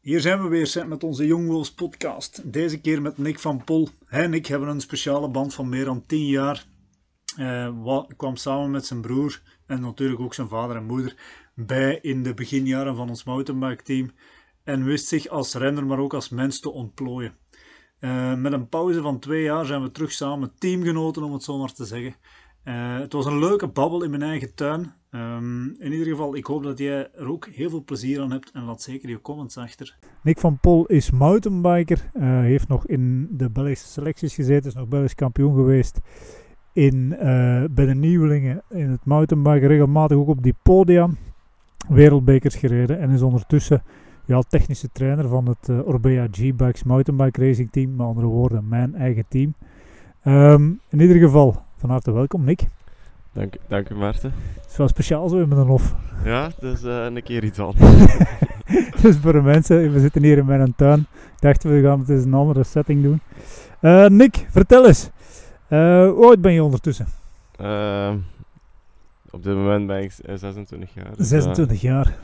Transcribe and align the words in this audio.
Hier 0.00 0.20
zijn 0.20 0.42
we 0.42 0.48
weer 0.48 0.88
met 0.88 1.04
onze 1.04 1.26
Young 1.26 1.74
podcast. 1.74 2.52
Deze 2.52 2.80
keer 2.80 3.02
met 3.02 3.18
Nick 3.18 3.38
van 3.38 3.64
Pol. 3.64 3.88
Hij 4.04 4.22
en 4.22 4.34
ik 4.34 4.46
hebben 4.46 4.68
een 4.68 4.80
speciale 4.80 5.28
band 5.28 5.54
van 5.54 5.68
meer 5.68 5.84
dan 5.84 6.06
10 6.06 6.26
jaar. 6.26 6.66
Uh, 7.38 8.00
kwam 8.16 8.36
samen 8.36 8.70
met 8.70 8.86
zijn 8.86 9.00
broer 9.00 9.42
en 9.66 9.80
natuurlijk 9.80 10.20
ook 10.20 10.34
zijn 10.34 10.48
vader 10.48 10.76
en 10.76 10.84
moeder 10.84 11.14
bij 11.54 11.98
in 12.02 12.22
de 12.22 12.34
beginjaren 12.34 12.96
van 12.96 13.08
ons 13.08 13.24
mountainbike 13.24 13.82
team. 13.82 14.10
En 14.64 14.84
wist 14.84 15.06
zich 15.06 15.28
als 15.28 15.54
renner, 15.54 15.86
maar 15.86 15.98
ook 15.98 16.14
als 16.14 16.28
mens 16.28 16.60
te 16.60 16.70
ontplooien. 16.70 17.36
Uh, 18.00 18.34
met 18.34 18.52
een 18.52 18.68
pauze 18.68 19.00
van 19.00 19.18
twee 19.18 19.42
jaar 19.42 19.66
zijn 19.66 19.82
we 19.82 19.90
terug 19.90 20.12
samen 20.12 20.54
teamgenoten, 20.58 21.22
om 21.22 21.32
het 21.32 21.42
zo 21.42 21.58
maar 21.58 21.72
te 21.72 21.84
zeggen. 21.84 22.14
Uh, 22.64 22.98
het 22.98 23.12
was 23.12 23.26
een 23.26 23.38
leuke 23.38 23.68
babbel 23.68 24.02
in 24.02 24.10
mijn 24.10 24.22
eigen 24.22 24.54
tuin. 24.54 24.94
Um, 25.14 25.76
in 25.78 25.92
ieder 25.92 26.06
geval, 26.06 26.36
ik 26.36 26.46
hoop 26.46 26.62
dat 26.62 26.78
jij 26.78 27.08
er 27.14 27.28
ook 27.28 27.46
heel 27.46 27.70
veel 27.70 27.84
plezier 27.84 28.20
aan 28.20 28.30
hebt 28.30 28.50
en 28.50 28.64
laat 28.64 28.82
zeker 28.82 29.08
je 29.08 29.20
comments 29.20 29.56
achter. 29.56 29.96
Nick 30.22 30.38
van 30.38 30.58
Pol 30.58 30.86
is 30.86 31.10
mountainbiker, 31.10 32.10
uh, 32.14 32.22
heeft 32.40 32.68
nog 32.68 32.86
in 32.86 33.28
de 33.30 33.50
Belgische 33.50 33.86
selecties 33.88 34.34
gezeten, 34.34 34.68
is 34.68 34.74
nog 34.74 34.88
Belgisch 34.88 35.14
kampioen 35.14 35.54
geweest 35.54 36.00
in, 36.72 37.12
uh, 37.12 37.18
bij 37.70 37.86
de 37.86 37.94
nieuwelingen 37.94 38.62
in 38.68 38.90
het 38.90 39.04
mountainbiken, 39.04 39.68
regelmatig 39.68 40.16
ook 40.16 40.28
op 40.28 40.42
die 40.42 40.54
podia, 40.62 41.08
wereldbekers 41.88 42.54
gereden 42.54 43.00
en 43.00 43.10
is 43.10 43.22
ondertussen 43.22 43.82
ja, 44.26 44.40
technische 44.40 44.88
trainer 44.92 45.28
van 45.28 45.46
het 45.48 45.68
uh, 45.68 45.86
Orbea 45.86 46.26
G-Bikes 46.30 46.82
mountainbike 46.82 47.46
racing 47.46 47.70
team, 47.70 47.96
met 47.96 48.06
andere 48.06 48.26
woorden 48.26 48.68
mijn 48.68 48.94
eigen 48.94 49.24
team. 49.28 49.54
Um, 50.24 50.80
in 50.88 51.00
ieder 51.00 51.16
geval, 51.16 51.62
van 51.76 51.90
harte 51.90 52.12
welkom 52.12 52.44
Nick. 52.44 52.68
Dank, 53.32 53.54
dank 53.68 53.88
u 53.88 53.94
Maarten. 53.94 54.32
Het 54.54 54.70
is 54.70 54.76
wel 54.76 54.88
speciaal 54.88 55.28
zo 55.28 55.46
met 55.46 55.58
een 55.58 55.66
hof. 55.66 55.94
Ja, 56.24 56.50
dus 56.60 56.82
uh, 56.84 57.04
een 57.04 57.22
keer 57.22 57.44
iets 57.44 57.58
anders. 57.58 58.16
dus 59.02 59.16
voor 59.16 59.32
de 59.32 59.42
mensen, 59.42 59.92
we 59.92 60.00
zitten 60.00 60.22
hier 60.22 60.38
in 60.38 60.44
mijn 60.44 60.74
tuin. 60.76 60.98
Ik 61.00 61.40
dacht, 61.40 61.62
we 61.62 61.80
gaan 61.82 61.98
het 61.98 62.08
eens 62.08 62.24
een 62.24 62.34
andere 62.34 62.64
setting 62.64 63.02
doen. 63.02 63.20
Uh, 63.80 64.06
Nick, 64.06 64.46
vertel 64.48 64.86
eens. 64.86 65.10
Uh, 65.68 66.10
hoe 66.10 66.26
oud 66.26 66.40
ben 66.40 66.52
je 66.52 66.62
ondertussen? 66.62 67.06
Uh, 67.60 68.12
op 69.30 69.42
dit 69.42 69.54
moment 69.54 69.86
ben 69.86 70.02
ik 70.02 70.12
26 70.34 70.94
jaar. 70.94 71.16
Dus 71.16 71.28
26 71.28 71.80
jaar. 71.80 72.16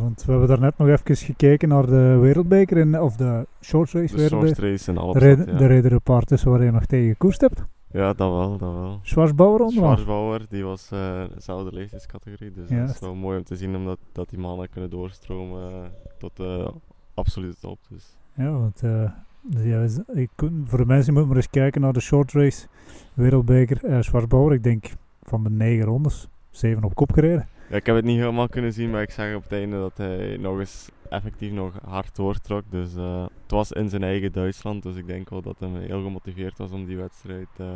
want 0.00 0.24
we 0.24 0.30
hebben 0.30 0.48
daarnet 0.48 0.78
nog 0.78 0.88
even 0.88 1.16
gekeken 1.16 1.68
naar 1.68 1.86
de 1.86 2.18
wereldbeker, 2.20 2.76
in, 2.76 3.00
of 3.00 3.16
de 3.16 3.46
short 3.60 3.92
race 3.92 4.16
de 4.16 4.28
short 4.28 4.58
race 4.58 4.92
en. 4.92 5.12
De, 5.12 5.18
reden, 5.18 5.46
ja. 5.46 5.58
de 5.58 5.66
rederenpaard 5.66 6.26
tussen 6.26 6.50
waar 6.50 6.64
je 6.64 6.70
nog 6.70 6.86
tegen 6.86 7.08
gekoerst 7.08 7.40
hebt. 7.40 7.64
Ja, 7.92 8.12
dat 8.12 8.30
wel, 8.30 8.58
dat 8.58 8.72
wel. 8.72 8.98
Schwarzbauer 9.02 9.60
onder 9.60 9.72
Schwarzbauer, 9.72 10.46
die 10.48 10.64
was 10.64 10.90
uh, 10.92 11.24
dezelfde 11.34 11.72
leeftijdscategorie. 11.72 12.52
Dus 12.52 12.68
dat 12.68 12.88
is 12.88 12.98
wel 12.98 13.14
mooi 13.14 13.38
om 13.38 13.44
te 13.44 13.56
zien 13.56 13.76
omdat, 13.76 13.98
dat 14.12 14.30
die 14.30 14.38
mannen 14.38 14.68
kunnen 14.68 14.90
doorstromen 14.90 15.72
uh, 15.72 15.78
tot 16.18 16.36
de 16.36 16.72
absolute 17.14 17.56
top. 17.60 17.78
Dus. 17.88 18.16
Ja, 18.34 18.50
want 18.50 18.82
uh, 18.82 19.10
ja, 19.48 19.86
ik, 20.06 20.30
voor 20.64 20.78
de 20.78 20.86
mensen 20.86 21.12
moeten 21.12 21.32
maar 21.32 21.36
eens 21.36 21.50
kijken 21.50 21.80
naar 21.80 21.92
de 21.92 22.00
short 22.00 22.32
race 22.32 22.66
wereldbeker 23.14 23.84
uh, 23.84 24.00
Schwarzbauer. 24.00 24.52
Ik 24.52 24.62
denk 24.62 24.92
van 25.22 25.42
de 25.42 25.50
negen 25.50 25.84
rondes, 25.84 26.28
zeven 26.50 26.84
op 26.84 26.94
kop 26.94 27.12
gereden. 27.12 27.48
Ja, 27.70 27.76
ik 27.76 27.86
heb 27.86 27.96
het 27.96 28.04
niet 28.04 28.18
helemaal 28.18 28.48
kunnen 28.48 28.72
zien, 28.72 28.90
maar 28.90 29.02
ik 29.02 29.10
zag 29.10 29.34
op 29.34 29.42
het 29.42 29.52
einde 29.52 29.76
dat 29.76 29.96
hij 29.96 30.36
nog 30.36 30.58
eens 30.58 30.90
effectief 31.10 31.52
nog 31.52 31.74
hard 31.84 32.16
doortrok. 32.16 32.64
Dus 32.70 32.94
uh, 32.96 33.22
het 33.22 33.50
was 33.50 33.72
in 33.72 33.88
zijn 33.88 34.02
eigen 34.02 34.32
Duitsland, 34.32 34.82
dus 34.82 34.96
ik 34.96 35.06
denk 35.06 35.30
wel 35.30 35.42
dat 35.42 35.56
hij 35.58 35.68
heel 35.70 36.02
gemotiveerd 36.02 36.58
was 36.58 36.70
om 36.70 36.84
die 36.86 36.96
wedstrijd. 36.96 37.48
Uh, 37.60 37.66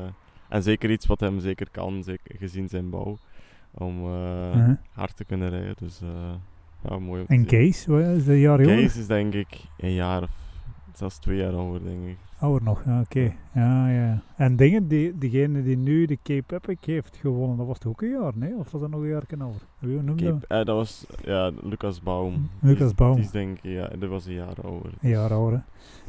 en 0.48 0.62
zeker 0.62 0.90
iets 0.90 1.06
wat 1.06 1.20
hem 1.20 1.40
zeker 1.40 1.66
kan, 1.70 2.02
zeker 2.02 2.36
gezien 2.38 2.68
zijn 2.68 2.90
bouw, 2.90 3.18
om 3.70 4.06
uh 4.06 4.52
-huh. 4.52 4.76
hard 4.92 5.16
te 5.16 5.24
kunnen 5.24 5.50
rijden. 5.50 5.74
Dus 5.78 6.00
ja, 6.88 6.98
mooi 6.98 7.24
En 7.26 7.44
Kees, 7.44 7.86
wat 7.86 8.00
is 8.00 8.24
de 8.24 8.40
jaar? 8.40 8.58
Kees 8.58 8.96
is 8.96 9.06
denk 9.06 9.34
ik 9.34 9.60
een 9.76 9.94
jaar 9.94 10.22
of 10.22 10.43
zelfs 10.98 11.18
twee 11.18 11.36
jaar 11.36 11.52
ouder, 11.52 11.84
denk 11.84 12.06
ik. 12.06 12.16
Ouder 12.38 12.62
nog, 12.62 12.84
ja, 12.84 13.00
oké. 13.00 13.18
Okay. 13.18 13.36
Ja, 13.54 13.88
ja. 13.88 14.22
En 14.36 14.56
dingen, 14.56 14.88
die, 14.88 15.18
diegene 15.18 15.62
die 15.62 15.76
nu 15.76 16.06
de 16.06 16.18
Cape 16.22 16.54
Epic 16.54 16.76
heeft 16.80 17.16
gewonnen, 17.16 17.56
dat 17.56 17.66
was 17.66 17.78
toch 17.78 17.92
ook 17.92 18.02
een 18.02 18.10
jaar, 18.10 18.32
nee? 18.34 18.54
Of 18.54 18.70
was 18.70 18.80
dat 18.80 18.90
nog 18.90 19.00
een 19.00 19.08
jaar 19.08 19.24
ouder? 19.38 19.60
Wie 19.78 20.02
noemde 20.02 20.24
Cape, 20.24 20.44
dat? 20.48 20.66
Dat 20.66 20.76
was, 20.76 21.06
ja, 21.24 21.50
Lucas 21.62 22.02
Baum. 22.02 22.50
Lucas 22.60 22.94
Baum. 22.94 23.14
Die 23.14 23.24
is 23.24 23.30
denk 23.30 23.56
ik, 23.56 23.62
ja, 23.62 23.88
dat 23.98 24.08
was 24.08 24.26
een 24.26 24.32
jaar 24.32 24.56
ouder. 24.62 24.92
Een 25.00 25.08
jaar 25.10 25.32
ouder. 25.32 25.64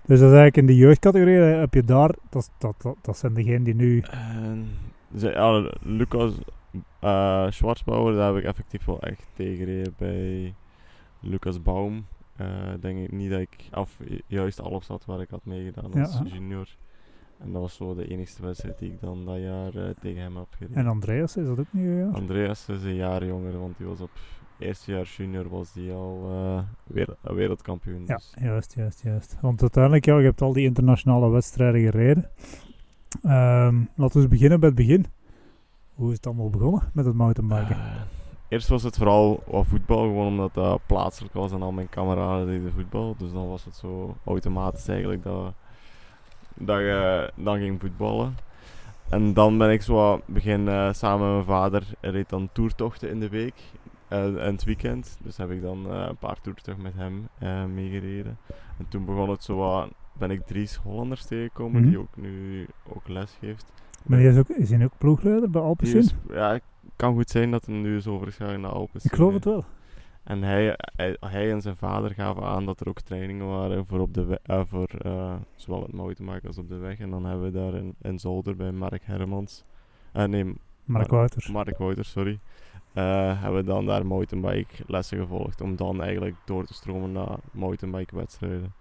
Dus 0.05 0.19
dat 0.19 0.31
is 0.31 0.37
eigenlijk 0.37 0.57
in 0.57 0.65
de 0.65 0.75
jeugdcategorie, 0.75 1.35
heb 1.35 1.73
je 1.73 1.83
daar, 1.83 2.15
dat, 2.29 2.51
dat, 2.57 2.81
dat, 2.81 2.97
dat 3.01 3.17
zijn 3.17 3.33
degenen 3.33 3.63
die 3.63 3.75
nu... 3.75 4.03
Ja, 5.17 5.69
Lucas 5.81 6.33
uh, 7.03 7.45
Schwarzbauer, 7.49 8.13
daar 8.13 8.33
heb 8.33 8.43
ik 8.43 8.49
effectief 8.49 8.85
wel 8.85 9.01
echt 9.01 9.27
tegengereden 9.33 9.93
bij 9.97 10.53
Lucas 11.19 11.61
Baum. 11.61 12.05
Uh, 12.41 12.47
denk 12.79 12.99
ik 12.99 13.11
niet 13.11 13.29
dat 13.29 13.39
ik 13.39 13.55
af 13.71 13.99
juist 14.27 14.61
alles 14.61 14.87
had 14.87 15.05
waar 15.05 15.21
ik 15.21 15.29
had 15.29 15.45
meegedaan 15.45 15.93
als 15.93 16.19
ja. 16.23 16.23
junior. 16.23 16.67
En 17.37 17.51
dat 17.51 17.61
was 17.61 17.75
zo 17.75 17.95
de 17.95 18.07
enige 18.07 18.41
wedstrijd 18.41 18.79
die 18.79 18.91
ik 18.91 19.01
dan 19.01 19.25
dat 19.25 19.39
jaar 19.39 19.75
uh, 19.75 19.89
tegen 19.99 20.21
hem 20.21 20.35
heb 20.37 20.47
gereden. 20.49 20.77
En 20.77 20.87
Andreas 20.87 21.37
is 21.37 21.45
dat 21.45 21.59
ook 21.59 21.65
niet 21.71 21.85
jaar? 21.85 22.13
Andreas 22.13 22.69
is 22.69 22.83
een 22.83 22.95
jaar 22.95 23.25
jonger, 23.25 23.59
want 23.59 23.77
die 23.77 23.87
was 23.87 24.01
op 24.01 24.09
eerste 24.59 24.91
jaar 24.91 25.05
junior 25.05 25.49
was 25.49 25.73
die 25.73 25.91
al 25.91 26.29
uh, 26.31 26.59
wereld, 26.83 27.17
wereldkampioen. 27.21 28.03
Ja, 28.05 28.15
dus. 28.15 28.33
juist, 28.35 28.73
juist, 28.75 29.01
juist. 29.01 29.37
Want 29.41 29.61
uiteindelijk, 29.61 30.05
ja, 30.05 30.17
je 30.17 30.23
hebt 30.23 30.41
al 30.41 30.53
die 30.53 30.65
internationale 30.65 31.29
wedstrijden 31.29 31.81
gereden. 31.81 32.29
Um, 33.23 33.89
laten 33.95 34.21
we 34.21 34.27
beginnen 34.27 34.59
bij 34.59 34.69
het 34.69 34.77
begin. 34.77 35.05
Hoe 35.93 36.09
is 36.09 36.15
het 36.15 36.25
allemaal 36.25 36.49
begonnen 36.49 36.81
met 36.93 37.05
het 37.05 37.15
mountainbiken? 37.15 37.77
Eerst 38.47 38.67
was 38.67 38.83
het 38.83 38.97
vooral 38.97 39.43
wat 39.47 39.65
voetbal, 39.67 40.01
gewoon 40.01 40.27
omdat 40.27 40.53
dat 40.53 40.81
plaatselijk 40.85 41.33
was 41.33 41.51
en 41.51 41.61
al 41.61 41.71
mijn 41.71 41.89
kameraden 41.89 42.47
deden 42.47 42.71
voetbal. 42.71 43.15
Dus 43.17 43.31
dan 43.31 43.47
was 43.47 43.65
het 43.65 43.75
zo 43.75 44.15
automatisch 44.25 44.87
eigenlijk 44.87 45.23
dat, 45.23 45.53
dat 46.53 46.79
je 46.79 47.31
dan 47.35 47.57
ging 47.57 47.81
voetballen. 47.81 48.37
En 49.09 49.33
dan 49.33 49.57
ben 49.57 49.71
ik 49.71 49.81
zo 49.81 50.21
begin 50.25 50.67
uh, 50.67 50.93
samen 50.93 51.25
met 51.25 51.35
mijn 51.35 51.57
vader, 51.57 51.83
reed 52.01 52.29
dan 52.29 52.49
toertochten 52.51 53.09
in 53.09 53.19
de 53.19 53.29
week 53.29 53.53
uh, 54.09 54.45
en 54.45 54.51
het 54.51 54.63
weekend. 54.63 55.17
Dus 55.23 55.37
heb 55.37 55.51
ik 55.51 55.61
dan 55.61 55.85
uh, 55.87 56.05
een 56.07 56.17
paar 56.17 56.41
toertochten 56.41 56.81
met 56.81 56.93
hem 56.95 57.27
meegereden. 57.73 58.37
En 58.77 58.85
toen 58.87 59.05
begon 59.05 59.29
het 59.29 59.43
zo 59.43 59.55
wat, 59.55 59.89
ben 60.13 60.31
ik 60.31 60.45
Dries 60.45 60.75
Hollanders 60.75 61.25
tegengekomen, 61.25 61.71
mm 61.71 61.81
-hmm. 61.81 61.89
die 61.89 61.99
ook 61.99 62.15
nu 62.15 62.67
ook 62.93 63.07
les 63.07 63.37
geeft. 63.39 63.71
Maar 64.03 64.19
hij 64.19 64.27
is, 64.27 64.37
ook, 64.37 64.49
is 64.49 64.69
hij 64.69 64.83
ook 64.83 64.97
ploegleider 64.97 65.49
bij 65.49 65.61
Alpecin? 65.61 66.09
Ja, 66.29 66.59
kan 66.95 67.13
goed 67.13 67.29
zijn 67.29 67.51
dat 67.51 67.65
hij 67.65 67.75
nu 67.75 67.97
is 67.97 68.07
overgegaan 68.07 68.61
naar 68.61 68.71
Alpes. 68.71 69.05
Ik 69.05 69.13
geloof 69.13 69.33
het 69.33 69.45
wel. 69.45 69.65
En 70.23 70.43
hij, 70.43 70.77
hij, 70.95 71.17
hij, 71.19 71.51
en 71.51 71.61
zijn 71.61 71.75
vader 71.75 72.13
gaven 72.13 72.43
aan 72.43 72.65
dat 72.65 72.79
er 72.79 72.87
ook 72.87 73.01
trainingen 73.01 73.47
waren 73.47 73.85
voor, 73.85 73.99
op 73.99 74.13
de 74.13 74.25
we, 74.25 74.39
uh, 74.45 74.61
voor 74.65 74.89
uh, 75.05 75.33
zowel 75.55 75.81
het 75.81 75.93
mountainbiken 75.93 76.47
als 76.47 76.57
op 76.57 76.69
de 76.69 76.77
weg. 76.77 76.99
En 76.99 77.09
dan 77.09 77.25
hebben 77.25 77.45
we 77.45 77.59
daar 77.59 77.73
in, 77.73 77.95
in 78.01 78.19
Zolder 78.19 78.55
bij 78.55 78.71
Mark 78.71 79.01
Hermans, 79.05 79.63
uh, 80.13 80.23
nee, 80.23 80.53
Mark 80.83 81.09
Wouters. 81.09 81.47
Mark 81.47 81.77
Wouters, 81.77 82.11
sorry. 82.11 82.39
hebben 82.93 83.55
we 83.55 83.63
dan 83.63 83.85
daar 83.85 84.05
mountainbike 84.05 84.83
lessen 84.87 85.17
gevolgd 85.17 85.61
om 85.61 85.75
dan 85.75 86.01
eigenlijk 86.01 86.35
door 86.45 86.65
te 86.65 86.73
stromen 86.73 87.11
naar 87.11 87.37
mountainbike 87.51 88.15
wedstrijden. 88.15 88.73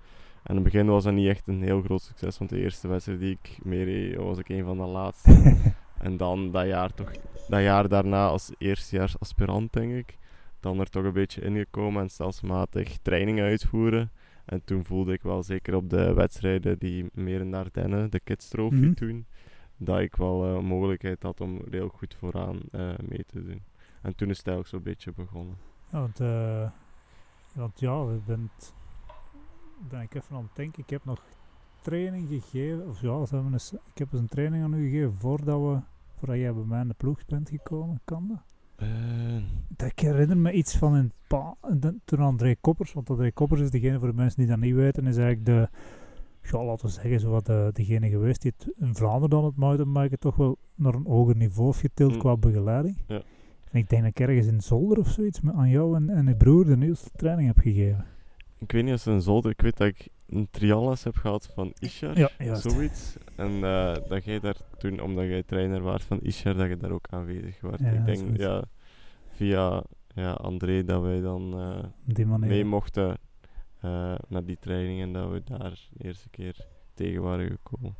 En 0.43 0.51
in 0.51 0.55
het 0.55 0.65
begin 0.65 0.87
was 0.87 1.05
dat 1.05 1.13
niet 1.13 1.29
echt 1.29 1.47
een 1.47 1.63
heel 1.63 1.83
groot 1.83 2.03
succes, 2.03 2.39
want 2.39 2.51
de 2.51 2.61
eerste 2.61 2.89
wedstrijd 2.89 3.21
die 3.21 3.39
ik 3.43 3.59
meereed 3.63 4.17
was 4.17 4.39
ik 4.39 4.49
een 4.49 4.65
van 4.65 4.77
de 4.77 4.85
laatste. 4.85 5.57
En 6.05 6.17
dan 6.17 6.51
dat 6.51 6.67
jaar, 6.67 6.95
toch, 6.95 7.11
dat 7.49 7.63
jaar 7.63 7.89
daarna 7.89 8.27
als 8.27 8.53
eerstejaars 8.59 9.19
aspirant, 9.19 9.73
denk 9.73 9.93
ik, 9.93 10.19
dan 10.61 10.81
er 10.81 10.91
toch 10.91 11.05
een 11.05 11.13
beetje 11.13 11.41
ingekomen 11.41 12.03
en 12.03 12.09
stelselmatig 12.09 12.99
trainingen 13.03 13.45
uitvoeren. 13.45 14.11
En 14.45 14.65
toen 14.65 14.85
voelde 14.85 15.13
ik 15.13 15.23
wel, 15.23 15.43
zeker 15.43 15.75
op 15.75 15.91
de 15.91 16.13
wedstrijden 16.13 16.79
die 16.79 17.11
meer 17.13 17.41
in 17.41 17.51
de 17.51 17.57
Ardennen, 17.57 18.11
de 18.11 18.21
Kids 18.21 18.49
Trophy 18.49 18.75
mm 18.75 18.83
-hmm. 18.83 18.95
toen, 18.95 19.27
dat 19.77 19.99
ik 19.99 20.17
wel 20.17 20.47
uh, 20.47 20.61
mogelijkheid 20.61 21.23
had 21.23 21.41
om 21.41 21.61
heel 21.71 21.89
goed 21.89 22.15
vooraan 22.15 22.61
uh, 22.73 22.93
mee 23.09 23.25
te 23.27 23.45
doen. 23.45 23.63
En 24.03 24.15
toen 24.17 24.31
is 24.31 24.39
het 24.39 24.47
eigenlijk 24.47 24.69
zo'n 24.69 24.93
beetje 24.93 25.13
begonnen. 25.13 25.57
Ja, 25.93 26.01
want, 26.01 26.21
uh, 26.21 26.71
want 27.55 27.81
ja, 27.81 28.05
we 28.05 28.19
bent, 28.27 28.75
ben 29.89 30.01
ik 30.01 30.15
even 30.15 30.37
aan 30.37 30.43
het 30.43 30.57
denken, 30.57 30.83
ik 30.83 30.91
heb 30.91 31.05
nog 31.05 31.23
training 31.81 32.29
gegeven, 32.29 32.89
of 32.89 33.01
ja, 33.01 33.19
we 33.19 33.27
hebben 33.31 33.53
eens, 33.53 33.73
ik 33.73 33.99
heb 33.99 34.13
eens 34.13 34.21
een 34.21 34.29
training 34.29 34.65
aan 34.65 34.75
u 34.75 34.91
gegeven 34.91 35.15
voordat 35.19 35.61
we 35.61 35.79
voordat 36.25 36.43
jij 36.43 36.55
bij 36.55 36.65
mij 36.65 36.81
in 36.81 36.89
de 36.89 36.95
ploeg 36.95 37.25
bent 37.27 37.49
gekomen, 37.49 38.01
kan 38.05 38.29
dat? 38.29 38.43
Uh. 38.89 39.89
Ik 39.89 39.99
herinner 39.99 40.37
me 40.37 40.53
iets 40.53 40.77
van 40.77 40.95
een 40.95 41.13
pa, 41.27 41.57
de, 41.73 41.95
toen 42.05 42.19
André 42.19 42.55
Koppers, 42.61 42.93
want 42.93 43.11
André 43.11 43.33
Koppers 43.33 43.61
is 43.61 43.71
degene 43.71 43.99
voor 43.99 44.09
de 44.09 44.15
mensen 44.15 44.39
die 44.39 44.49
dat 44.49 44.59
niet 44.59 44.75
weten, 44.75 45.07
is 45.07 45.17
eigenlijk 45.17 45.47
de, 45.47 45.69
ja, 46.51 46.65
laten 46.65 46.87
we 46.87 46.93
zeggen, 46.93 47.21
zo 47.21 47.31
wat 47.31 47.47
de, 47.47 47.71
degene 47.73 48.09
geweest 48.09 48.43
die 48.43 48.53
het 48.57 48.75
in 48.77 48.95
Vlaanderen 48.95 49.31
dan 49.31 49.45
het 49.45 49.57
mountainbiken 49.57 50.19
toch 50.19 50.37
wel 50.37 50.59
naar 50.75 50.95
een 50.95 51.07
hoger 51.07 51.37
niveau 51.37 51.67
heeft 51.67 51.81
getild 51.81 52.13
mm. 52.13 52.19
qua 52.19 52.37
begeleiding. 52.37 52.97
Ja. 53.07 53.23
En 53.71 53.79
ik 53.79 53.89
denk 53.89 54.03
dat 54.03 54.11
ik 54.11 54.21
ergens 54.21 54.47
in 54.47 54.61
Zolder 54.61 54.99
of 54.99 55.09
zoiets 55.09 55.41
met 55.41 55.55
aan 55.55 55.71
jou 55.71 55.97
en, 55.97 56.11
en 56.11 56.27
je 56.27 56.37
broer 56.37 56.65
de 56.65 56.77
nieuwste 56.77 57.11
training 57.17 57.47
heb 57.47 57.59
gegeven. 57.59 58.05
Ik 58.59 58.73
weet 58.73 58.85
niet 58.85 58.95
of 58.95 59.05
het 59.05 59.15
in 59.15 59.23
Zolder, 59.23 59.51
ik 59.51 59.61
weet 59.61 59.77
dat 59.77 59.87
ik 59.87 60.09
een 60.29 60.49
trialles 60.51 61.05
heb 61.05 61.17
gehad 61.17 61.51
van 61.55 61.73
Ishar, 61.79 62.19
ja, 62.39 62.55
zoiets. 62.55 63.17
En 63.37 63.51
uh, 63.51 63.95
dat 64.09 64.25
jij 64.25 64.41
daar 64.41 64.57
toen, 64.79 65.01
omdat 65.01 65.25
jij 65.25 65.43
trainer 65.43 65.83
was 65.83 66.03
van 66.03 66.21
Ishar, 66.21 66.55
dat 66.55 66.69
je 66.69 66.77
daar 66.77 66.91
ook 66.91 67.07
aanwezig 67.11 67.61
was. 67.61 67.81
Ja, 67.81 67.91
ik 67.91 68.05
denk, 68.05 68.37
ja, 68.37 68.65
via 69.31 69.83
ja, 70.15 70.33
André, 70.33 70.85
dat 70.85 71.03
wij 71.03 71.21
dan 71.21 71.61
uh, 72.17 72.39
mee 72.39 72.65
mochten 72.65 73.19
eh, 73.81 74.15
naar 74.29 74.45
die 74.45 74.59
training 74.61 75.01
en 75.01 75.13
dat 75.13 75.31
we 75.31 75.43
daar 75.45 75.89
de 75.93 76.05
eerste 76.05 76.29
keer 76.29 76.67
tegen 76.95 77.23
waren 77.23 77.51
gekomen. 77.51 77.95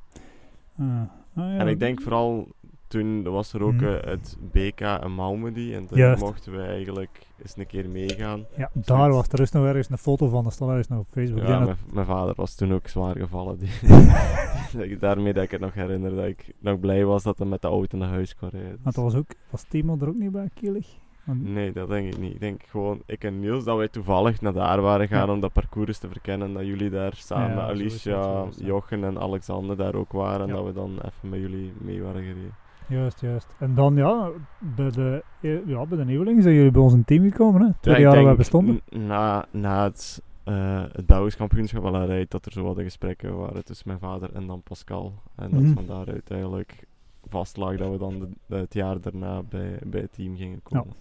Ah, 0.79 1.01
ah, 1.01 1.09
ja. 1.35 1.59
En 1.59 1.69
ik 1.69 1.79
denk 1.79 2.01
vooral 2.03 2.55
toen 3.01 3.23
was 3.23 3.53
er 3.53 3.63
ook 3.63 3.73
Mhm. 3.73 3.85
eh, 3.85 4.11
het 4.11 4.37
BK 4.53 4.81
in 4.81 5.15
Malmedy 5.15 5.73
en 5.75 5.87
toen 5.87 5.99
Juist. 5.99 6.23
mochten 6.23 6.53
we 6.53 6.63
eigenlijk 6.63 7.19
eens 7.43 7.57
een 7.57 7.67
keer 7.67 7.89
meegaan. 7.89 8.45
Ja, 8.57 8.71
daar 8.75 9.11
was 9.13 9.29
er 9.29 9.41
is 9.41 9.51
nog 9.53 9.65
ergens 9.65 9.91
een 9.91 9.99
foto 9.99 10.29
van, 10.29 10.45
dat 10.45 10.53
staat 10.53 10.69
ergens 10.69 10.89
nog 10.89 10.99
op 10.99 11.07
Facebook. 11.11 11.43
Ja, 11.47 11.59
mijn, 11.59 11.77
dat- 11.95 12.07
vader 12.07 12.35
was 12.37 12.55
toen 12.55 12.73
ook 12.73 12.89
zwaar 12.89 13.17
gevallen. 13.17 13.59
Die, 13.59 13.71
daarmee 14.99 15.33
dat 15.33 15.43
ik 15.45 15.51
het 15.51 15.61
nog 15.61 15.75
herinner 15.75 16.15
dat 16.17 16.25
ik 16.27 16.55
nog 16.59 16.81
blij 16.81 17.05
was 17.05 17.23
dat 17.23 17.39
hij 17.39 17.47
met 17.47 17.63
de 17.63 17.69
auto 17.69 17.99
naar 17.99 18.09
huis 18.09 18.37
kon 18.37 18.49
rijden. 18.49 18.79
want 18.83 18.95
dat 18.95 19.05
was 19.05 19.15
ook, 19.15 19.31
was 19.51 19.63
Timo 19.63 19.97
er 20.01 20.09
ook 20.09 20.15
niet 20.19 20.33
bij, 20.33 20.49
Kielig? 20.55 20.87
Nee, 21.27 21.73
dat 21.73 21.89
denk 21.89 22.13
ik 22.13 22.21
niet. 22.21 22.33
Ik 22.35 22.41
denk 22.41 22.63
gewoon, 22.69 23.03
ik 23.07 23.25
en 23.25 23.41
Niels, 23.41 23.65
dat 23.65 23.77
wij 23.77 23.89
toevallig 23.89 24.41
naar 24.41 24.53
daar 24.53 24.81
waren 24.81 25.09
gaan 25.09 25.27
Ja. 25.27 25.33
om 25.33 25.41
dat 25.41 25.53
parcours 25.53 25.99
te 25.99 26.09
verkennen. 26.09 26.53
Dat 26.53 26.67
jullie 26.67 26.91
daar 26.91 27.13
samen 27.17 27.57
Ja, 27.57 27.67
Alicia. 27.69 28.45
Jochen 28.57 29.05
en 29.05 29.19
Alexander 29.21 29.77
daar 29.77 29.95
ook 29.95 30.13
waren. 30.13 30.41
En 30.41 30.47
Ja. 30.47 30.53
dat 30.55 30.65
we 30.65 30.73
dan 30.73 30.91
even 30.91 31.29
met 31.29 31.41
jullie 31.41 31.73
mee 31.79 32.03
waren 32.03 32.23
gereden. 32.23 32.55
Juist, 32.89 33.21
juist. 33.21 33.55
En 33.59 33.75
dan, 33.75 33.97
ja, 33.97 34.31
bij 34.59 34.91
de, 34.91 35.25
eh, 35.41 35.67
ja, 35.67 35.87
bij 35.87 35.99
de 35.99 36.05
nieuwelingen 36.05 36.43
zijn 36.43 36.55
jullie 36.55 36.71
bij 36.71 36.81
ons 36.83 36.93
in 36.93 36.99
het 36.99 37.07
team 37.07 37.23
gekomen, 37.31 37.61
hè? 37.63 37.69
Twee 37.81 37.95
Ja, 37.95 38.01
jaar 38.01 38.15
dat 38.15 38.25
denk 38.25 38.37
bestonden. 38.37 38.81
Na, 38.91 39.47
na 39.51 39.85
het, 39.85 40.23
eh 40.45 40.85
het 40.93 41.07
Belgisch 41.07 41.37
kampioenschap 41.37 41.83
wel 41.83 41.95
een 42.11 42.27
dat 42.29 42.47
er 42.47 42.53
zo 42.53 42.63
wat 42.63 42.79
gesprekken 42.79 43.37
waren 43.37 43.65
tussen 43.65 43.89
mijn 43.89 43.99
vader 44.01 44.33
en 44.35 44.47
dan 44.47 44.63
Pascal. 44.63 45.15
En 45.37 45.51
dat 45.51 45.61
Mhm. 45.61 45.73
van 45.73 45.87
daaruit 45.87 46.31
eigenlijk 46.31 46.87
vastlag 47.29 47.77
dat 47.77 47.91
we 47.91 47.99
dan 47.99 48.19
de, 48.19 48.29
de- 48.47 48.57
het 48.57 48.75
jaar 48.75 49.01
daarna 49.01 49.43
bij, 49.43 49.79
bij 49.87 50.01
het 50.01 50.13
team 50.13 50.37
gingen 50.37 50.63
komen. 50.63 50.93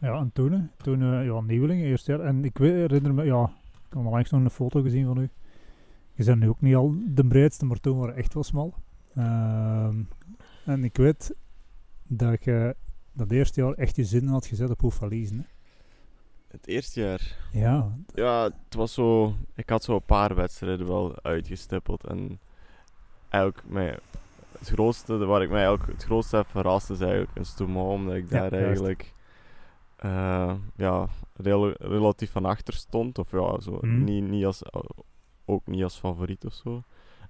Ja, 0.00 0.18
en 0.18 0.30
toen, 0.32 0.52
hè, 0.52 0.58
toen 0.76 1.02
eh, 1.02 1.24
ja, 1.26 1.40
nieuwelingen, 1.40 1.84
eerst 1.86 2.06
jaar. 2.06 2.20
En 2.20 2.44
ik 2.44 2.58
weet, 2.58 2.72
herinner 2.74 3.14
me, 3.14 3.24
ja, 3.24 3.42
ik 3.88 3.94
had 3.94 4.04
langs 4.04 4.30
nog 4.30 4.40
een 4.42 4.50
foto 4.50 4.82
gezien 4.82 5.06
van 5.06 5.18
u. 5.18 5.28
Je 6.14 6.24
bent 6.24 6.40
nu 6.40 6.48
ook 6.48 6.60
niet 6.60 6.74
al 6.76 6.94
de 7.06 7.24
breedste, 7.26 7.64
maar 7.66 7.80
toen 7.80 7.98
waren 7.98 8.14
we 8.14 8.20
echt 8.20 8.34
wel 8.34 8.42
smal. 8.42 8.74
Ehm, 9.14 9.94
en 10.68 10.84
ik 10.84 10.96
weet 10.96 11.34
dat 12.06 12.44
je 12.44 12.76
dat 13.12 13.30
eerste 13.30 13.60
jaar 13.60 13.72
echt 13.72 13.96
je 13.96 14.04
zin 14.04 14.26
had 14.26 14.46
gezet 14.46 14.70
op 14.70 14.80
hoe 14.80 14.90
verliezen. 14.92 15.36
Hè. 15.38 15.44
Het 16.48 16.66
eerste 16.66 17.00
jaar 17.00 17.36
Ja, 17.52 17.92
Ja, 18.14 18.42
het 18.44 18.74
was 18.74 18.94
zo... 18.94 19.34
Ik 19.54 19.68
had 19.68 19.84
zo 19.84 19.94
een 19.94 20.02
paar 20.04 20.34
wedstrijden 20.34 20.86
wel 20.86 21.22
uitgestippeld. 21.22 22.04
En 22.06 22.40
eigenlijk 23.28 23.68
mijn, 23.68 23.98
het 24.58 24.68
grootste, 24.68 25.16
waar 25.16 25.42
ik 25.42 25.50
mij 25.50 25.64
eigenlijk 25.64 25.92
het 25.92 26.04
grootste 26.04 26.36
heb 26.36 26.46
verrast 26.48 26.90
is 26.90 27.00
eigenlijk 27.00 27.30
een 27.34 27.44
Stoemo, 27.44 27.92
omdat 27.92 28.14
ik 28.14 28.30
daar 28.30 28.52
eigenlijk 28.52 29.12
eh, 29.96 30.54
ja, 30.76 31.08
rel- 31.34 31.72
relatief 31.72 32.30
van 32.30 32.44
achter 32.44 32.74
stond. 32.74 33.18
Of 33.18 33.30
ja, 33.30 33.60
zo, 33.60 33.78
Mhm. 33.80 34.04
niet, 34.04 34.28
niet 34.28 34.44
als, 34.44 34.62
ook 35.44 35.66
niet 35.66 35.82
als 35.82 35.98
favoriet 35.98 36.44
of 36.44 36.52
zo. 36.52 36.82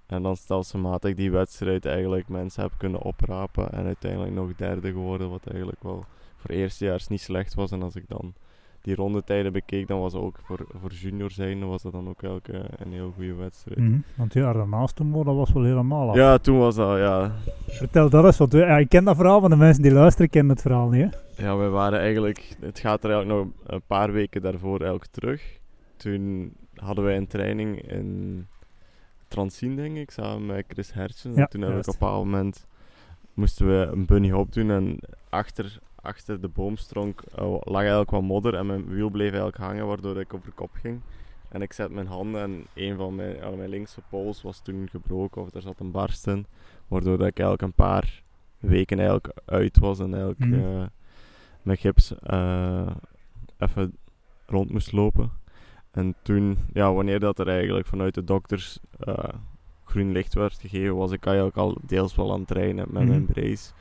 En 0.08 0.22
dan 0.22 0.36
stelselmatig 0.36 1.14
die 1.14 1.30
wedstrijd 1.30 1.84
eigenlijk 1.84 2.28
mensen 2.28 2.62
heb 2.62 2.72
kunnen 2.76 3.02
oprapen. 3.02 3.70
En 3.70 3.84
uiteindelijk 3.84 4.32
nog 4.32 4.54
derde 4.56 4.90
geworden, 4.90 5.30
wat 5.30 5.46
eigenlijk 5.46 5.82
wel 5.82 6.04
voor 6.36 6.50
eerstejaars 6.50 7.08
niet 7.08 7.20
slecht 7.20 7.54
was. 7.54 7.70
En 7.70 7.82
als 7.82 7.96
ik 7.96 8.04
dan 8.08 8.34
die 8.82 8.94
rondetijden 8.94 9.52
bekeek, 9.52 9.88
dan 9.88 10.00
was 10.00 10.14
ook 10.14 10.38
voor, 10.42 10.66
voor 10.80 10.90
junior 10.92 11.30
zijn, 11.30 11.68
was 11.68 11.82
dat 11.82 11.92
dan 11.92 12.08
ook 12.08 12.22
eigenlijk 12.22 12.48
eh, 12.48 12.86
een 12.86 12.92
heel 12.92 13.12
goede 13.14 13.34
wedstrijd. 13.34 13.78
mhm. 13.78 13.98
want 14.14 14.32
ja, 14.32 14.52
daarnaast 14.52 14.96
toen, 14.96 15.12
dat 15.12 15.34
was 15.34 15.52
wel 15.52 15.64
helemaal 15.64 16.08
af. 16.08 16.16
Ja, 16.16 16.38
toen 16.38 16.58
was 16.58 16.74
dat, 16.74 16.98
ja. 16.98 17.32
Vertel 17.66 18.10
dat 18.10 18.24
eens, 18.24 18.36
want 18.38 18.52
ja, 18.52 18.78
ik 18.78 18.88
ken 18.88 19.04
dat 19.04 19.16
verhaal, 19.16 19.40
maar 19.40 19.50
de 19.50 19.56
mensen 19.56 19.82
die 19.82 19.92
luisteren 19.92 20.30
kennen 20.30 20.52
het 20.52 20.62
verhaal 20.62 20.88
niet. 20.88 21.18
Hè? 21.34 21.44
Ja, 21.44 21.56
we 21.56 21.68
waren 21.68 21.98
eigenlijk, 21.98 22.56
het 22.60 22.78
gaat 22.78 23.04
er 23.04 23.10
eigenlijk 23.10 23.40
nog 23.40 23.52
een 23.66 23.82
paar 23.86 24.12
weken 24.12 24.42
daarvoor 24.42 24.78
eigenlijk 24.80 25.10
terug. 25.10 25.58
Toen 25.96 26.52
hadden 26.74 27.04
wij 27.04 27.16
een 27.16 27.26
training 27.26 27.90
in 27.90 28.46
Transien, 29.28 29.76
denk 29.76 29.96
ik, 29.96 30.10
samen 30.10 30.46
met 30.46 30.64
Chris 30.68 30.92
Hertjes. 30.92 31.34
Ja, 31.34 31.42
en 31.42 31.48
toen 31.48 31.60
hebben 31.60 31.80
we 31.80 31.86
op 31.88 31.92
een 31.94 31.98
bepaald 32.00 32.24
moment 32.24 32.66
moesten 33.34 33.66
we 33.66 33.86
een 33.92 34.06
bunny 34.06 34.30
hop 34.30 34.52
doen 34.52 34.70
en 34.70 34.98
achter, 35.28 35.78
achter 35.94 36.40
de 36.40 36.48
boomstronk 36.48 37.22
eh, 37.34 37.54
lag 37.60 37.80
eigenlijk 37.80 38.10
wat 38.10 38.22
modder 38.22 38.54
en 38.54 38.66
mijn 38.66 38.86
wiel 38.86 39.10
bleef 39.10 39.28
eigenlijk 39.28 39.56
hangen, 39.56 39.86
waardoor 39.86 40.20
ik 40.20 40.34
over 40.34 40.52
kop 40.52 40.70
ging. 40.72 41.00
En 41.48 41.62
ik 41.62 41.72
zet 41.72 41.90
mijn 41.90 42.06
handen 42.06 42.42
en 42.42 42.66
een 42.74 42.96
van 42.96 43.14
mijn, 43.14 43.36
ja, 43.36 43.50
mijn 43.50 43.68
linkse 43.68 44.00
pols 44.08 44.42
was 44.42 44.60
toen 44.62 44.88
gebroken 44.90 45.42
of 45.42 45.54
er 45.54 45.62
zat 45.62 45.80
een 45.80 45.90
barst 45.90 46.26
in, 46.26 46.46
waardoor 46.88 47.18
dat 47.18 47.26
ik 47.26 47.38
eigenlijk 47.38 47.62
een 47.62 47.84
paar 47.84 48.22
weken 48.58 48.98
eigenlijk 48.98 49.32
uit 49.44 49.78
was 49.78 49.98
en 49.98 50.14
eigenlijk 50.14 50.38
Mhm. 50.38 50.54
eh, 50.54 50.86
met 51.62 51.78
gips 51.78 52.14
eh, 52.18 52.90
even 53.58 53.96
rond 54.46 54.70
moest 54.70 54.92
lopen. 54.92 55.30
En 55.90 56.14
toen, 56.22 56.58
ja, 56.72 56.92
wanneer 56.92 57.20
dat 57.20 57.38
er 57.38 57.48
eigenlijk 57.48 57.86
vanuit 57.86 58.14
de 58.14 58.24
dokters 58.24 58.78
eh, 58.98 59.14
groen 59.84 60.12
licht 60.12 60.34
werd 60.34 60.54
gegeven, 60.60 60.96
was 60.96 61.12
ik 61.12 61.26
eigenlijk 61.26 61.56
al 61.56 61.78
deels 61.86 62.14
wel 62.14 62.32
aan 62.32 62.38
het 62.38 62.48
trainen 62.48 62.86
met 62.90 63.02
Mhm. 63.02 63.10
mijn 63.10 63.26
brace. 63.26 63.72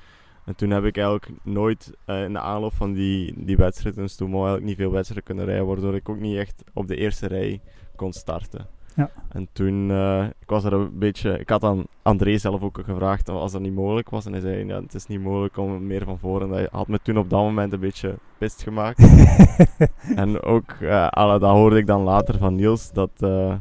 En 0.46 0.56
toen 0.56 0.70
heb 0.70 0.84
ik 0.84 0.98
eigenlijk 0.98 1.30
nooit 1.44 1.92
eh, 2.06 2.24
in 2.24 2.34
de 2.34 2.40
aanloop 2.40 2.74
van 2.74 2.94
die, 2.94 3.34
die 3.46 3.58
wedstrijd 3.58 3.98
in 3.98 4.10
Stoemo 4.10 4.36
eigenlijk 4.38 4.66
niet 4.66 4.76
veel 4.78 4.92
wedstrijden 4.92 5.26
kunnen 5.28 5.46
rijden, 5.46 5.66
waardoor 5.68 5.96
ik 5.96 6.10
ook 6.10 6.20
niet 6.20 6.38
echt 6.38 6.64
op 6.74 6.88
de 6.88 6.96
eerste 6.96 7.28
rij 7.28 7.62
kon 7.96 8.14
starten. 8.14 8.68
Ja. 8.98 9.10
En 9.30 9.48
toen, 9.52 9.92
eh, 9.92 10.24
ik 10.40 10.50
was 10.50 10.64
er 10.64 10.74
een 10.74 10.98
beetje, 11.00 11.40
ik 11.40 11.50
had 11.50 11.64
aan 11.64 11.84
André 12.02 12.38
zelf 12.38 12.62
ook 12.62 12.80
gevraagd 12.86 13.30
als 13.30 13.52
dat 13.52 13.62
niet 13.62 13.74
mogelijk 13.76 14.10
was. 14.10 14.26
En 14.26 14.32
hij 14.32 14.42
zei, 14.42 14.66
ja, 14.66 14.82
het 14.82 14.94
is 14.94 15.08
niet 15.08 15.22
mogelijk 15.22 15.58
om 15.58 15.88
meer 15.88 16.04
van 16.04 16.20
voren. 16.20 16.48
En 16.48 16.54
hij 16.54 16.68
had 16.72 16.88
me 16.88 17.00
toen 17.04 17.18
op 17.18 17.30
dat 17.30 17.40
moment 17.40 17.74
een 17.74 17.80
beetje 17.80 18.16
pist 18.38 18.64
gemaakt. 18.64 19.08
en 20.16 20.42
ook, 20.42 20.76
alle- 21.10 21.40
dat 21.40 21.52
hoorde 21.52 21.78
ik 21.78 21.88
dan 21.88 22.02
later 22.02 22.38
van 22.38 22.56
Niels, 22.56 22.92
dat 22.92 23.10
eh, 23.18 23.56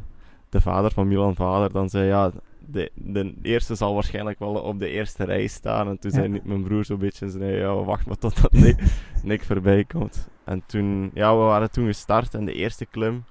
de 0.49 0.61
vader 0.61 0.91
van 0.91 1.07
Milan 1.07 1.35
Vader 1.35 1.71
dan 1.71 1.89
zei, 1.89 2.05
ja, 2.07 2.31
de, 2.65 2.91
de 2.95 3.33
eerste 3.41 3.75
zal 3.75 3.93
waarschijnlijk 3.93 4.39
wel 4.39 4.53
op 4.53 4.79
de 4.79 4.89
eerste 4.89 5.23
rij 5.23 5.47
staan. 5.47 5.87
En 5.87 5.99
toen 5.99 6.11
Ja. 6.11 6.17
zei 6.17 6.41
mijn 6.43 6.63
broer 6.63 6.85
zo'n 6.85 6.97
beetje, 6.97 7.29
zei, 7.29 7.51
ja, 7.55 7.73
wacht 7.73 8.05
maar 8.07 8.17
totdat 8.17 8.51
Nick, 8.51 8.83
Nick 9.23 9.43
voorbij 9.43 9.83
komt. 9.83 10.27
En 10.43 10.63
toen, 10.65 11.11
ja, 11.13 11.31
we 11.37 11.43
waren 11.43 11.71
toen 11.71 11.85
gestart 11.85 12.33
en 12.33 12.45
de 12.45 12.53
eerste 12.53 12.85
klim, 12.85 13.23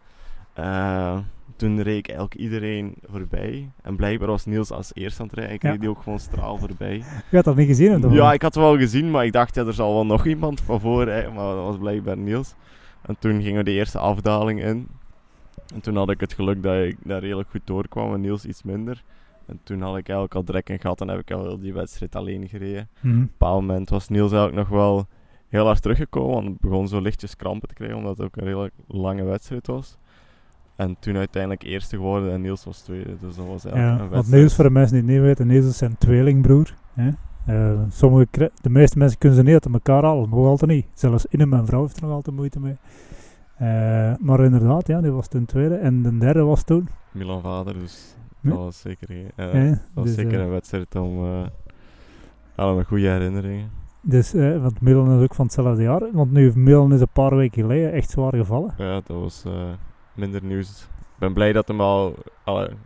toen 1.57 1.83
reed 1.83 1.97
ik 1.99 2.09
eigenlijk 2.09 2.41
iedereen 2.41 2.95
voorbij. 3.05 3.71
En 3.83 3.97
blijkbaar 3.97 4.29
was 4.29 4.45
Niels 4.45 4.71
als 4.71 4.91
eerste 4.95 5.21
aan 5.23 5.27
het 5.27 5.37
rijden. 5.37 5.55
Ik 5.55 5.63
Ja. 5.63 5.71
reed 5.71 5.81
die 5.81 5.89
ook 5.89 6.03
gewoon 6.03 6.19
straal 6.19 6.59
voorbij. 6.59 6.97
Je 7.31 7.37
had 7.37 7.45
dat 7.45 7.57
niet 7.57 7.67
gezien? 7.67 8.05
Of 8.05 8.13
Ja, 8.13 8.33
ik 8.33 8.43
had 8.43 8.55
het 8.55 8.63
wel 8.65 8.77
gezien, 8.77 9.11
maar 9.11 9.25
ik 9.25 9.33
dacht, 9.33 9.55
ja, 9.55 9.65
er 9.67 9.73
zal 9.73 9.95
wel 9.95 10.07
nog 10.07 10.27
iemand 10.27 10.61
van 10.61 10.81
voor 10.81 11.05
rijden. 11.05 11.33
Maar 11.35 11.55
dat 11.55 11.65
was 11.65 11.79
blijkbaar 11.79 12.17
Niels. 12.19 12.55
En 13.03 13.17
toen 13.19 13.43
gingen 13.43 13.59
we 13.59 13.65
de 13.65 13.71
eerste 13.71 13.99
afdaling 13.99 14.63
in. 14.63 14.89
En 15.75 15.81
toen 15.81 15.97
had 15.97 16.11
ik 16.11 16.21
het 16.21 16.33
geluk 16.33 16.63
dat 16.63 16.75
ik 16.85 16.97
daar 17.05 17.21
redelijk 17.21 17.49
goed 17.51 17.61
doorkwam 17.67 18.15
en 18.15 18.21
Niels 18.21 18.45
iets 18.45 18.63
minder. 18.63 19.03
En 19.47 19.61
toen 19.63 19.81
had 19.81 19.91
ik 19.97 20.09
eigenlijk 20.09 20.35
al 20.35 20.45
direct 20.45 20.71
een 20.71 20.81
gat 20.81 21.01
en 21.01 21.09
heb 21.09 21.19
ik 21.21 21.31
al 21.31 21.43
heel 21.43 21.59
die 21.59 21.73
wedstrijd 21.73 22.17
alleen 22.17 22.49
gereden. 22.49 22.89
Mhm. 23.01 23.09
Op 23.15 23.21
een 23.21 23.27
bepaald 23.27 23.61
moment 23.61 23.89
was 23.89 24.09
Niels 24.09 24.33
eigenlijk 24.33 24.69
nog 24.69 24.79
wel 24.79 25.07
heel 25.49 25.65
hard 25.65 25.83
teruggekomen. 25.83 26.35
Want 26.35 26.47
het 26.47 26.61
begon 26.61 26.89
zo 26.89 27.01
lichtjes 27.01 27.37
krampen 27.37 27.69
te 27.69 27.75
krijgen, 27.75 27.97
omdat 27.97 28.17
het 28.17 28.27
ook 28.27 28.37
een 28.37 28.45
redelijk 28.45 28.75
lange 28.87 29.23
wedstrijd 29.25 29.67
was. 29.67 29.97
En 30.77 30.97
toen 31.01 31.17
uiteindelijk 31.17 31.63
eerste 31.63 31.97
geworden 31.97 32.33
en 32.33 32.41
Niels 32.41 32.65
was 32.65 32.81
tweede. 32.81 33.17
Dus 33.21 33.37
dat 33.37 33.47
was 33.47 33.65
eigenlijk 33.65 33.99
Ja, 33.99 34.05
een 34.05 34.11
want. 34.11 34.31
Niels, 34.31 34.55
voor 34.55 34.65
de 34.65 34.71
mensen 34.71 34.93
die 34.97 35.03
het 35.05 35.13
niet 35.13 35.21
weten, 35.27 35.47
Niels 35.47 35.67
is 35.67 35.77
zijn 35.79 35.99
tweelingbroer. 35.99 36.75
Hè? 36.95 37.11
Eh, 37.47 37.81
sommige, 37.89 38.51
de 38.63 38.71
meeste 38.71 38.99
mensen 38.99 39.19
kunnen 39.19 39.39
ze 39.39 39.45
niet 39.45 39.53
uit 39.53 39.67
elkaar 39.67 40.03
halen, 40.03 40.29
nog 40.31 40.47
altijd 40.47 40.71
niet. 40.71 40.87
Zelfs 40.95 41.27
in 41.27 41.49
mijn 41.49 41.67
vrouw 41.67 41.81
heeft 41.83 41.97
er 41.97 42.03
nog 42.03 42.13
altijd 42.13 42.37
moeite 42.37 42.61
mee. 42.61 42.77
Eh, 43.57 44.13
maar 44.19 44.45
inderdaad, 44.45 44.87
ja, 44.87 45.01
die 45.01 45.11
was 45.11 45.29
toen 45.29 45.45
tweede. 45.45 45.75
En 45.75 46.03
de 46.03 46.19
derde 46.19 46.43
was 46.43 46.65
toen. 46.65 46.89
Milan 47.13 47.41
Vader, 47.41 47.75
dus 47.75 48.17
Ja. 48.41 48.51
dat 48.51 48.59
was 48.59 48.81
zeker, 48.81 49.09
eh, 49.11 49.53
hè, 49.53 49.69
dat 49.71 49.79
was 49.95 50.05
dus, 50.05 50.15
zeker 50.15 50.41
een 50.41 50.51
wedstrijd 50.51 50.95
om 50.97 51.19
allemaal 52.55 52.85
goede 52.85 53.09
herinneringen. 53.09 53.71
dus, 54.01 54.35
eh, 54.35 54.63
want 54.63 54.81
Milan 54.81 55.17
is 55.19 55.23
ook 55.23 55.35
van 55.35 55.45
hetzelfde 55.45 55.83
jaar. 55.83 56.03
Want 56.13 56.33
nu, 56.33 56.53
Milan 56.55 56.93
is 56.93 57.01
een 57.01 57.09
paar 57.13 57.37
weken 57.37 57.63
geleden 57.63 57.93
echt 57.93 58.11
zwaar 58.11 58.35
gevallen. 58.35 58.75
Ja, 58.79 58.95
dat 59.05 59.17
was 59.21 59.45
minder 60.17 60.45
nieuws. 60.45 60.83
Ik 60.83 61.19
ben 61.23 61.33
blij 61.33 61.53
dat 61.53 61.69
hem 61.69 61.81
al 61.81 62.15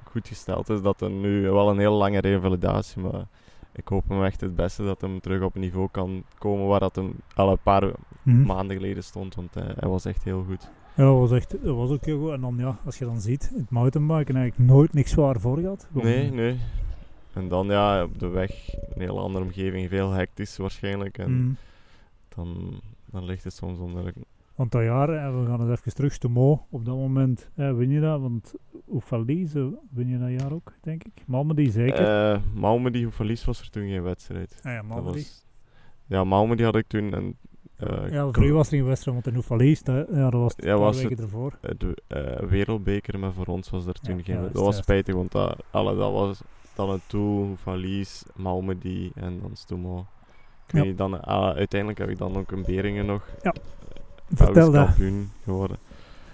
goed 0.04 0.28
gesteld 0.28 0.68
is. 0.68 0.82
Dat 0.82 1.00
er 1.00 1.10
nu 1.10 1.50
wel 1.50 1.70
een 1.70 1.78
heel 1.78 1.94
lange 1.94 2.20
revalidatie, 2.20 3.02
maar 3.02 3.26
ik 3.72 3.88
hoop 3.88 4.08
hem 4.08 4.24
echt 4.24 4.40
het 4.40 4.54
beste 4.56 4.82
dat 4.84 5.00
hem 5.00 5.20
terug 5.20 5.42
op 5.42 5.54
een 5.54 5.60
niveau 5.60 5.88
kan 5.90 6.24
komen 6.38 6.66
waar 6.66 6.80
dat 6.80 6.96
hem 6.96 7.14
al 7.34 7.50
een 7.50 7.58
paar 7.62 7.90
Mhm. 8.22 8.42
maanden 8.42 8.76
geleden 8.76 9.04
stond, 9.04 9.34
want 9.34 9.54
hij, 9.54 9.72
hij 9.76 9.88
was 9.88 10.04
echt 10.04 10.24
heel 10.24 10.44
goed. 10.48 10.70
Ja, 10.96 11.04
dat 11.04 11.18
was, 11.18 11.30
echt, 11.32 11.50
dat 11.50 11.76
was 11.76 11.90
ook 11.90 12.04
heel 12.04 12.18
goed. 12.20 12.30
En 12.32 12.40
dan, 12.40 12.54
ja, 12.58 12.78
als 12.84 12.98
je 12.98 13.04
dan 13.04 13.20
ziet, 13.20 13.50
het 13.54 13.70
mountainbiken 13.70 14.36
eigenlijk 14.36 14.70
nooit 14.72 14.92
niks 14.92 15.10
zwaar 15.10 15.40
voor 15.40 15.58
gehad. 15.58 15.88
Nee, 15.90 16.30
nee. 16.30 16.58
En 17.32 17.48
dan 17.48 17.66
ja, 17.66 18.02
op 18.04 18.18
de 18.18 18.28
weg, 18.28 18.74
een 18.74 19.00
heel 19.00 19.18
andere 19.20 19.44
omgeving, 19.44 19.88
veel 19.88 20.10
hectisch 20.10 20.56
waarschijnlijk. 20.56 21.18
En 21.18 21.32
Mhm. 21.44 21.52
dan, 22.28 22.80
dan 23.04 23.24
ligt 23.24 23.44
het 23.44 23.52
soms 23.54 23.78
onder. 23.78 24.12
Want 24.60 24.72
dat 24.72 24.82
jaar, 24.82 25.08
en 25.08 25.40
we 25.40 25.46
gaan 25.46 25.60
eens 25.68 25.78
even 25.78 25.94
terug, 25.94 26.18
Tomo, 26.18 26.66
op 26.70 26.84
dat 26.84 26.94
moment 26.96 27.50
eh, 27.56 27.72
win 27.74 27.90
je 27.90 28.00
dat, 28.00 28.20
want 28.20 28.54
Oefalize 28.88 29.78
win 29.90 30.08
je 30.08 30.18
dat 30.18 30.40
jaar 30.40 30.52
ook, 30.52 30.72
denk 30.82 31.04
ik. 31.04 31.12
Malmedy 31.26 31.70
zeker. 31.70 32.32
Eh 32.32 32.40
Malmedy, 32.54 33.06
verlies 33.10 33.44
was 33.44 33.60
er 33.60 33.70
toen 33.70 33.88
geen 33.88 34.02
wedstrijd. 34.02 34.60
ah 34.62 34.72
ja, 34.72 34.82
Malmedy. 34.82 35.16
was, 35.16 35.44
ja, 36.06 36.24
Malmedy 36.24 36.62
had 36.62 36.76
ik 36.76 36.86
toen 36.86 37.14
en 37.14 37.36
eh, 37.76 38.10
Ja, 38.12 38.30
voor 38.32 38.44
u 38.44 38.52
was 38.52 38.70
er 38.70 38.76
geen 38.76 38.86
wedstrijd, 38.86 39.16
want 39.16 39.26
in 39.28 39.36
Oefalies, 39.36 39.80
ja, 39.84 40.04
dat 40.30 40.32
was 40.32 40.54
Ja, 40.56 40.76
was 40.78 40.96
weken 40.96 41.10
het- 41.10 41.20
ervoor. 41.20 41.58
de 41.78 41.96
eh, 42.06 42.48
wereldbeker, 42.48 43.18
maar 43.18 43.32
voor 43.32 43.46
ons 43.46 43.70
was 43.70 43.86
er 43.86 43.94
toen 44.00 44.16
Ja, 44.16 44.22
geen... 44.22 44.34
ja, 44.36 44.42
dat 44.42 44.52
was 44.52 44.62
juist. 44.62 44.78
spijtig, 44.78 45.14
want 45.14 45.32
dat, 45.32 45.62
alle, 45.70 45.96
dat 45.96 46.12
was 46.12 46.40
dan 46.74 46.90
een 46.90 47.00
toe, 47.06 47.56
Valies, 47.56 48.24
Malmedy 48.36 49.10
en 49.14 49.38
dan 49.40 49.50
Stoemo. 49.56 50.06
Ik 50.66 50.72
weet 50.72 50.82
Ja. 50.82 50.88
niet, 50.88 50.98
dan, 50.98 51.20
ah, 51.22 51.56
uiteindelijk 51.56 52.00
heb 52.00 52.08
ik 52.08 52.18
dan 52.18 52.36
ook 52.36 52.50
een 52.52 52.62
Beringen 52.62 53.06
nog. 53.06 53.28
Ja. 53.42 53.54
Vertel 54.34 54.70
dat. 54.70 54.84
kampioen 54.86 55.30
geworden. 55.44 55.76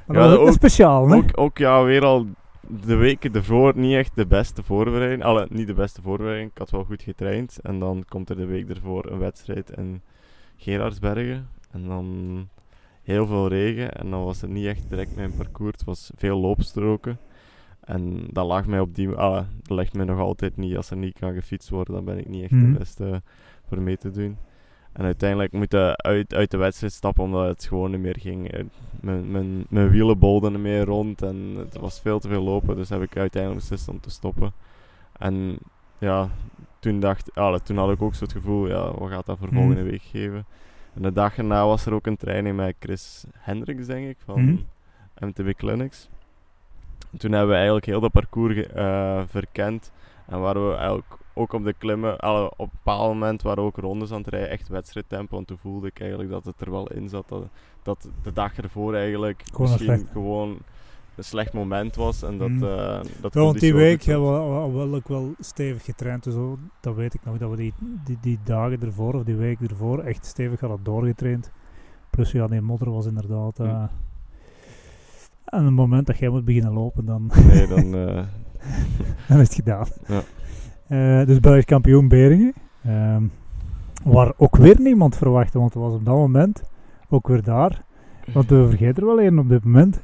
Maar 0.06 0.16
Ja, 0.16 0.28
dat 0.28 0.38
ook 0.38 0.52
speciaal, 0.52 1.08
hè? 1.08 1.16
Ook, 1.16 1.30
ook 1.34 1.58
ja, 1.58 1.82
weer 1.84 2.04
al 2.04 2.26
de 2.68 2.94
weken 2.94 3.34
ervoor 3.34 3.72
niet 3.76 3.94
echt 3.94 4.14
de 4.14 4.26
beste 4.26 4.62
voorbereiding. 4.62 5.24
Alle, 5.24 5.46
niet 5.50 5.66
de 5.66 5.74
beste 5.74 6.02
voorbereiding. 6.02 6.50
Ik 6.50 6.58
had 6.58 6.70
wel 6.70 6.84
goed 6.84 7.02
getraind. 7.02 7.58
En 7.62 7.78
dan 7.78 8.04
komt 8.08 8.30
er 8.30 8.36
de 8.36 8.46
week 8.46 8.68
ervoor 8.68 9.10
een 9.10 9.18
wedstrijd 9.18 9.70
in 9.70 10.00
Gerardsbergen. 10.56 11.48
En 11.70 11.86
dan 11.88 12.48
heel 13.02 13.26
veel 13.26 13.48
regen. 13.48 13.92
En 13.92 14.10
dan 14.10 14.24
was 14.24 14.40
het 14.40 14.50
niet 14.50 14.66
echt 14.66 14.88
direct 14.88 15.16
mijn 15.16 15.36
parcours. 15.36 15.72
Het 15.72 15.84
was 15.84 16.10
veel 16.16 16.38
loopstroken. 16.38 17.18
En 17.80 18.26
dat 18.30 18.46
lag 18.46 18.66
mij 18.66 18.80
op 18.80 18.94
die... 18.94 19.08
Ah, 19.10 19.44
dat 19.62 19.78
ligt 19.78 19.94
mij 19.94 20.04
nog 20.04 20.18
altijd 20.18 20.56
niet. 20.56 20.76
Als 20.76 20.90
er 20.90 20.96
niet 20.96 21.18
kan 21.18 21.34
gefietst 21.34 21.68
worden, 21.68 21.94
dan 21.94 22.04
ben 22.04 22.18
ik 22.18 22.28
niet 22.28 22.42
echt 22.42 22.50
Mhm. 22.52 22.72
de 22.72 22.78
beste 22.78 23.22
voor 23.68 23.80
mee 23.80 23.96
te 23.96 24.10
doen. 24.10 24.36
En 24.96 25.04
uiteindelijk 25.04 25.52
moeten 25.52 25.96
uit, 25.96 26.34
uit 26.34 26.50
de 26.50 26.56
wedstrijd 26.56 26.92
stappen 26.92 27.24
omdat 27.24 27.46
het 27.48 27.64
gewoon 27.64 27.90
niet 27.90 28.00
meer 28.00 28.18
ging. 28.20 28.52
Eh, 28.52 28.64
Mijn, 29.00 29.30
mijn, 29.30 29.66
mijn 29.68 29.90
wielen 29.90 30.18
bolden 30.18 30.52
niet 30.52 30.60
meer 30.60 30.84
rond 30.84 31.22
en 31.22 31.54
het 31.58 31.76
was 31.76 32.00
veel 32.00 32.18
te 32.18 32.28
veel 32.28 32.42
lopen. 32.42 32.76
Dus 32.76 32.88
heb 32.88 33.02
ik 33.02 33.16
uiteindelijk 33.16 33.60
beslist 33.62 33.88
om 33.88 34.00
te 34.00 34.10
stoppen. 34.10 34.52
En 35.18 35.58
ja, 35.98 36.28
toen, 36.78 37.00
dacht, 37.00 37.34
ah, 37.34 37.54
toen 37.58 37.76
had 37.76 37.90
ik 37.90 38.02
ook 38.02 38.14
zo 38.14 38.24
het 38.24 38.32
gevoel, 38.32 38.68
ja, 38.68 38.92
wat 38.98 39.10
gaat 39.10 39.26
dat 39.26 39.38
voor 39.38 39.46
Mhm. 39.48 39.56
volgende 39.56 39.82
week 39.82 40.02
geven? 40.02 40.46
En 40.94 41.02
de 41.02 41.12
dag 41.12 41.36
erna 41.38 41.66
was 41.66 41.86
er 41.86 41.94
ook 41.94 42.06
een 42.06 42.16
training 42.16 42.56
met 42.56 42.74
Chris 42.80 43.24
Hendricks, 43.38 43.86
denk 43.86 44.08
ik, 44.08 44.16
van 44.24 44.44
Mhm. 44.44 44.56
MTB 45.26 45.54
Clinics. 45.56 46.08
Toen 47.18 47.30
hebben 47.30 47.48
we 47.48 47.54
eigenlijk 47.54 47.86
heel 47.86 48.00
dat 48.00 48.12
parcours 48.12 48.66
eh, 48.66 49.22
verkend. 49.26 49.92
En 50.26 50.40
waren 50.40 50.68
we 50.68 50.74
eigenlijk 50.74 51.16
ook 51.38 51.52
op 51.52 51.64
de 51.64 51.72
klimmen, 51.72 52.18
alle, 52.18 52.50
op 52.50 52.58
een 52.58 52.78
bepaald 52.84 53.12
moment 53.12 53.42
waren 53.42 53.62
we 53.62 53.68
ook 53.68 53.76
rondes 53.76 54.10
aan 54.12 54.18
het 54.18 54.28
rijden, 54.28 54.50
echt 54.50 54.68
wedstrijdtempo. 54.68 55.38
En 55.38 55.44
toen 55.44 55.58
voelde 55.58 55.86
ik 55.86 56.00
eigenlijk 56.00 56.30
dat 56.30 56.44
het 56.44 56.60
er 56.60 56.70
wel 56.70 56.90
in 56.90 57.08
zat. 57.08 57.28
Dat, 57.28 57.46
dat 57.82 58.08
de 58.22 58.32
dag 58.32 58.56
ervoor 58.56 58.94
eigenlijk 58.94 59.42
Gewoon 59.52 59.70
misschien 59.70 60.08
gewoon 60.12 60.58
een 61.16 61.24
slecht 61.24 61.52
moment 61.52 61.96
was. 61.96 62.22
En 62.22 62.38
dat, 62.38 62.48
Mhm. 62.48 62.64
eh 62.64 63.00
dat 63.20 63.34
Ja, 63.34 63.40
want 63.40 63.60
die 63.60 63.74
week 63.74 64.02
hebben 64.02 64.32
we 64.32 64.72
wel, 64.72 64.94
ook 64.94 65.08
wel 65.08 65.34
stevig 65.40 65.84
getraind. 65.84 66.24
Dus 66.24 66.34
zo, 66.34 66.58
dat 66.80 66.94
weet 66.94 67.14
ik 67.14 67.20
nog. 67.24 67.38
Dat 67.38 67.50
we 67.50 67.56
die, 67.56 67.74
die, 68.04 68.18
die 68.20 68.38
dagen 68.44 68.82
ervoor, 68.82 69.14
of 69.14 69.22
die 69.24 69.36
week 69.36 69.60
ervoor, 69.60 69.98
echt 69.98 70.26
stevig 70.26 70.60
hadden 70.60 70.80
doorgetraind. 70.82 71.50
Plus 72.10 72.32
ja, 72.32 72.46
die 72.46 72.60
modder 72.60 72.90
was 72.90 73.06
inderdaad... 73.06 73.56
Hm. 73.58 73.86
En 75.44 75.64
het 75.64 75.74
moment 75.74 76.06
dat 76.06 76.18
jij 76.18 76.28
moet 76.28 76.44
beginnen 76.44 76.72
lopen, 76.72 77.04
dan, 77.04 77.30
Nee, 77.46 77.66
dan... 77.66 77.94
eh, 78.08 78.24
dan 79.28 79.38
is 79.40 79.46
het 79.46 79.54
gedaan. 79.54 79.86
Ja. 80.06 80.22
Eh, 80.88 81.26
dus 81.26 81.40
Belgisch 81.40 81.64
kampioen 81.64 82.08
Beringen. 82.08 82.52
Ehm, 82.84 83.22
waar 84.04 84.32
ook 84.36 84.56
weer 84.56 84.80
niemand 84.80 85.16
verwachtte, 85.16 85.58
want 85.58 85.74
het 85.74 85.82
was 85.82 85.92
op 85.94 86.04
dat 86.04 86.14
moment 86.14 86.62
ook 87.08 87.28
weer 87.28 87.42
daar. 87.42 87.84
Want 88.32 88.48
we 88.50 88.66
vergeten 88.68 89.02
er 89.02 89.08
wel 89.08 89.20
één 89.20 89.38
op 89.38 89.48
dit 89.48 89.64
moment. 89.64 90.02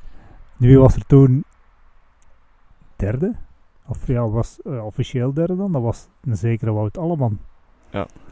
Wie 0.57 0.79
was 0.79 0.95
er 0.95 1.07
toen 1.07 1.45
derde? 2.97 3.35
Of 3.89 4.07
ja, 4.07 4.29
was 4.29 4.63
eh, 4.63 4.85
officieel 4.85 5.35
derde 5.35 5.57
dan? 5.57 5.73
Dat 5.73 5.83
was 5.83 6.09
een 6.25 6.37
zekere 6.37 6.73
Wout 6.73 6.99
Alleman. 6.99 7.39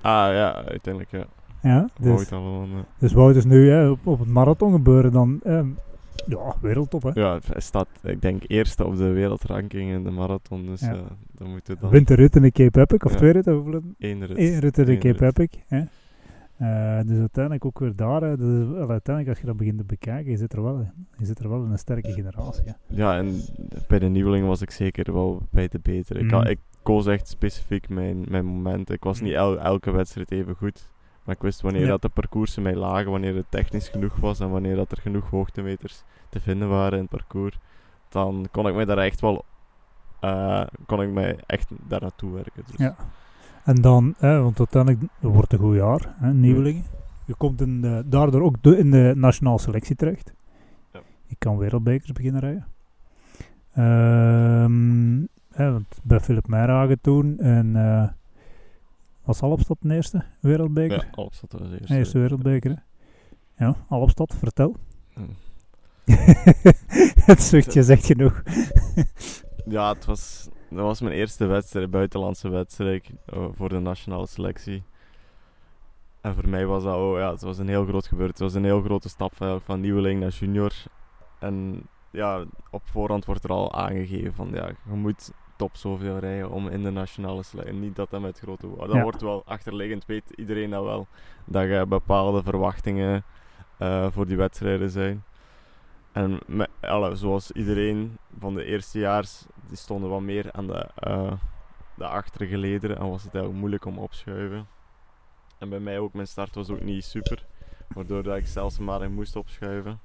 ah 0.00 0.32
ja, 0.32 0.54
uiteindelijk 0.54 1.10
ja. 1.10 1.24
Ja, 1.62 1.88
dus, 2.00 2.14
Wout 2.14 2.32
allemaal. 2.32 2.66
ja. 2.66 2.84
dus 2.98 3.12
Wout 3.12 3.36
is 3.36 3.44
nu 3.44 3.70
hè, 3.70 3.88
op, 3.88 4.06
op 4.06 4.18
het 4.18 4.28
marathon 4.28 4.72
gebeuren 4.72 5.12
dan... 5.12 5.40
ehm, 5.44 5.66
ja, 6.26 6.54
wereldtop 6.60 7.02
hè. 7.02 7.10
Ja, 7.14 7.38
hij 7.52 7.60
staat, 7.60 7.88
ik 8.02 8.22
denk, 8.22 8.42
eerste 8.46 8.84
op 8.84 8.96
de 8.96 9.08
wereldranking 9.08 9.90
in 9.90 10.04
de 10.04 10.10
marathon. 10.10 10.66
Dus 10.66 10.80
Ja. 10.80 11.02
dan 11.32 11.50
moet 11.50 11.66
het 11.66 11.80
dan 11.80 11.90
Wint 11.90 12.08
de 12.08 12.14
rit 12.14 12.36
in 12.36 12.42
de 12.42 12.50
Cape 12.50 12.80
Epic, 12.80 12.98
of 13.04 13.16
twee 13.16 13.32
ritten? 13.32 13.54
Hoeveel? 13.54 13.82
één 13.98 14.26
rit. 14.26 14.38
Eén 14.38 14.58
rit 14.58 14.78
in 14.78 14.84
de 14.84 14.92
Eén 14.92 14.98
Cape 14.98 15.24
rit. 15.24 15.38
Epic. 15.38 15.60
Hè? 15.66 15.82
Eh, 16.56 17.00
dus 17.06 17.18
uiteindelijk 17.18 17.64
ook 17.64 17.78
weer 17.78 17.96
daar. 17.96 18.22
Hè. 18.22 18.36
Dus, 18.36 18.66
uiteindelijk, 18.76 19.28
als 19.28 19.38
je 19.40 19.46
dat 19.46 19.56
begint 19.56 19.78
te 19.78 19.84
bekijken, 19.84 20.30
je 20.30 20.36
zit 20.36 20.52
er 20.52 20.62
wel, 20.62 20.86
je 21.18 21.24
zit 21.24 21.38
er 21.38 21.48
wel 21.48 21.64
in 21.64 21.70
een 21.70 21.78
sterke 21.78 22.12
generatie. 22.12 22.62
Hè. 22.64 22.72
Ja, 22.86 23.16
en 23.18 23.34
bij 23.88 23.98
de 23.98 24.06
nieuweling 24.08 24.46
was 24.46 24.62
ik 24.62 24.70
zeker 24.70 25.12
wel 25.12 25.42
bij 25.50 25.68
de 25.68 25.78
betere. 25.82 26.18
Ik, 26.20 26.30
had, 26.30 26.48
ik 26.48 26.58
koos 26.82 27.06
echt 27.06 27.28
specifiek 27.28 27.88
mijn, 27.88 28.24
mijn 28.28 28.44
momenten. 28.44 28.94
Ik 28.94 29.04
was 29.04 29.20
niet 29.20 29.32
el- 29.32 29.60
elke 29.60 29.90
wedstrijd 29.90 30.30
even 30.30 30.54
goed. 30.54 30.90
Maar 31.24 31.34
ik 31.34 31.42
wist 31.42 31.60
wanneer 31.60 31.82
Ja. 31.82 31.88
dat 31.88 32.02
de 32.02 32.08
parcoursen 32.08 32.62
mij 32.62 32.74
lagen, 32.76 33.10
wanneer 33.10 33.34
het 33.34 33.50
technisch 33.50 33.88
genoeg 33.88 34.16
was 34.16 34.40
en 34.40 34.50
wanneer 34.50 34.76
dat 34.76 34.90
er 34.92 35.00
genoeg 35.00 35.30
hoogtemeters 35.30 36.02
te 36.28 36.40
vinden 36.40 36.68
waren 36.68 36.92
in 36.92 37.00
het 37.00 37.10
parcours. 37.10 37.58
Dan 38.08 38.48
kon 38.50 38.66
ik 38.68 38.74
mij 38.74 38.84
daar 38.84 38.98
echt 38.98 39.20
wel 39.20 39.44
eh, 40.20 40.62
kon 40.86 41.02
ik 41.02 41.12
mij 41.12 41.38
echt 41.46 41.68
daar 41.88 42.00
naartoe 42.00 42.32
werken. 42.32 42.62
Dus. 42.66 42.76
Ja. 42.76 42.96
En 43.64 43.74
dan, 43.74 44.14
hè, 44.18 44.42
want 44.42 44.58
uiteindelijk 44.58 45.02
het 45.20 45.32
wordt 45.32 45.52
een 45.52 45.58
goed 45.58 45.74
jaar, 45.74 46.14
hè, 46.18 46.32
nieuwelingen. 46.32 46.84
Je 47.24 47.34
komt 47.34 47.60
in 47.60 47.80
de, 47.80 48.02
daardoor 48.06 48.42
ook 48.42 48.62
de, 48.62 48.78
in 48.78 48.90
de 48.90 49.12
nationale 49.16 49.58
selectie 49.58 49.96
terecht. 49.96 50.32
Ja. 50.92 51.00
Je 51.26 51.36
kan 51.38 51.58
wereldbekers 51.58 52.12
beginnen 52.12 52.40
rijden. 52.40 52.66
Hè, 55.50 55.72
want 55.72 55.98
bij 56.02 56.20
Philip 56.20 56.46
Meijragen 56.46 57.00
toen 57.00 57.38
en 57.38 57.76
eh 57.76 58.08
was 59.30 59.42
Alpstad 59.42 59.76
de 59.80 59.94
eerste 59.94 60.24
wereldbeker? 60.40 61.04
Ja, 61.04 61.10
Alpstad 61.10 61.52
was 61.52 61.68
de 61.68 61.78
eerste. 61.78 61.94
Eerste 61.94 62.18
wereldbeker. 62.18 62.84
hè? 63.54 63.64
Ja, 63.64 63.76
Alpstad, 63.88 64.34
vertel. 64.38 64.76
Hm. 65.14 65.22
het 67.30 67.42
zuchtje 67.42 67.82
zegt 67.82 68.06
genoeg. 68.06 68.42
Ja, 69.64 69.92
het 69.92 70.04
was, 70.04 70.48
dat 70.70 70.84
was 70.84 71.00
mijn 71.00 71.14
eerste 71.14 71.46
wedstrijd, 71.46 71.90
buitenlandse 71.90 72.48
wedstrijd 72.48 73.10
eh, 73.26 73.46
voor 73.52 73.68
de 73.68 73.78
nationale 73.78 74.26
selectie. 74.26 74.82
En 76.20 76.34
voor 76.34 76.48
mij 76.48 76.66
was 76.66 76.82
dat 76.82 76.96
oh, 76.96 77.18
ja, 77.18 77.30
het 77.30 77.42
was 77.42 77.58
een 77.58 77.68
heel 77.68 77.84
groot 77.84 78.06
gebeurd. 78.06 78.30
Het 78.30 78.38
was 78.38 78.54
een 78.54 78.64
heel 78.64 78.82
grote 78.82 79.08
stap 79.08 79.36
van, 79.36 79.60
van 79.60 79.80
nieuweling 79.80 80.20
naar 80.20 80.30
junior. 80.30 80.72
En 81.38 81.82
ja, 82.10 82.44
op 82.70 82.82
voorhand 82.84 83.24
wordt 83.24 83.44
er 83.44 83.50
al 83.50 83.72
aangegeven 83.72 84.34
van 84.34 84.50
ja, 84.52 84.66
je 84.66 84.94
moet 84.94 85.32
top 85.60 85.76
zoveel 85.76 86.18
rijden 86.18 86.50
om 86.50 86.68
in 86.68 86.82
de 86.82 86.90
nationale 86.90 87.42
selectie. 87.42 87.74
Niet 87.74 87.96
dat 87.96 88.10
dat 88.10 88.20
met 88.20 88.38
grote 88.38 88.66
woorden. 88.66 88.86
Dat 88.86 88.96
Ja. 88.96 89.02
wordt 89.02 89.20
wel 89.20 89.42
achterliggend, 89.46 90.06
weet 90.06 90.30
iedereen 90.36 90.70
dat 90.70 90.84
wel. 90.84 91.06
Dat 91.44 91.62
je 91.62 91.84
bepaalde 91.88 92.42
verwachtingen 92.42 93.24
eh, 93.78 94.06
voor 94.10 94.26
die 94.26 94.36
wedstrijden 94.36 94.90
zijn. 94.90 95.24
En 96.12 96.38
met, 96.46 96.68
alle, 96.80 97.14
zoals 97.16 97.50
iedereen 97.52 98.18
van 98.38 98.54
de 98.54 98.64
eerstejaars, 98.64 99.44
die 99.68 99.76
stonden 99.76 100.10
wat 100.10 100.20
meer 100.20 100.52
aan 100.52 100.66
de, 100.66 100.88
eh 100.94 101.32
de 101.94 102.06
achtergelederen 102.06 102.96
en 102.98 103.08
was 103.08 103.22
het 103.22 103.32
eigenlijk 103.34 103.54
moeilijk 103.60 103.84
om 103.84 103.98
opschuiven. 103.98 104.66
En 105.58 105.68
bij 105.68 105.80
mij 105.80 105.98
ook, 105.98 106.12
mijn 106.12 106.26
start 106.26 106.54
was 106.54 106.70
ook 106.70 106.82
niet 106.82 107.04
super, 107.04 107.46
waardoor 107.88 108.22
dat 108.22 108.36
ik 108.36 108.46
zelfs 108.46 108.78
maar 108.78 109.02
in 109.02 109.12
moest 109.12 109.36
opschuiven. 109.36 110.00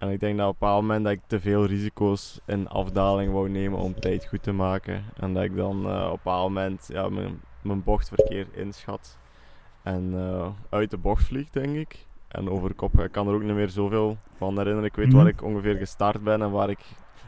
En 0.00 0.08
ik 0.10 0.20
denk 0.20 0.38
dat 0.38 0.46
op 0.46 0.52
een 0.52 0.58
bepaald 0.58 0.80
moment 0.82 1.04
dat 1.04 1.12
ik 1.12 1.20
te 1.26 1.40
veel 1.40 1.64
risico's 1.66 2.40
in 2.46 2.68
afdaling 2.68 3.32
wou 3.32 3.48
nemen 3.48 3.78
om 3.78 4.00
tijd 4.00 4.26
goed 4.26 4.42
te 4.42 4.52
maken. 4.52 5.04
En 5.16 5.34
dat 5.34 5.42
ik 5.42 5.56
dan 5.56 5.86
eh, 5.86 5.96
op 6.04 6.04
een 6.04 6.10
bepaald 6.10 6.48
moment 6.48 6.88
ja, 6.92 7.08
mijn, 7.08 7.40
mijn 7.62 7.82
bocht 7.82 8.08
verkeerd 8.08 8.52
inschat. 8.56 9.18
En 9.82 10.12
eh, 10.14 10.46
uit 10.70 10.90
de 10.90 10.96
bocht 10.98 11.24
vlieg, 11.24 11.50
denk 11.50 11.76
ik. 11.76 12.06
En 12.28 12.50
over 12.50 12.74
kop, 12.74 13.00
ik 13.00 13.12
kan 13.12 13.28
er 13.28 13.34
ook 13.34 13.42
niet 13.42 13.54
meer 13.54 13.68
zoveel 13.68 14.16
van 14.36 14.56
herinneren. 14.58 14.84
Ik 14.88 14.94
weet 14.96 15.06
Mhm. 15.06 15.16
waar 15.16 15.26
ik 15.26 15.42
ongeveer 15.42 15.74
gestart 15.76 16.22
ben 16.24 16.42
en 16.42 16.50
waar 16.50 16.70
ik, 16.70 16.80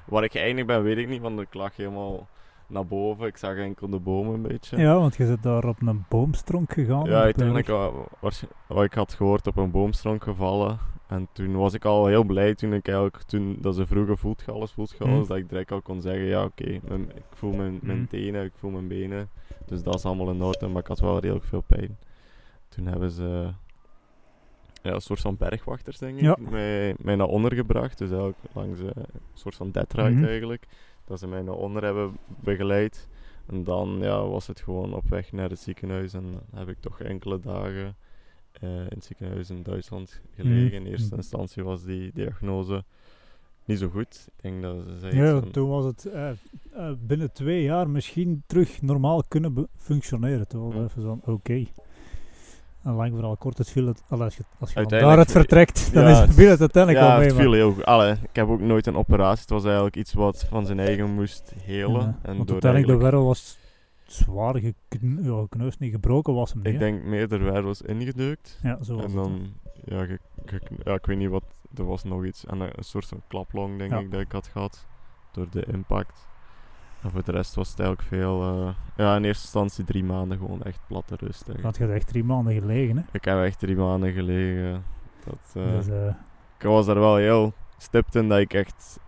waar 0.06 0.24
ik 0.24 0.32
geëindigd 0.32 0.66
ben, 0.66 0.82
weet 0.82 0.98
ik 0.98 1.08
niet, 1.08 1.20
want 1.22 1.40
ik 1.40 1.54
lag 1.54 1.76
helemaal 1.76 2.28
naar 2.66 2.86
boven. 2.86 3.26
Ik 3.26 3.36
zag 3.36 3.56
enkel 3.56 3.88
de 3.88 3.98
bomen 3.98 4.34
een 4.34 4.42
beetje. 4.42 4.76
Ja, 4.76 4.94
want 4.98 5.16
je 5.16 5.26
zit 5.26 5.42
daar 5.42 5.64
op 5.64 5.82
een 5.82 6.04
boomstronk 6.08 6.72
gegaan. 6.72 7.04
Ja, 7.04 7.20
uiteindelijk 7.22 7.68
eh, 7.68 7.86
was, 8.20 8.44
wat 8.66 8.84
ik 8.84 8.94
had 8.94 9.14
gehoord 9.14 9.46
op 9.46 9.56
een 9.56 9.70
boomstronk 9.70 10.22
gevallen. 10.24 10.78
En 11.12 11.28
toen 11.32 11.56
was 11.56 11.74
ik 11.74 11.84
al 11.84 12.06
heel 12.06 12.24
blij 12.24 12.54
toen 12.54 12.72
ik 12.72 12.86
eigenlijk, 12.88 13.22
toen 13.22 13.56
dat 13.60 13.74
ze 13.74 13.86
vroegen 13.86 14.18
voelt 14.18 14.42
je 14.46 14.52
alles, 14.52 14.72
voelt 14.72 14.94
je 14.98 15.04
alles, 15.04 15.26
dat 15.28 15.36
ik 15.36 15.48
direct 15.48 15.72
al 15.72 15.82
kon 15.82 16.00
zeggen, 16.00 16.24
ja 16.24 16.44
oké, 16.44 16.78
mijn- 16.88 17.10
ik 17.16 17.22
voel 17.30 17.52
mijn, 17.52 17.78
mijn 17.82 17.98
Mhm. 17.98 18.06
tenen, 18.06 18.44
ik 18.44 18.52
voel 18.56 18.70
mijn 18.70 18.88
benen. 18.88 19.28
Dus 19.66 19.82
dat 19.82 19.94
is 19.94 20.04
allemaal 20.04 20.30
in 20.30 20.42
orde, 20.42 20.66
maar 20.68 20.80
ik 20.82 20.86
had 20.88 21.00
wel 21.00 21.18
redelijk 21.18 21.44
veel 21.44 21.60
pijn. 21.66 21.98
Toen 22.68 22.86
hebben 22.86 23.10
ze 23.10 23.52
ja, 24.82 24.92
een 24.92 25.00
soort 25.00 25.20
van 25.20 25.36
bergwachters, 25.36 25.98
denk 25.98 26.14
ik, 26.16 26.22
Ja. 26.22 26.36
mij, 26.50 26.94
mij 26.98 27.16
naar 27.16 27.26
onder 27.26 27.54
gebracht. 27.54 27.98
Dus 27.98 28.08
eigenlijk 28.10 28.38
langs 28.52 28.80
eh, 28.80 28.86
een 28.94 29.04
soort 29.34 29.54
van 29.54 29.70
dead 29.70 29.92
ride 29.92 30.10
Mhm. 30.10 30.24
eigenlijk. 30.24 30.66
Dat 31.04 31.18
ze 31.18 31.26
mij 31.28 31.42
naar 31.42 31.54
onder 31.54 31.84
hebben 31.84 32.16
begeleid. 32.40 33.08
En 33.46 33.64
dan 33.64 33.98
ja, 34.00 34.26
was 34.26 34.46
het 34.46 34.60
gewoon 34.60 34.94
op 34.94 35.08
weg 35.08 35.32
naar 35.32 35.48
het 35.50 35.58
ziekenhuis. 35.58 36.14
En 36.14 36.22
dan 36.32 36.58
heb 36.60 36.68
ik 36.68 36.76
toch 36.80 37.00
enkele 37.00 37.40
dagen 37.40 37.96
eh, 38.62 38.68
in 38.76 38.86
het 38.88 39.04
ziekenhuis 39.04 39.50
in 39.50 39.62
Duitsland 39.62 40.20
gelegen. 40.36 40.72
In 40.72 40.86
eerste 40.86 41.06
Mhm. 41.06 41.16
instantie 41.16 41.62
was 41.64 41.84
die 41.84 42.10
diagnose 42.14 42.84
niet 43.64 43.78
zo 43.78 43.88
goed. 43.88 44.28
Ik 44.36 44.42
denk 44.42 44.62
dat 44.62 44.76
ze 44.88 44.98
zei 44.98 45.16
Ja, 45.16 45.40
toen 45.40 45.68
was 45.68 45.84
het 45.84 46.04
eh, 46.06 46.28
eh, 46.30 46.36
binnen 47.00 47.32
twee 47.32 47.62
jaar 47.62 47.88
misschien 47.90 48.42
terug 48.46 48.82
normaal 48.82 49.22
kunnen 49.28 49.68
functioneren. 49.76 50.48
Toen 50.48 50.64
was 50.64 50.74
Ja. 50.74 50.82
even 50.82 51.02
zo 51.02 51.18
van, 51.22 51.34
oké. 51.34 51.64
En 52.82 52.92
lang 52.94 53.10
vooral 53.12 53.36
kort, 53.36 53.58
het 53.58 53.70
viel 53.70 53.86
het, 53.86 54.02
als 54.08 54.36
je, 54.36 54.42
als 54.58 54.72
je 54.72 54.86
daaruit 54.86 55.30
viel- 55.30 55.40
vertrekt, 55.40 55.92
dan 55.94 56.02
Ja, 56.02 56.10
is 56.10 56.18
het, 56.18 56.26
het- 56.26 56.36
viel 56.36 56.50
het 56.50 56.60
uiteindelijk 56.60 57.04
ja, 57.04 57.08
wel 57.10 57.18
mee. 57.18 57.26
het 57.26 57.34
maar- 57.36 57.44
viel 57.44 57.52
heel 57.54 57.72
goed. 57.72 57.84
Allee, 57.84 58.12
ik 58.12 58.36
heb 58.36 58.48
ook 58.48 58.60
nooit 58.60 58.86
een 58.86 58.96
operatie. 58.96 59.40
Het 59.40 59.50
was 59.50 59.64
eigenlijk 59.64 59.96
iets 59.96 60.12
wat 60.12 60.44
van 60.48 60.66
zijn 60.66 60.78
eigen 60.80 61.10
moest 61.14 61.52
helen. 61.64 62.16
En 62.22 62.36
door 62.36 62.50
uiteindelijk 62.52 62.92
de 62.92 62.96
wervel 63.04 63.24
was 63.24 63.58
zwaar 64.12 64.54
gekn 64.58 65.22
gekneusd, 65.24 65.78
niet 65.80 65.92
gebroken 65.92 66.34
was 66.34 66.52
hem 66.52 66.58
niet. 66.62 66.66
ik 66.66 66.72
hè. 66.72 66.78
denk 66.78 67.02
meer 67.04 67.28
de 67.28 67.38
wervels 67.38 67.82
ingedeukt. 67.82 68.58
ja, 68.62 68.82
zo 68.82 68.94
was 68.94 69.04
En 69.04 69.10
het, 69.10 69.14
dan, 69.24 69.52
ja, 69.84 70.04
ge- 70.04 70.18
ge- 70.44 70.60
ja, 70.84 70.92
ik 70.94 71.06
weet 71.06 71.16
niet 71.18 71.28
wat, 71.30 71.44
er 71.74 71.84
was 71.84 72.04
nog 72.04 72.24
iets. 72.24 72.46
En 72.46 72.60
een, 72.60 72.70
een 72.74 72.84
soort 72.84 73.06
van 73.06 73.22
klaplong, 73.28 73.78
denk 73.78 73.90
Ja. 73.90 73.98
ik, 73.98 74.10
dat 74.10 74.20
ik 74.20 74.32
had 74.32 74.46
gehad. 74.46 74.86
Door 75.32 75.46
de 75.50 75.64
impact. 75.72 76.26
En 77.02 77.10
voor 77.10 77.24
de 77.24 77.32
rest 77.32 77.54
was 77.54 77.70
het 77.70 77.78
eigenlijk 77.80 78.08
veel, 78.08 78.42
eh, 78.42 78.74
ja, 78.96 79.16
in 79.16 79.24
eerste 79.24 79.42
instantie 79.42 79.84
drie 79.84 80.04
maanden 80.04 80.38
gewoon 80.38 80.62
echt 80.62 80.80
platte 80.86 81.14
rust. 81.16 81.32
eigenlijk. 81.48 81.62
Want 81.62 81.76
je 81.76 81.84
had 81.84 81.92
echt 81.92 82.06
drie 82.06 82.24
maanden 82.24 82.52
gelegen. 82.54 82.96
Hè. 82.96 83.02
Ik 83.12 83.24
heb 83.24 83.38
echt 83.44 83.58
drie 83.58 83.76
maanden 83.76 84.12
gelegen. 84.12 84.84
Dat, 85.24 85.52
eh, 85.64 85.70
Dus, 85.72 85.88
eh, 85.88 86.06
ik 86.58 86.62
was 86.66 86.86
er 86.86 86.98
wel 87.00 87.16
heel 87.16 87.52
stipt 87.78 88.14
in 88.14 88.28
dat 88.28 88.38
ik 88.38 88.54
echt 88.54 88.98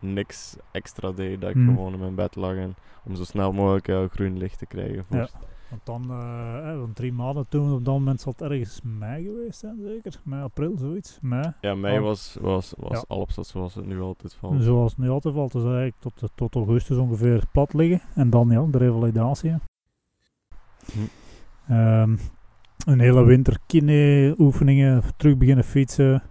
niks 0.00 0.56
extra 0.72 1.12
deed. 1.12 1.40
Dat 1.40 1.50
ik 1.50 1.56
Mhm. 1.56 1.74
gewoon 1.74 1.92
in 1.92 1.98
mijn 1.98 2.14
bed 2.14 2.36
lag 2.36 2.56
en 2.56 2.74
om 3.04 3.14
zo 3.14 3.24
snel 3.24 3.52
mogelijk 3.52 3.88
eh, 3.88 4.04
groen 4.10 4.38
licht 4.38 4.58
te 4.58 4.66
krijgen. 4.66 5.04
Voor 5.04 5.16
Ja. 5.16 5.28
want 5.68 5.86
dan, 5.86 6.02
eh, 6.10 6.78
want 6.78 6.96
drie 6.96 7.12
maanden 7.12 7.46
toen, 7.48 7.72
op 7.72 7.84
dat 7.84 7.94
moment 7.94 8.20
zal 8.20 8.32
het 8.36 8.42
ergens 8.50 8.80
mei 8.84 9.24
geweest 9.24 9.58
zijn, 9.58 9.76
zeker? 9.84 10.20
Mei, 10.24 10.42
april, 10.42 10.76
zoiets. 10.78 11.18
Mei. 11.22 11.52
Ja, 11.60 11.74
mei 11.74 11.98
Oh. 11.98 12.04
was, 12.04 12.36
was, 12.40 12.74
was 12.76 12.92
Ja. 12.98 13.04
Alpstad 13.08 13.46
zoals 13.46 13.74
het 13.74 13.86
nu 13.86 14.00
altijd 14.00 14.34
valt. 14.34 14.62
Zoals 14.62 14.90
het 14.90 15.00
nu 15.00 15.08
altijd 15.08 15.34
valt, 15.34 15.52
dus 15.52 15.62
eigenlijk 15.62 15.96
tot, 15.98 16.30
tot 16.34 16.54
augustus 16.54 16.96
ongeveer 16.96 17.44
plat 17.52 17.74
liggen. 17.74 18.00
En 18.14 18.30
dan 18.30 18.48
ja, 18.50 18.64
de 18.70 18.78
revalidatie. 18.78 19.54
Hm. 20.92 20.98
Ehm, 21.72 22.16
een 22.86 23.00
hele 23.00 23.24
winter 23.24 23.58
kine 23.66 24.34
oefeningen, 24.38 25.02
terug 25.16 25.36
beginnen 25.36 25.64
fietsen. 25.64 26.22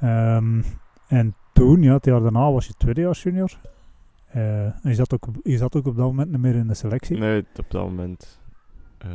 Ehm, 0.00 0.62
en 1.08 1.34
toen, 1.56 1.82
ja, 1.82 1.92
het 1.94 2.04
jaar 2.04 2.20
daarna 2.20 2.52
was 2.52 2.66
je 2.66 2.72
tweedejaars 2.76 3.22
junior. 3.22 3.58
Eh, 4.26 4.64
en 4.64 4.74
je 4.82 4.94
zat, 4.94 5.14
ook, 5.14 5.26
op- 5.26 5.36
je 5.42 5.56
zat 5.56 5.76
ook 5.76 5.86
op 5.86 5.96
dat 5.96 6.06
moment 6.06 6.30
niet 6.30 6.40
meer 6.40 6.54
in 6.54 6.66
de 6.66 6.74
selectie. 6.74 7.18
Nee, 7.18 7.34
het- 7.36 7.58
op 7.58 7.70
dat 7.70 7.82
moment. 7.84 8.40
eh, 8.98 9.10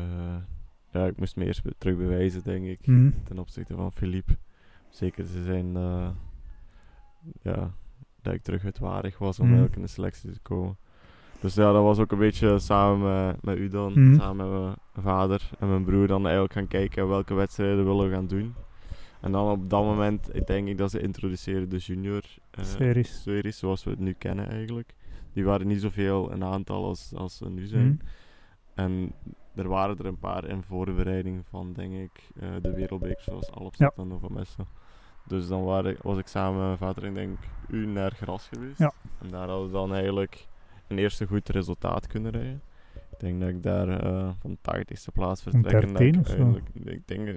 ja, 0.91 1.05
ik 1.05 1.17
moest 1.17 1.35
me 1.35 1.45
eerst 1.45 1.61
terug 1.77 1.97
bewijzen, 1.97 2.41
denk 2.43 2.65
ik. 2.65 2.87
Mhm. 2.87 3.09
Ten 3.23 3.39
opzichte 3.39 3.75
van 3.75 3.91
Philippe. 3.91 4.37
Zeker 4.89 5.25
te 5.25 5.43
zijn 5.43 5.75
eh, 5.75 6.07
ja, 7.41 7.71
dat 8.21 8.33
ik 8.33 8.41
terug 8.43 8.63
uitwaardig 8.65 9.17
was 9.17 9.39
om 9.39 9.45
eigenlijk 9.45 9.75
in 9.75 9.81
de 9.81 9.87
selectie 9.87 10.31
te 10.31 10.39
komen. 10.41 10.77
Dus 11.39 11.53
ja, 11.55 11.71
dat 11.71 11.83
was 11.83 11.99
ook 11.99 12.11
een 12.11 12.17
beetje 12.17 12.59
samen 12.59 13.25
met, 13.27 13.43
met 13.45 13.57
u 13.57 13.67
dan, 13.67 13.91
Mhm. 13.91 14.15
samen 14.19 14.51
met 14.51 14.61
mijn 14.61 14.75
vader 15.05 15.49
en 15.59 15.69
mijn 15.69 15.83
broer 15.83 16.07
dan 16.07 16.21
eigenlijk 16.23 16.53
gaan 16.53 16.67
kijken 16.67 17.07
welke 17.07 17.33
wedstrijden 17.33 17.85
willen 17.85 18.09
we 18.09 18.13
gaan 18.15 18.27
doen. 18.27 18.53
En 19.21 19.31
dan 19.31 19.51
op 19.51 19.69
dat 19.69 19.83
moment, 19.83 20.47
denk 20.47 20.67
ik 20.67 20.77
dat 20.77 20.91
ze 20.91 21.01
introduceren 21.01 21.69
de 21.69 21.77
junior 21.77 22.23
eh, 22.51 22.63
Series. 22.63 23.21
series 23.21 23.57
zoals 23.59 23.83
we 23.83 23.89
het 23.89 23.99
nu 23.99 24.13
kennen 24.13 24.49
eigenlijk. 24.49 24.93
Die 25.33 25.43
waren 25.45 25.67
niet 25.67 25.81
zoveel 25.81 26.31
een 26.31 26.43
aantal 26.43 26.85
als, 26.85 27.11
als 27.15 27.37
ze 27.37 27.49
nu 27.49 27.65
zijn. 27.65 27.87
Mhm. 27.87 28.05
En 28.75 29.11
er 29.55 29.67
waren 29.67 29.97
er 29.97 30.05
een 30.05 30.19
paar 30.19 30.45
in 30.45 30.63
voorbereiding 30.63 31.45
van, 31.49 31.73
denk 31.73 31.93
ik, 31.93 32.29
eh, 32.39 32.49
de 32.61 32.73
wereldbeker 32.73 33.23
zoals 33.23 33.51
Alpstad 33.51 33.97
en 33.97 34.07
Nova 34.07 34.27
Mesto. 34.29 34.67
Dus 35.27 35.47
dan 35.47 35.63
waren, 35.63 35.95
was 36.01 36.17
ik 36.17 36.27
samen 36.27 36.57
met 36.57 36.65
mijn 36.65 36.77
vader, 36.77 37.03
ik 37.09 37.13
denk, 37.15 37.37
u 37.69 37.85
naar 37.85 38.11
Gras 38.11 38.47
geweest. 38.53 38.77
Ja. 38.77 38.93
En 39.21 39.29
daar 39.29 39.47
hadden 39.47 39.65
we 39.65 39.71
dan 39.71 39.93
eigenlijk 39.93 40.47
een 40.87 40.97
eerste 40.97 41.27
goed 41.27 41.49
resultaat 41.49 42.07
kunnen 42.07 42.31
rijden. 42.31 42.61
Ik 43.11 43.19
denk 43.19 43.39
dat 43.39 43.49
ik 43.49 43.63
daar 43.63 43.87
eh, 44.03 44.29
van 44.39 44.57
80ste 44.61 45.11
plaats 45.13 45.41
vertrek. 45.41 45.81
en 45.81 45.87
dat 45.87 45.97
13 45.97 46.13
ik 46.13 46.19
of 46.19 46.27
zo? 46.27 46.33
eigenlijk- 46.35 46.69
Ik 46.73 47.07
denk 47.07 47.27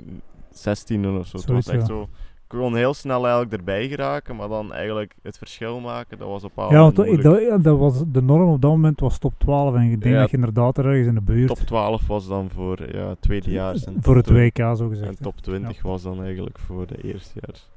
een 0.65 0.77
16e 0.77 1.19
of 1.19 1.27
zo. 1.27 1.37
Het 1.37 1.47
Zoiets, 1.47 1.67
was 1.67 1.69
echt 1.77 1.87
ja. 1.89 1.95
zo. 1.95 2.03
Ik 2.03 2.61
kon 2.61 2.77
heel 2.77 2.95
snel 2.95 3.23
eigenlijk 3.23 3.53
erbij 3.53 3.89
geraken, 3.89 4.37
maar 4.37 4.49
dan 4.49 4.73
eigenlijk 4.73 5.15
het 5.23 5.39
verschil 5.39 5.81
maken, 5.81 6.19
dat 6.19 6.29
was 6.29 6.45
op 6.45 6.53
een 6.57 6.69
Ja, 6.69 6.81
want 6.81 6.97
dat, 6.97 7.63
dat, 7.65 7.79
was, 7.79 8.03
de 8.07 8.23
norm 8.23 8.49
op 8.51 8.61
dat 8.61 8.71
moment 8.71 9.01
was 9.01 9.19
top 9.19 9.35
12 9.39 9.75
en 9.75 9.83
ik 9.83 10.01
denk 10.03 10.15
Ja. 10.15 10.21
dat 10.21 10.31
je 10.31 10.37
inderdaad 10.37 10.79
ergens 10.79 11.07
in 11.07 11.15
de 11.15 11.21
buurt 11.21 11.49
Top 11.49 11.57
12 11.59 12.07
was 12.07 12.27
dan 12.29 12.51
voor 12.51 12.95
ja, 12.95 13.15
tweedejaars. 13.21 13.85
en 13.85 13.97
voor 14.01 14.17
het 14.17 14.31
WK 14.31 14.57
zo 14.57 14.65
En 14.85 14.89
gezegd. 14.89 15.19
hè. 15.19 15.25
top 15.25 15.41
20 15.41 15.83
was 15.83 16.03
dan 16.03 16.23
eigenlijk 16.23 16.59
voor 16.59 16.87
de 16.87 17.03
eerstejaars. 17.03 17.71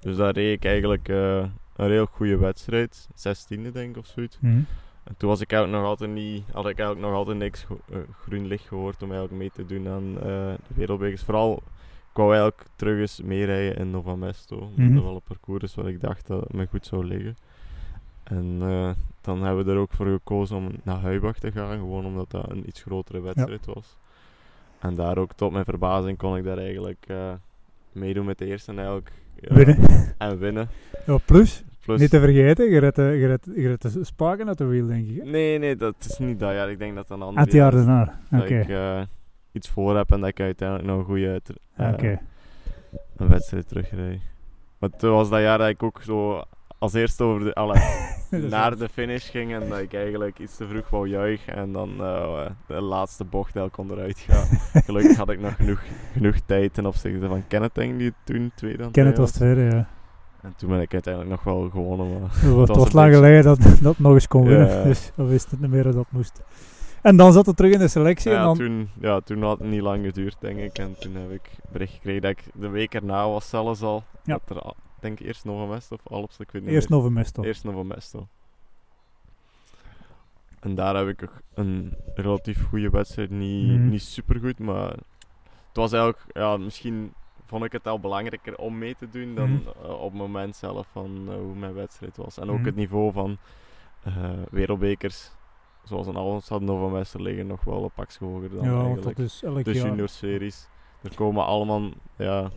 Dus 0.00 0.16
daar 0.16 0.32
reed 0.32 0.52
ik 0.56 0.64
eigenlijk 0.64 1.08
eh, 1.08 1.44
een 1.76 1.90
heel 1.90 2.06
goede 2.06 2.36
wedstrijd. 2.36 3.08
16e 3.10 3.72
denk 3.72 3.90
ik 3.90 3.96
of 3.96 4.06
zoiets. 4.06 4.38
Mhm. 4.40 4.58
En 5.04 5.14
toen 5.16 5.28
was 5.28 5.40
ik 5.40 5.52
eigenlijk 5.52 5.82
nog 5.82 5.90
altijd 5.90 6.10
niet, 6.10 6.42
had 6.52 6.68
ik 6.68 6.78
eigenlijk 6.78 7.08
nog 7.08 7.16
altijd 7.18 7.38
niks 7.38 7.66
eh, 7.90 7.96
groen 8.22 8.46
licht 8.46 8.68
gehoord 8.68 9.02
om 9.02 9.10
eigenlijk 9.12 9.38
mee 9.40 9.50
te 9.50 9.66
doen 9.74 9.88
aan 9.88 10.04
eh, 10.16 10.22
de 10.68 10.74
wereldbekers. 10.74 11.22
Vooral, 11.22 11.62
ik 12.14 12.20
wou 12.20 12.32
eigenlijk 12.34 12.66
terug 12.76 13.00
eens 13.00 13.20
meerijden 13.22 13.76
in 13.76 13.90
Nova 13.90 14.16
Mesto. 14.16 14.70
Mhm. 14.76 14.94
dat 14.94 15.02
wel 15.02 15.14
een 15.14 15.20
parcours 15.28 15.62
is 15.62 15.74
wat 15.74 15.86
ik 15.86 16.00
dacht 16.00 16.26
dat 16.26 16.52
me 16.52 16.66
goed 16.70 16.86
zou 16.86 17.04
liggen. 17.04 17.36
En 18.24 18.56
eh, 18.60 18.90
dan 19.20 19.42
hebben 19.42 19.64
we 19.64 19.70
er 19.72 19.78
ook 19.78 19.92
voor 19.92 20.06
gekozen 20.06 20.56
om 20.56 20.68
naar 20.82 21.00
Huibach 21.00 21.38
te 21.38 21.52
gaan. 21.52 21.78
Gewoon 21.78 22.04
omdat 22.06 22.30
dat 22.30 22.50
een 22.50 22.68
iets 22.68 22.82
grotere 22.82 23.20
wedstrijd 23.20 23.66
was. 23.66 23.96
En 24.78 24.94
daar 24.94 25.18
ook 25.18 25.32
tot 25.32 25.52
mijn 25.52 25.64
verbazing 25.64 26.18
kon 26.18 26.36
ik 26.36 26.44
daar 26.44 26.58
eigenlijk 26.58 27.04
eh, 27.06 27.32
meedoen 27.92 28.24
met 28.24 28.38
de 28.38 28.46
eerste 28.46 28.70
en 28.70 28.76
eigenlijk 28.78 29.12
ja, 29.40 29.54
Winnen. 29.54 29.78
en 30.18 30.38
winnen. 30.38 30.68
Ja, 31.06 31.18
plus, 31.24 31.64
Plus, 31.84 32.00
niet 32.00 32.10
te 32.10 32.20
vergeten, 32.20 32.70
je 32.70 32.78
redt, 32.78 32.96
de- 32.96 33.02
je 33.02 33.26
redt, 33.26 33.44
je 33.56 33.68
redt 33.68 33.82
de 33.94 34.04
spaken 34.04 34.48
uit 34.48 34.58
de 34.58 34.64
wiel, 34.64 34.86
denk 34.86 35.08
ik. 35.08 35.16
hè? 35.16 35.30
nee, 35.30 35.58
nee, 35.58 35.76
dat 35.76 35.94
is 35.98 36.18
niet 36.18 36.38
dat 36.40 36.52
jaar. 36.52 36.70
Ik 36.70 36.78
denk 36.78 36.94
dat 36.94 37.10
een 37.10 37.22
ander 37.22 37.42
Het 37.42 37.52
jaar 37.52 37.70
daarna. 37.70 38.20
Oké. 38.32 38.58
eh, 38.60 39.02
iets 39.54 39.68
voor 39.68 39.96
heb 39.96 40.10
en 40.10 40.20
dat 40.20 40.28
ik 40.28 40.40
uiteindelijk 40.40 40.88
nog 40.88 40.98
een 40.98 41.04
goede 41.04 41.42
eh, 41.76 42.16
een 43.16 43.28
wedstrijd 43.28 43.68
terugrijd. 43.68 44.20
Maar 44.78 44.90
toen 44.90 45.10
was 45.10 45.28
dat 45.28 45.40
jaar 45.40 45.58
dat 45.58 45.68
ik 45.68 45.82
ook 45.82 46.02
zo 46.02 46.44
als 46.78 46.92
eerste 46.92 47.24
over 47.24 47.44
de, 47.44 47.54
alle, 47.54 47.74
Dat 48.30 48.50
naar 48.50 48.76
de 48.76 48.88
finish 48.88 49.30
ging 49.30 49.52
en 49.52 49.68
dat 49.68 49.78
ik 49.78 49.94
eigenlijk 49.94 50.38
iets 50.38 50.56
te 50.56 50.66
vroeg 50.66 50.90
wou 50.90 51.08
juichen 51.08 51.54
en 51.54 51.72
dan 51.72 51.90
eh, 52.00 52.46
de 52.66 52.80
laatste 52.80 53.24
bocht 53.24 53.70
kon 53.70 53.90
eruit 53.90 54.18
gaan. 54.18 54.46
Gelukkig 54.84 55.16
had 55.16 55.30
ik 55.30 55.40
nog 55.40 55.56
genoeg, 55.56 55.82
genoeg 56.12 56.36
tijd 56.46 56.74
ten 56.74 56.86
opzichte 56.86 57.26
van 57.26 57.46
Kenneth 57.48 57.74
denk 57.74 57.98
die 57.98 58.12
toen 58.24 58.52
tweede 58.54 58.78
aan 58.78 58.84
het 58.84 58.92
Ken 58.92 59.06
het 59.06 59.16
rijden 59.16 59.20
was 59.20 59.32
tweede, 59.32 59.60
ja. 59.60 59.88
En 60.42 60.54
toen 60.56 60.68
ben 60.68 60.80
ik 60.80 60.92
uiteindelijk 60.92 61.34
nog 61.34 61.44
wel 61.44 61.70
gewonnen. 61.70 62.20
Maar 62.20 62.30
Het 62.32 62.68
was, 62.76 62.92
lang 62.92 63.14
geleden 63.14 63.42
dat 63.42 63.58
dat 63.80 63.98
nog 63.98 64.12
eens 64.12 64.28
kon 64.28 64.44
winnen. 64.46 64.68
Ja. 64.68 64.82
Dus 64.82 65.12
we 65.14 65.24
wisten 65.24 65.58
niet 65.60 65.70
meer 65.70 65.84
hoe 65.84 65.92
dat 65.92 66.06
moest. 66.08 66.42
En 67.04 67.16
dan 67.16 67.32
zat 67.32 67.46
het 67.46 67.56
terug 67.56 67.72
in 67.72 67.78
de 67.78 67.88
selectie. 67.88 68.30
en 68.30 68.36
ja, 68.36 68.42
dan, 68.44 68.56
toen, 68.56 68.88
ja, 69.00 69.20
toen 69.20 69.42
had 69.42 69.58
het 69.58 69.68
niet 69.68 69.80
lang 69.80 70.04
geduurd, 70.04 70.36
denk 70.40 70.58
ik. 70.58 70.78
En 70.78 70.98
toen 70.98 71.14
heb 71.14 71.30
ik 71.30 71.50
bericht 71.72 71.92
gekregen 71.92 72.22
dat 72.22 72.30
ik 72.30 72.42
de 72.54 72.68
week 72.68 72.94
erna 72.94 73.28
was 73.28 73.48
zelfs 73.48 73.82
al. 73.82 74.04
Ja. 74.24 74.38
Dat 74.46 74.56
er, 74.64 74.72
denk 75.00 75.20
ik, 75.20 75.26
eerst 75.26 75.44
Nova 75.44 75.72
Mesto 75.72 75.94
of 76.04 76.12
Alps, 76.12 76.38
ik 76.38 76.50
weet 76.50 76.62
niet 76.62 76.70
eerst 76.70 76.88
meer. 76.88 76.98
Nova 76.98 77.10
Mesto. 77.10 77.42
Eerst 77.42 77.64
Nova 77.64 77.82
Mesto. 77.82 78.26
En 80.60 80.74
daar 80.74 80.96
heb 80.96 81.08
ik 81.08 81.28
een 81.54 81.94
relatief 82.14 82.64
goede 82.68 82.90
wedstrijd. 82.90 83.30
Niet, 83.30 83.78
Mhm. 83.78 83.88
niet 83.88 84.02
super 84.02 84.40
goed, 84.40 84.58
maar 84.58 84.90
het 85.68 85.76
was 85.76 85.92
eigenlijk, 85.92 86.24
ja, 86.32 86.56
misschien 86.56 87.12
vond 87.44 87.64
ik 87.64 87.72
het 87.72 87.86
al 87.86 88.00
belangrijker 88.00 88.56
om 88.56 88.78
mee 88.78 88.96
te 88.98 89.08
doen 89.10 89.34
dan 89.34 89.50
Mhm. 89.50 89.60
eh, 89.84 89.90
op 90.00 90.10
het 90.10 90.20
moment 90.20 90.56
zelf 90.56 90.86
van 90.92 91.24
eh, 91.28 91.34
hoe 91.34 91.54
mijn 91.54 91.74
wedstrijd 91.74 92.16
was. 92.16 92.38
En 92.38 92.50
ook 92.50 92.56
Mhm. 92.56 92.66
het 92.66 92.76
niveau 92.76 93.12
van 93.12 93.38
eh, 94.04 94.30
wereldbekers, 94.50 95.30
zoals 95.84 96.06
een 96.06 96.16
Alons 96.16 96.48
hadden 96.48 96.68
Nova 96.68 96.94
Mesto 96.96 97.22
liggen, 97.22 97.46
nog 97.46 97.64
wel 97.64 97.84
een 97.84 97.90
pakje 97.94 98.24
hoger 98.24 98.50
dan 98.50 98.64
ja, 98.64 98.84
eigenlijk 98.84 99.16
dat 99.16 99.26
is 99.26 99.42
elk 99.42 99.64
de 99.64 99.72
junior 99.72 100.08
series. 100.08 100.68
Er 101.02 101.14
komen 101.14 101.44
allemaal, 101.44 101.90
ja, 102.16 102.50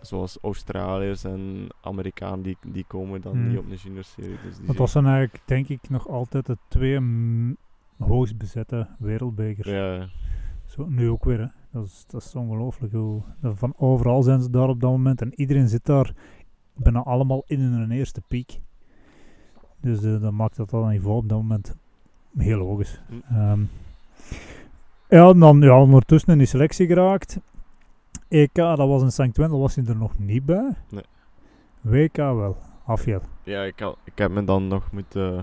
zoals 0.00 0.38
Australiërs 0.42 1.24
en 1.24 1.66
Amerikanen, 1.80 2.42
die, 2.42 2.56
die 2.66 2.84
komen 2.86 3.20
dan 3.20 3.32
Hmm. 3.32 3.48
niet 3.48 3.58
op 3.58 3.68
de 3.68 3.74
junior 3.76 4.04
serie. 4.04 4.36
Dus 4.42 4.56
die 4.56 4.66
Dat 4.66 4.76
was 4.76 4.92
dan 4.92 5.06
eigenlijk, 5.06 5.42
denk 5.46 5.68
ik, 5.68 5.88
nog 5.88 6.08
altijd 6.08 6.46
de 6.46 6.56
twee 6.68 7.00
hoogst 7.98 8.36
bezette 8.38 8.88
wereldbekers. 8.98 9.68
Ja, 9.68 10.08
Zo, 10.64 10.86
nu 10.88 11.08
ook 11.10 11.24
weer, 11.24 11.38
hè. 11.40 11.46
Dat 11.72 11.84
is, 11.84 12.04
dat 12.06 12.22
is 12.22 12.34
ongelooflijk. 12.34 12.92
Hoe, 12.92 13.22
van 13.42 13.74
overal 13.76 14.22
zijn 14.22 14.42
ze 14.42 14.50
daar 14.50 14.68
op 14.68 14.80
dat 14.80 14.90
moment. 14.90 15.20
En 15.20 15.32
iedereen 15.34 15.68
zit 15.68 15.84
daar 15.84 16.12
bijna 16.74 17.02
allemaal 17.02 17.42
in 17.46 17.60
hun 17.60 17.90
eerste 17.90 18.22
piek. 18.28 18.60
Dus 19.84 20.02
eh, 20.02 20.20
dat 20.20 20.32
maakt 20.32 20.56
dat 20.56 20.70
dat 20.70 20.88
niveau 20.88 21.16
op 21.16 21.28
dat 21.28 21.38
moment 21.38 21.76
heel 22.36 22.58
hoog 22.58 22.80
is. 22.80 23.00
Hm. 23.08 23.34
Ehm, 23.34 23.60
ja, 25.08 25.28
en 25.28 25.38
dan 25.38 25.60
ja, 25.60 25.80
ondertussen 25.80 26.32
in 26.32 26.38
die 26.38 26.46
selectie 26.46 26.86
geraakt. 26.86 27.38
EK, 28.28 28.54
dat 28.54 28.78
was 28.78 29.02
in 29.02 29.12
St. 29.12 29.36
Wendel, 29.36 29.58
was 29.58 29.74
hij 29.74 29.84
er 29.84 29.96
nog 29.96 30.18
niet 30.18 30.44
bij. 30.44 30.74
Nee. 30.88 31.04
WK 31.80 32.16
wel, 32.16 32.56
afjel. 32.84 33.20
ja 33.42 33.62
ik, 33.62 33.80
had, 33.80 33.96
ik 34.04 34.18
heb 34.18 34.30
me 34.30 34.44
dan 34.44 34.68
nog 34.68 34.92
moeten... 34.92 35.38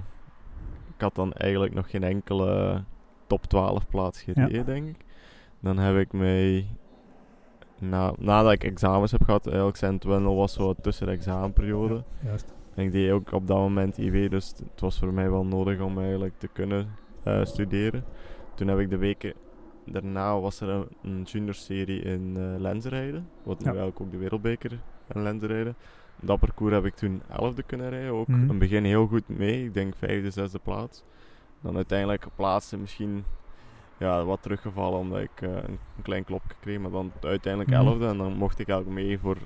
Ik 0.95 1.01
had 1.01 1.15
dan 1.15 1.33
eigenlijk 1.33 1.73
nog 1.73 1.89
geen 1.89 2.03
enkele 2.03 2.83
top 3.27 3.45
12 3.45 3.87
plaats 3.87 4.21
gereden, 4.21 4.65
denk 4.65 4.87
ik. 4.87 5.05
Dan 5.59 5.77
heb 5.77 5.97
ik 5.97 6.13
mij... 6.13 6.67
Na, 7.79 8.13
nadat 8.19 8.51
ik 8.51 8.63
examens 8.63 9.11
heb 9.11 9.23
gehad, 9.23 9.47
eigenlijk 9.47 9.77
St. 9.77 10.03
Wendel 10.03 10.35
was 10.35 10.53
zo 10.53 10.73
tussen 10.73 11.05
de 11.05 11.11
examenperiode. 11.11 12.03
Juist. 12.23 12.53
En 12.75 12.83
ik 12.83 12.91
deed 12.91 13.11
ook 13.11 13.31
op 13.31 13.47
dat 13.47 13.57
moment 13.57 13.97
IW, 13.97 14.29
dus 14.29 14.47
het 14.71 14.79
was 14.81 14.99
voor 14.99 15.13
mij 15.13 15.29
wel 15.29 15.45
nodig 15.45 15.79
om 15.79 15.99
eigenlijk 15.99 16.33
te 16.39 16.47
kunnen 16.47 16.87
eh, 17.23 17.45
studeren. 17.45 18.03
Toen 18.55 18.67
heb 18.67 18.79
ik 18.79 18.89
de 18.89 18.97
weken 18.97 19.33
daarna 19.85 20.39
was 20.39 20.61
er 20.61 20.69
een, 20.69 20.87
een 21.03 21.21
juniorserie 21.23 22.01
in 22.01 22.35
uh, 22.37 22.59
Lenzerheide, 22.59 23.21
wat 23.43 23.57
nu 23.59 23.65
Ja. 23.65 23.71
eigenlijk 23.71 24.01
ook 24.01 24.11
de 24.11 24.17
wereldbeker 24.17 24.71
in 25.13 25.21
Lenzerheide. 25.23 25.73
Dat 26.19 26.39
parcours 26.39 26.73
heb 26.73 26.85
ik 26.85 26.95
toen 26.95 27.21
11e 27.29 27.65
kunnen 27.65 27.89
rijden, 27.89 28.11
ook 28.13 28.27
Mhm. 28.27 28.41
in 28.41 28.49
het 28.49 28.59
begin 28.59 28.83
heel 28.83 29.07
goed 29.07 29.27
mee, 29.27 29.63
ik 29.63 29.73
denk 29.73 29.95
vijfde, 29.95 30.29
zesde 30.31 30.59
plaats. 30.59 31.03
Dan 31.61 31.75
uiteindelijk 31.75 32.23
geplaatst 32.23 32.73
en 32.73 32.79
misschien 32.81 33.23
ja, 33.97 34.23
wat 34.23 34.41
teruggevallen 34.41 34.99
omdat 34.99 35.19
ik 35.19 35.41
eh, 35.41 35.49
een, 35.49 35.63
een 35.97 36.01
klein 36.03 36.23
klopje 36.23 36.55
kreeg, 36.59 36.79
maar 36.79 36.91
dan 36.91 37.11
uiteindelijk 37.21 37.71
Mhm. 37.77 37.87
11e 38.01 38.05
en 38.07 38.17
dan 38.17 38.33
mocht 38.37 38.59
ik 38.59 38.67
eigenlijk 38.69 38.99
mee 39.01 39.19
voor 39.19 39.37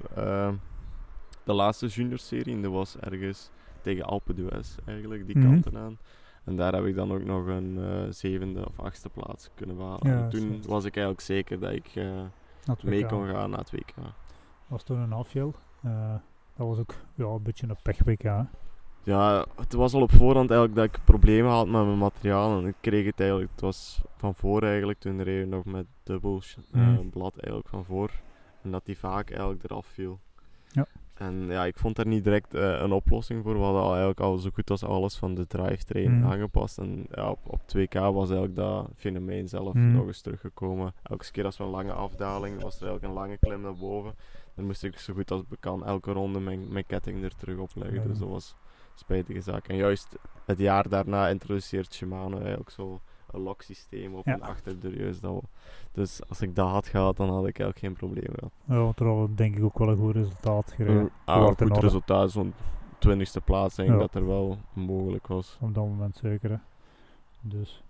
de 1.46 1.54
laatste 1.54 1.88
juniorserie 1.88 2.56
en 2.56 2.62
dat 2.62 2.72
was 2.72 2.98
ergens 2.98 3.50
tegen 3.82 4.04
Alpe 4.06 4.34
d'Huez 4.34 4.76
eigenlijk, 4.86 5.26
die 5.26 5.38
Mhm. 5.38 5.48
kanten 5.50 5.78
aan. 5.78 5.98
En 6.44 6.56
daar 6.56 6.74
heb 6.74 6.86
ik 6.86 6.96
dan 6.96 7.12
ook 7.12 7.24
nog 7.24 7.46
een 7.48 7.78
eh, 7.80 8.12
zevende 8.12 8.66
of 8.68 8.80
achtste 8.80 9.10
plaats 9.10 9.50
kunnen 9.56 9.76
behalen. 9.78 10.08
Ja, 10.08 10.22
en 10.24 10.30
toen 10.30 10.62
was 10.68 10.86
ik 10.86 10.96
eigenlijk 10.96 11.26
zeker 11.26 11.60
dat 11.60 11.72
ik 11.72 11.88
eh, 11.96 12.22
mee 12.84 13.06
kon 13.06 13.28
gaan 13.28 13.50
naar 13.50 13.60
het 13.60 13.72
WK. 13.72 13.94
was 14.68 14.84
toen 14.84 14.98
een 15.00 15.14
afjel. 15.14 15.54
Eh, 15.84 16.16
dat 16.56 16.68
was 16.68 16.78
ook 16.80 16.94
ja, 17.16 17.26
een 17.26 17.44
beetje 17.44 17.68
een 17.68 17.78
pech-WK. 17.82 18.46
Ja, 19.04 19.46
het 19.56 19.74
was 19.74 19.94
al 19.94 20.02
op 20.02 20.12
voorhand 20.12 20.52
eigenlijk 20.52 20.80
dat 20.80 20.86
ik 21.00 21.06
problemen 21.06 21.52
had 21.52 21.68
met 21.68 21.86
mijn 21.86 21.98
materiaal. 21.98 22.60
En 22.60 22.68
ik 22.68 22.76
kreeg 22.82 23.06
het 23.06 23.20
eigenlijk, 23.20 23.52
het 23.52 23.62
was 23.62 24.02
van 24.18 24.36
voor 24.36 24.64
eigenlijk, 24.64 25.00
toen 25.00 25.24
reed 25.24 25.44
ik 25.44 25.50
nog 25.50 25.66
met 25.66 25.86
dubbel 26.04 26.42
Mhm. 26.72 27.10
blad 27.10 27.34
eigenlijk 27.38 27.68
van 27.70 27.86
voor. 27.86 28.12
En 28.62 28.72
dat 28.72 28.86
die 28.86 28.98
vaak 28.98 29.30
eigenlijk 29.30 29.64
eraf 29.64 29.86
viel. 29.86 30.20
Ja. 30.72 30.86
En 31.16 31.46
ja, 31.48 31.66
ik 31.66 31.78
vond 31.78 31.96
daar 31.96 32.08
niet 32.08 32.24
direct 32.24 32.54
eh, 32.54 32.80
een 32.82 32.92
oplossing 32.92 33.44
voor. 33.44 33.54
We 33.54 33.64
hadden 33.64 33.82
al 33.82 33.90
eigenlijk 33.90 34.20
al 34.20 34.38
zo 34.38 34.50
goed 34.54 34.70
als 34.70 34.84
alles 34.84 35.16
van 35.18 35.36
de 35.36 35.48
drivetrain 35.48 36.18
Mhm. 36.20 36.32
aangepast. 36.32 36.78
En 36.78 37.06
ja, 37.12 37.30
op, 37.30 37.40
op 37.48 37.62
2K 37.66 37.94
was 37.94 38.30
eigenlijk 38.30 38.56
dat 38.56 38.90
fenomeen 38.96 39.48
zelf 39.48 39.74
Mhm. 39.74 39.92
nog 39.92 40.08
eens 40.08 40.22
teruggekomen. 40.22 40.94
Elke 41.04 41.32
keer 41.32 41.46
als 41.46 41.58
we 41.58 41.64
een 41.64 41.70
lange 41.70 41.94
afdaling, 41.94 42.62
was 42.62 42.76
er 42.80 42.88
eigenlijk 42.88 43.04
een 43.14 43.20
lange 43.22 43.38
klim 43.38 43.62
naar 43.62 43.76
boven. 43.76 44.16
Dan 44.56 44.66
moest 44.66 44.84
ik 44.84 44.98
zo 44.98 45.14
goed 45.14 45.32
als 45.32 45.42
ik 45.50 45.58
kan 45.60 45.86
elke 45.86 46.12
ronde 46.12 46.40
mijn, 46.40 46.72
mijn 46.72 46.86
ketting 46.86 47.24
er 47.24 47.36
terug 47.36 47.58
op 47.58 47.70
leggen. 47.76 48.08
Dus 48.08 48.20
dat 48.20 48.30
was 48.30 48.56
een 48.60 49.00
spijtige 49.00 49.42
zaak. 49.42 49.68
En 49.68 49.76
juist 49.76 50.16
het 50.46 50.58
jaar 50.58 50.90
daarna 50.90 51.28
introduceert 51.28 51.94
Shimano 51.94 52.38
eigenlijk 52.38 52.70
zo 52.70 53.00
een 53.36 53.42
lock 53.42 53.62
systeem 53.62 54.14
op 54.14 54.26
Ja. 54.26 54.34
en 54.34 54.42
achter 54.42 54.80
de 54.80 54.90
reus. 54.90 55.20
Dat 55.20 55.44
dus 55.92 56.28
als 56.30 56.42
ik 56.42 56.56
dat 56.56 56.70
had 56.70 56.88
gehad, 56.88 57.18
dan 57.18 57.30
had 57.30 57.48
ik 57.48 57.60
eigenlijk 57.60 57.80
geen 57.80 57.94
probleem 57.94 58.34
gehad. 58.36 58.52
Ja, 58.66 58.76
want 58.84 59.00
er 59.00 59.06
hadden 59.08 59.36
denk 59.36 59.56
ik 59.58 59.64
ook 59.64 59.78
wel 59.78 59.90
een 59.90 59.98
goed 59.98 60.16
resultaat 60.16 60.72
gereden. 60.72 61.02
Een 61.02 61.10
ah, 61.26 61.46
goed 61.58 61.78
resultaat, 61.78 62.32
zo'n 62.32 62.54
twintigste 63.00 63.42
plaats, 63.42 63.76
denk 63.76 63.90
ik 63.90 63.96
Ja. 63.96 64.00
dat 64.02 64.16
er 64.16 64.28
wel 64.28 64.58
mogelijk 64.74 65.28
was. 65.28 65.58
Op 65.62 65.74
dat 65.74 65.84
moment 65.86 66.16
zeker. 66.18 66.50
Hè. 66.50 66.58
Dus. 67.42 67.84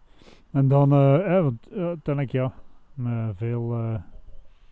En 0.52 0.68
dan, 0.68 0.92
eh, 0.92 1.38
eh, 1.38 1.44
want, 1.44 1.68
eh, 1.72 1.78
uiteindelijk 1.86 2.32
ja, 2.32 2.54
met 2.94 3.38
veel 3.38 3.74
eh 3.74 3.96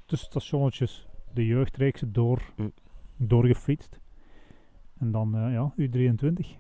tussenstationnetjes 0.05 1.07
de 1.33 1.45
jeugdreeks 1.45 2.03
door, 2.07 2.41
Mm. 2.55 2.71
doorgefietst. 3.17 3.99
En 4.99 5.11
dan 5.11 5.35
eh, 5.35 5.51
ja, 5.53 5.73
U23. 5.77 6.57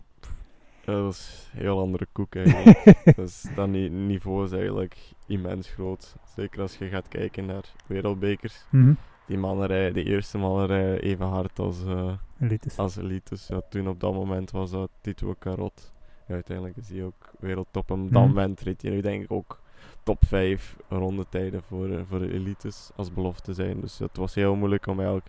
Ja, 0.85 0.93
dat 0.93 1.11
is 1.13 1.49
een 1.53 1.59
heel 1.59 1.79
andere 1.79 2.07
koek 2.11 2.35
eigenlijk. 2.35 2.95
dus 3.15 3.45
dat 3.55 3.67
ni- 3.67 3.89
niveau 3.89 4.45
is 4.45 4.51
eigenlijk 4.51 4.97
immens 5.27 5.69
groot. 5.69 6.15
Zeker 6.35 6.61
als 6.61 6.77
je 6.77 6.87
gaat 6.87 7.07
kijken 7.07 7.45
naar 7.45 7.63
wereldbekers. 7.87 8.65
Mhm. 8.71 8.93
Die 9.27 9.37
mannen 9.37 9.67
rijden, 9.67 9.93
de 9.93 10.03
eerste 10.03 10.37
mannen 10.37 10.65
rijden 10.65 11.01
even 11.01 11.25
hard 11.25 11.59
als, 11.59 11.83
eh, 11.85 12.13
Elites. 12.39 12.77
als 12.77 12.95
elites. 12.97 13.47
Ja, 13.47 13.61
toen 13.69 13.87
op 13.87 13.99
dat 13.99 14.13
moment 14.13 14.51
was 14.51 14.71
dat 14.71 14.89
Tito 15.01 15.35
Carot. 15.39 15.93
Ja, 16.27 16.33
uiteindelijk 16.33 16.77
is 16.77 16.89
hij 16.89 17.03
ook 17.03 17.31
wereldtop. 17.39 17.89
En 17.91 18.01
op 18.01 18.11
dat 18.11 18.21
Mhm. 18.21 18.33
moment 18.33 18.61
reed 18.61 18.81
hij 18.81 18.91
nu 18.91 19.01
denk 19.01 19.23
ik 19.23 19.31
ook 19.31 19.61
top 20.03 20.23
5 20.25 20.77
rondetijden 20.89 21.63
voor, 21.67 21.89
eh, 21.89 22.01
voor 22.09 22.19
de 22.19 22.33
elites 22.33 22.89
als 22.95 23.13
belofte 23.13 23.53
zijn. 23.53 23.79
Dus 23.81 23.99
het 23.99 24.17
was 24.17 24.35
heel 24.35 24.55
moeilijk 24.55 24.87
om 24.87 24.97
eigenlijk 24.97 25.27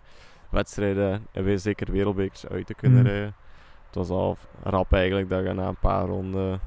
wedstrijden 0.51 1.25
en 1.31 1.43
weer 1.43 1.59
zeker 1.59 1.91
wereldbekers 1.91 2.47
uit 2.47 2.65
te 2.67 2.73
kunnen 2.73 2.99
Mhm. 3.01 3.07
rijden. 3.07 3.35
Het 3.95 4.07
was 4.07 4.17
al 4.17 4.37
rap 4.63 4.93
eigenlijk 4.93 5.29
dat 5.29 5.43
je 5.43 5.53
na 5.53 5.67
een 5.67 5.79
paar 5.79 6.05
ronden 6.05 6.59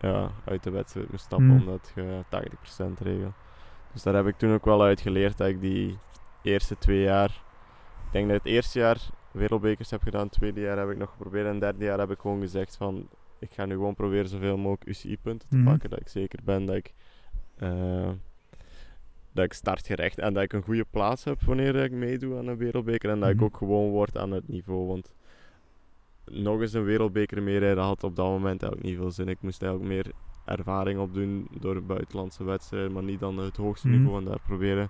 ja, 0.00 0.30
uit 0.44 0.62
de 0.62 0.70
wedstrijd 0.70 1.10
moest 1.10 1.24
stappen 1.24 1.46
Mhm. 1.46 1.58
omdat 1.58 1.92
je 1.94 2.22
80% 2.28 3.00
regel. 3.00 3.32
Dus 3.92 4.02
daar 4.02 4.14
heb 4.14 4.26
ik 4.26 4.36
toen 4.36 4.52
ook 4.54 4.64
wel 4.64 4.82
uit 4.82 5.00
geleerd 5.00 5.36
dat 5.38 5.48
ik 5.48 5.60
die 5.60 5.98
eerste 6.42 6.78
twee 6.78 7.00
jaar, 7.02 7.28
ik 8.06 8.12
denk 8.12 8.28
dat 8.28 8.36
het 8.36 8.46
eerste 8.46 8.78
jaar 8.78 8.96
wereldbekers 9.30 9.90
heb 9.90 10.02
gedaan, 10.02 10.22
het 10.22 10.32
tweede 10.32 10.60
jaar 10.60 10.78
heb 10.78 10.90
ik 10.90 10.96
nog 10.96 11.10
geprobeerd 11.10 11.46
en 11.46 11.50
het 11.52 11.60
derde 11.60 11.84
jaar 11.84 11.98
heb 11.98 12.10
ik 12.10 12.20
gewoon 12.20 12.40
gezegd 12.40 12.76
van 12.76 13.08
ik 13.38 13.52
ga 13.52 13.64
nu 13.64 13.74
gewoon 13.74 13.94
proberen 13.94 14.28
zoveel 14.28 14.56
mogelijk 14.56 14.84
UCI-punten 14.88 15.48
te 15.48 15.56
Mhm. 15.56 15.64
pakken, 15.70 15.90
dat 15.90 16.00
ik 16.00 16.08
zeker 16.08 16.38
ben 16.44 16.64
dat 16.66 16.76
ik, 16.76 16.92
eh, 17.56 18.10
dat 19.32 19.44
ik 19.44 19.52
startgerecht 19.52 20.18
en 20.18 20.32
dat 20.34 20.42
ik 20.42 20.52
een 20.52 20.62
goede 20.62 20.84
plaats 20.90 21.24
heb 21.24 21.42
wanneer 21.42 21.76
ik 21.76 21.92
meedoe 21.92 22.36
aan 22.38 22.46
een 22.46 22.56
wereldbeker 22.56 23.10
en 23.10 23.20
dat 23.20 23.28
ik 23.28 23.34
Mhm. 23.36 23.44
ook 23.44 23.56
gewoon 23.56 23.90
word 23.90 24.16
aan 24.18 24.30
het 24.30 24.48
niveau, 24.48 24.86
want 24.86 25.14
nog 26.30 26.60
eens 26.60 26.72
een 26.72 26.84
wereldbeker 26.84 27.42
meerijden 27.42 27.84
had 27.84 28.04
op 28.04 28.16
dat 28.16 28.26
moment 28.26 28.62
eigenlijk 28.62 28.82
niet 28.82 28.96
veel 29.00 29.10
zin. 29.10 29.28
Ik 29.28 29.38
moest 29.40 29.62
eigenlijk 29.62 29.92
meer 29.92 30.12
ervaring 30.44 30.98
opdoen 31.00 31.48
door 31.60 31.82
buitenlandse 31.82 32.44
wedstrijden, 32.44 32.92
maar 32.92 33.02
niet 33.02 33.20
dan 33.20 33.38
het 33.38 33.56
hoogste 33.56 33.88
Mhm. 33.88 33.96
niveau 33.96 34.18
en 34.18 34.24
daar 34.24 34.40
proberen 34.46 34.88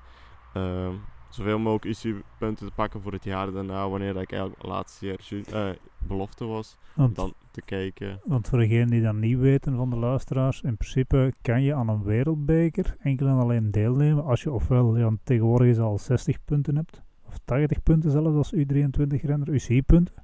ehm, 0.54 0.92
zoveel 1.28 1.58
mogelijk 1.58 1.84
UCI-punten 1.84 2.66
te 2.66 2.72
pakken 2.74 3.00
voor 3.02 3.12
het 3.12 3.24
jaar 3.24 3.52
daarna, 3.52 3.88
wanneer 3.88 4.12
dat 4.12 4.22
ik 4.22 4.32
eigenlijk 4.32 4.62
laatste 4.62 5.06
jaar 5.06 5.18
eh, 5.52 5.76
belofte 5.98 6.44
was, 6.44 6.76
om 6.96 7.14
dan 7.14 7.32
te 7.50 7.62
kijken. 7.62 8.20
want 8.24 8.48
voor 8.48 8.58
degenen 8.58 8.86
die 8.86 9.02
dat 9.02 9.14
niet 9.14 9.38
weten 9.38 9.76
van 9.76 9.90
de 9.90 9.96
luisteraars, 9.96 10.62
in 10.62 10.76
principe 10.76 11.32
kan 11.42 11.62
je 11.62 11.74
aan 11.74 11.88
een 11.88 12.02
wereldbeker 12.02 12.96
enkel 13.00 13.26
en 13.26 13.36
alleen 13.38 13.70
deelnemen 13.70 14.24
als 14.24 14.42
je 14.42 14.52
ofwel 14.52 14.96
ja, 14.96 15.10
tegenwoordig 15.22 15.68
is 15.68 15.78
al 15.78 15.98
60 15.98 16.44
punten 16.44 16.76
hebt, 16.76 17.02
of 17.26 17.38
80 17.44 17.82
punten 17.82 18.10
zelfs 18.10 18.36
als 18.36 18.54
U23-renner, 18.54 19.48
UCI-punten, 19.48 20.14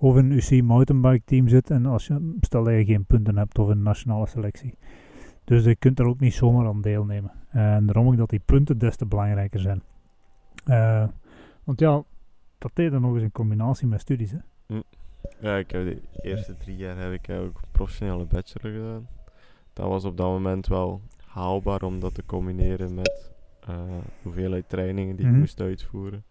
of 0.00 0.16
in 0.16 0.24
een 0.24 0.30
UCI 0.32 0.62
mountainbike 0.62 1.24
team 1.24 1.48
zit 1.48 1.70
en 1.70 1.86
als 1.86 2.06
je, 2.06 2.36
stel 2.40 2.64
dat 2.64 2.74
je 2.74 2.84
geen 2.84 3.04
punten 3.04 3.36
hebt 3.36 3.58
of 3.58 3.68
een 3.68 3.82
nationale 3.82 4.26
selectie. 4.26 4.74
Dus 5.44 5.64
je 5.64 5.76
kunt 5.76 5.98
er 5.98 6.06
ook 6.06 6.20
niet 6.20 6.34
zomaar 6.34 6.66
aan 6.66 6.80
deelnemen. 6.80 7.32
En 7.48 7.86
daarom 7.86 8.06
ook 8.06 8.16
dat 8.16 8.30
die 8.30 8.42
punten 8.44 8.78
des 8.78 8.96
te 8.96 9.06
belangrijker 9.06 9.60
zijn. 9.60 9.82
Eh, 10.64 11.08
want 11.64 11.80
ja, 11.80 12.02
dat 12.58 12.70
deed 12.74 12.90
dan 12.90 13.00
nog 13.00 13.14
eens 13.14 13.22
in 13.22 13.32
combinatie 13.32 13.86
met 13.86 14.00
studies. 14.00 14.30
Hè? 14.32 14.38
Ja, 15.40 15.56
ik 15.56 15.70
heb 15.70 15.84
de 15.84 16.02
eerste 16.22 16.56
drie 16.56 16.76
jaar 16.76 16.96
heb 16.98 17.12
ik 17.12 17.28
eigenlijk 17.28 17.58
een 17.58 17.70
professionele 17.72 18.24
bachelor 18.24 18.72
gedaan. 18.72 19.08
Dat 19.72 19.86
was 19.88 20.04
op 20.04 20.16
dat 20.16 20.26
moment 20.26 20.66
wel 20.66 21.00
haalbaar 21.26 21.82
om 21.82 22.00
dat 22.00 22.14
te 22.14 22.22
combineren 22.26 22.94
met 22.94 23.30
eh, 23.66 23.74
hoeveelheid 24.22 24.68
trainingen 24.68 25.16
die 25.16 25.24
Mhm. 25.24 25.34
ik 25.34 25.40
moest 25.40 25.60
uitvoeren. 25.60 26.24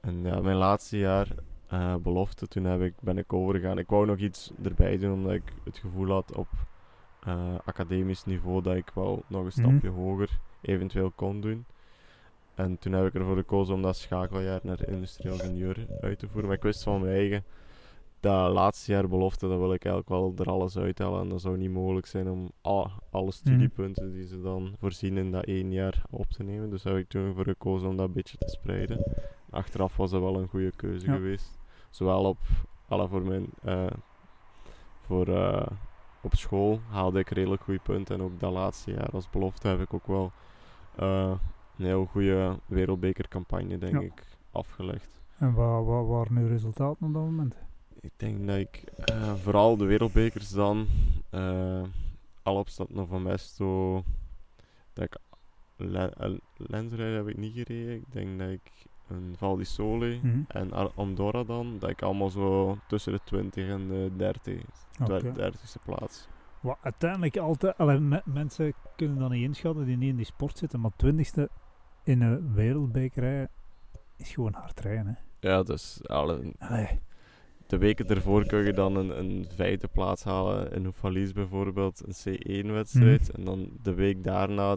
En 0.00 0.22
ja, 0.22 0.40
mijn 0.40 0.56
laatste 0.56 0.98
jaar 0.98 1.28
eh, 1.68 1.94
belofte, 1.96 2.46
toen 2.46 2.64
heb 2.64 2.80
ik, 2.80 2.94
ben 3.00 3.18
ik 3.18 3.32
overgegaan. 3.32 3.78
Ik 3.78 3.88
wou 3.88 4.06
nog 4.06 4.18
iets 4.18 4.52
erbij 4.62 4.98
doen, 4.98 5.12
omdat 5.12 5.32
ik 5.32 5.52
het 5.64 5.78
gevoel 5.78 6.10
had 6.10 6.36
op 6.36 6.48
eh, 7.20 7.54
academisch 7.64 8.24
niveau 8.24 8.62
dat 8.62 8.74
ik 8.76 8.90
wel 8.94 9.22
nog 9.26 9.40
een 9.40 9.62
Mhm. 9.62 9.68
stapje 9.70 9.88
hoger 9.88 10.38
eventueel 10.60 11.10
kon 11.10 11.40
doen. 11.40 11.64
En 12.54 12.78
toen 12.78 12.92
heb 12.92 13.06
ik 13.06 13.14
ervoor 13.14 13.36
gekozen 13.36 13.74
om 13.74 13.82
dat 13.82 13.96
schakeljaar 13.96 14.60
naar 14.62 14.88
industrieel 14.88 15.34
ingenieur 15.34 15.86
uit 16.00 16.18
te 16.18 16.26
voeren. 16.28 16.46
Maar 16.48 16.56
ik 16.56 16.62
wist 16.62 16.82
van 16.82 17.00
mijn 17.00 17.14
eigen, 17.14 17.44
dat 18.20 18.52
laatste 18.52 18.92
jaar 18.92 19.08
belofte, 19.08 19.48
dat 19.48 19.58
wil 19.58 19.72
ik 19.72 19.84
eigenlijk 19.84 20.08
wel 20.08 20.34
er 20.46 20.52
alles 20.52 20.78
uithalen. 20.78 21.20
En 21.20 21.28
dat 21.28 21.40
zou 21.40 21.56
niet 21.58 21.70
mogelijk 21.70 22.06
zijn 22.06 22.30
om 22.30 22.50
al, 22.60 22.90
alle 23.10 23.32
studiepunten 23.32 24.12
die 24.12 24.26
ze 24.26 24.40
dan 24.42 24.74
voorzien 24.78 25.16
in 25.16 25.30
dat 25.30 25.44
één 25.44 25.72
jaar 25.72 26.02
op 26.10 26.26
te 26.30 26.42
nemen. 26.42 26.70
Dus 26.70 26.82
heb 26.84 26.96
ik 26.96 27.08
toen 27.08 27.34
voor 27.34 27.44
gekozen 27.44 27.88
om 27.88 27.96
dat 27.96 28.06
een 28.06 28.12
beetje 28.12 28.36
te 28.38 28.48
spreiden. 28.48 29.04
Achteraf 29.54 29.96
was 29.96 30.10
dat 30.10 30.20
wel 30.20 30.36
een 30.40 30.48
goede 30.48 30.72
keuze 30.76 31.06
Ja. 31.06 31.12
geweest. 31.14 31.58
Zowel 31.90 32.24
op, 32.24 32.38
alle 32.88 33.08
voor 33.08 33.22
mijn, 33.22 33.46
eh, 33.62 33.86
voor, 35.00 35.28
eh, 35.28 35.66
op 36.20 36.34
school 36.34 36.80
haalde 36.90 37.18
ik 37.18 37.28
redelijk 37.30 37.62
goede 37.62 37.80
punten. 37.82 38.14
En 38.14 38.22
ook 38.22 38.40
dat 38.40 38.52
laatste 38.52 38.90
jaar 38.90 39.10
als 39.10 39.30
belofte 39.30 39.68
heb 39.68 39.80
ik 39.80 39.94
ook 39.94 40.06
wel 40.06 40.32
eh, 40.96 41.32
een 41.78 41.84
heel 41.84 42.04
goede 42.04 42.58
wereldbekercampagne, 42.66 43.78
denk 43.78 43.92
Ja. 43.92 44.00
ik, 44.00 44.22
afgelegd. 44.50 45.20
En 45.38 45.52
wat, 45.54 45.84
wat 45.84 46.06
waren 46.06 46.36
uw 46.36 46.46
resultaten 46.48 47.06
op 47.06 47.12
dat 47.12 47.22
moment? 47.22 47.54
Ik 48.00 48.12
denk 48.16 48.46
dat 48.46 48.56
ik 48.56 48.84
vooral 49.42 49.76
de 49.76 49.84
wereldbekers 49.84 50.50
dan, 50.50 50.86
eh 51.30 51.82
al 52.42 52.56
op 52.56 52.68
stad 52.68 52.90
Nova 52.90 53.18
Mesto, 53.18 54.02
dat 54.92 55.04
ik 55.04 55.16
le 55.76 56.40
lensrijden 56.56 57.16
heb 57.16 57.28
ik 57.28 57.36
niet 57.36 57.52
gereden. 57.54 57.94
Ik 57.94 58.12
denk 58.12 58.38
dat 58.38 58.48
ik 58.48 58.70
een 59.16 59.34
Val 59.36 59.56
di 59.56 59.64
Sole 59.64 60.18
Mhm. 60.22 60.40
en 60.48 60.72
Ar- 60.72 60.90
Andorra 60.94 61.44
dan, 61.44 61.76
dat 61.78 61.90
ik 61.90 62.02
allemaal 62.02 62.30
zo 62.30 62.78
tussen 62.88 63.12
de 63.12 63.20
20 63.24 63.68
en 63.68 63.88
de 63.88 64.10
30, 64.16 64.62
Oké. 65.02 65.18
de 65.22 65.32
30ste 65.32 65.78
plaats. 65.84 66.28
Wat 66.60 66.78
uiteindelijk 66.82 67.36
altijd, 67.36 67.74
mensen 68.24 68.72
kunnen 68.96 69.18
dat 69.18 69.30
niet 69.30 69.42
inschatten 69.42 69.84
die 69.84 69.96
niet 69.96 70.08
in 70.10 70.16
die 70.16 70.24
sport 70.26 70.58
zitten, 70.58 70.80
maar 70.80 70.90
twintigste 70.96 71.48
in 72.04 72.22
een 72.22 72.54
wereldbekerij 72.54 73.48
is 74.16 74.32
gewoon 74.32 74.54
hard 74.54 74.80
rijden. 74.80 75.06
Hè. 75.06 75.48
Ja, 75.48 75.62
dus 75.62 76.00
alle, 76.08 76.52
Allee, 76.58 77.00
de 77.66 77.78
weken 77.78 78.06
ervoor 78.08 78.46
kun 78.46 78.64
je 78.64 78.72
dan 78.72 78.96
een, 78.96 79.18
een 79.18 79.46
vijfde 79.54 79.88
plaats 79.88 80.24
halen 80.24 80.72
in 80.72 80.86
Oefalies 80.86 81.32
bijvoorbeeld, 81.32 82.02
een 82.06 82.38
C1-wedstrijd. 82.38 83.30
En 83.30 83.44
dan 83.44 83.68
de 83.82 83.94
week 83.94 84.24
daarna, 84.24 84.76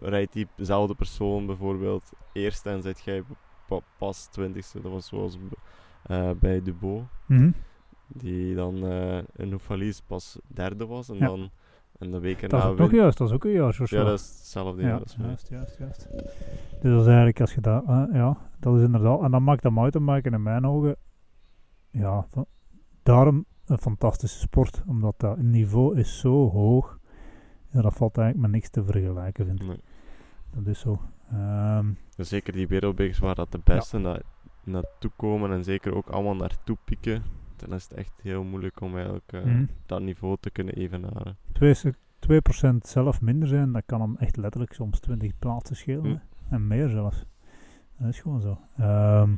rijdt 0.00 0.32
diezelfde 0.56 0.94
persoon 0.94 1.46
bijvoorbeeld 1.46 2.10
eerst 2.32 2.66
en 2.66 2.82
zit 2.82 3.00
jij 3.00 3.22
pa- 3.66 3.80
pas 3.98 4.26
twintigste. 4.26 4.80
Dat 4.80 4.92
was 4.92 5.06
zoals 5.06 5.38
eh, 6.02 6.30
bij 6.40 6.62
Dubo, 6.62 7.06
Mhm. 7.26 7.50
die 8.08 8.54
dan 8.54 8.86
eh 8.86 9.18
in 9.36 9.52
Oefalis 9.52 10.00
pas 10.00 10.38
derde 10.46 10.86
was 10.86 11.08
en 11.08 11.16
Ja. 11.16 11.26
dan 11.26 11.50
en 11.98 12.10
de 12.10 12.18
week 12.20 12.40
Dat 12.40 12.52
is 12.52 12.64
erna 12.68 12.84
ook 12.84 12.90
juist, 12.90 13.18
dat 13.18 13.28
is 13.28 13.34
ook 13.34 13.44
een 13.44 13.50
jaarsverschil. 13.50 13.98
Ja, 13.98 14.04
dat 14.04 14.18
is 14.18 14.26
hetzelfde 14.26 14.82
jaar 14.82 14.90
ja, 14.90 15.24
juist, 15.26 15.48
juist, 15.48 15.78
juist. 15.78 16.08
Dus 16.80 16.90
dat 16.92 17.00
is 17.00 17.06
eigenlijk 17.06 17.40
als 17.40 17.54
je 17.54 17.60
dat, 17.60 17.82
ja, 18.12 18.36
dat 18.60 18.76
is 18.76 18.82
inderdaad, 18.82 19.22
en 19.22 19.30
dat 19.30 19.40
maakt 19.40 19.62
dat 19.62 19.72
mountainbiken 19.72 20.32
in 20.32 20.42
mijn 20.42 20.66
ogen, 20.66 20.96
ja, 21.90 22.26
daarom 23.02 23.44
een 23.66 23.78
fantastische 23.78 24.38
sport, 24.38 24.82
omdat 24.86 25.14
dat 25.20 25.38
niveau 25.38 25.98
is 25.98 26.18
zo 26.20 26.50
hoog, 26.50 26.98
ja, 27.70 27.80
dat 27.82 27.94
valt 27.94 28.16
eigenlijk 28.18 28.46
met 28.50 28.60
niks 28.60 28.70
te 28.70 28.84
vergelijken, 28.84 29.46
vind 29.46 29.60
ik. 29.60 29.66
Nee. 29.66 29.80
Dat 30.54 30.66
is 30.66 30.80
zo. 30.80 31.00
Ehm, 31.32 31.86
zeker 32.16 32.52
die 32.52 32.68
wereldbekers 32.68 33.18
waar 33.18 33.34
dat 33.34 33.52
de 33.52 33.60
beste 33.64 33.98
na, 33.98 34.20
naartoe 34.64 35.10
komen 35.16 35.52
en 35.52 35.64
zeker 35.64 35.94
ook 35.94 36.08
allemaal 36.08 36.36
naartoe 36.36 36.76
pieken, 36.84 37.22
dan 37.56 37.72
is 37.72 37.82
het 37.82 37.92
echt 37.92 38.12
heel 38.22 38.44
moeilijk 38.44 38.80
om 38.80 38.94
eigenlijk 38.94 39.32
eh, 39.32 39.42
mhm. 39.44 39.64
dat 39.86 40.00
niveau 40.02 40.36
te 40.40 40.50
kunnen 40.50 40.74
evenaren. 40.74 41.36
Twee 41.52 41.74
se- 41.74 41.94
2% 42.18 42.86
zelf 42.86 43.20
minder 43.20 43.48
zijn, 43.48 43.72
dat 43.72 43.82
kan 43.86 44.00
hem 44.00 44.16
echt 44.16 44.36
letterlijk 44.36 44.72
soms 44.72 45.00
20 45.00 45.32
plaatsen 45.38 45.76
schelen. 45.76 46.04
Hm. 46.04 46.08
hè. 46.10 46.16
En 46.56 46.66
meer 46.66 46.88
zelfs. 46.88 47.24
Dat 47.98 48.08
is 48.08 48.20
gewoon 48.20 48.40
zo. 48.40 48.58
Ehm, 48.76 49.32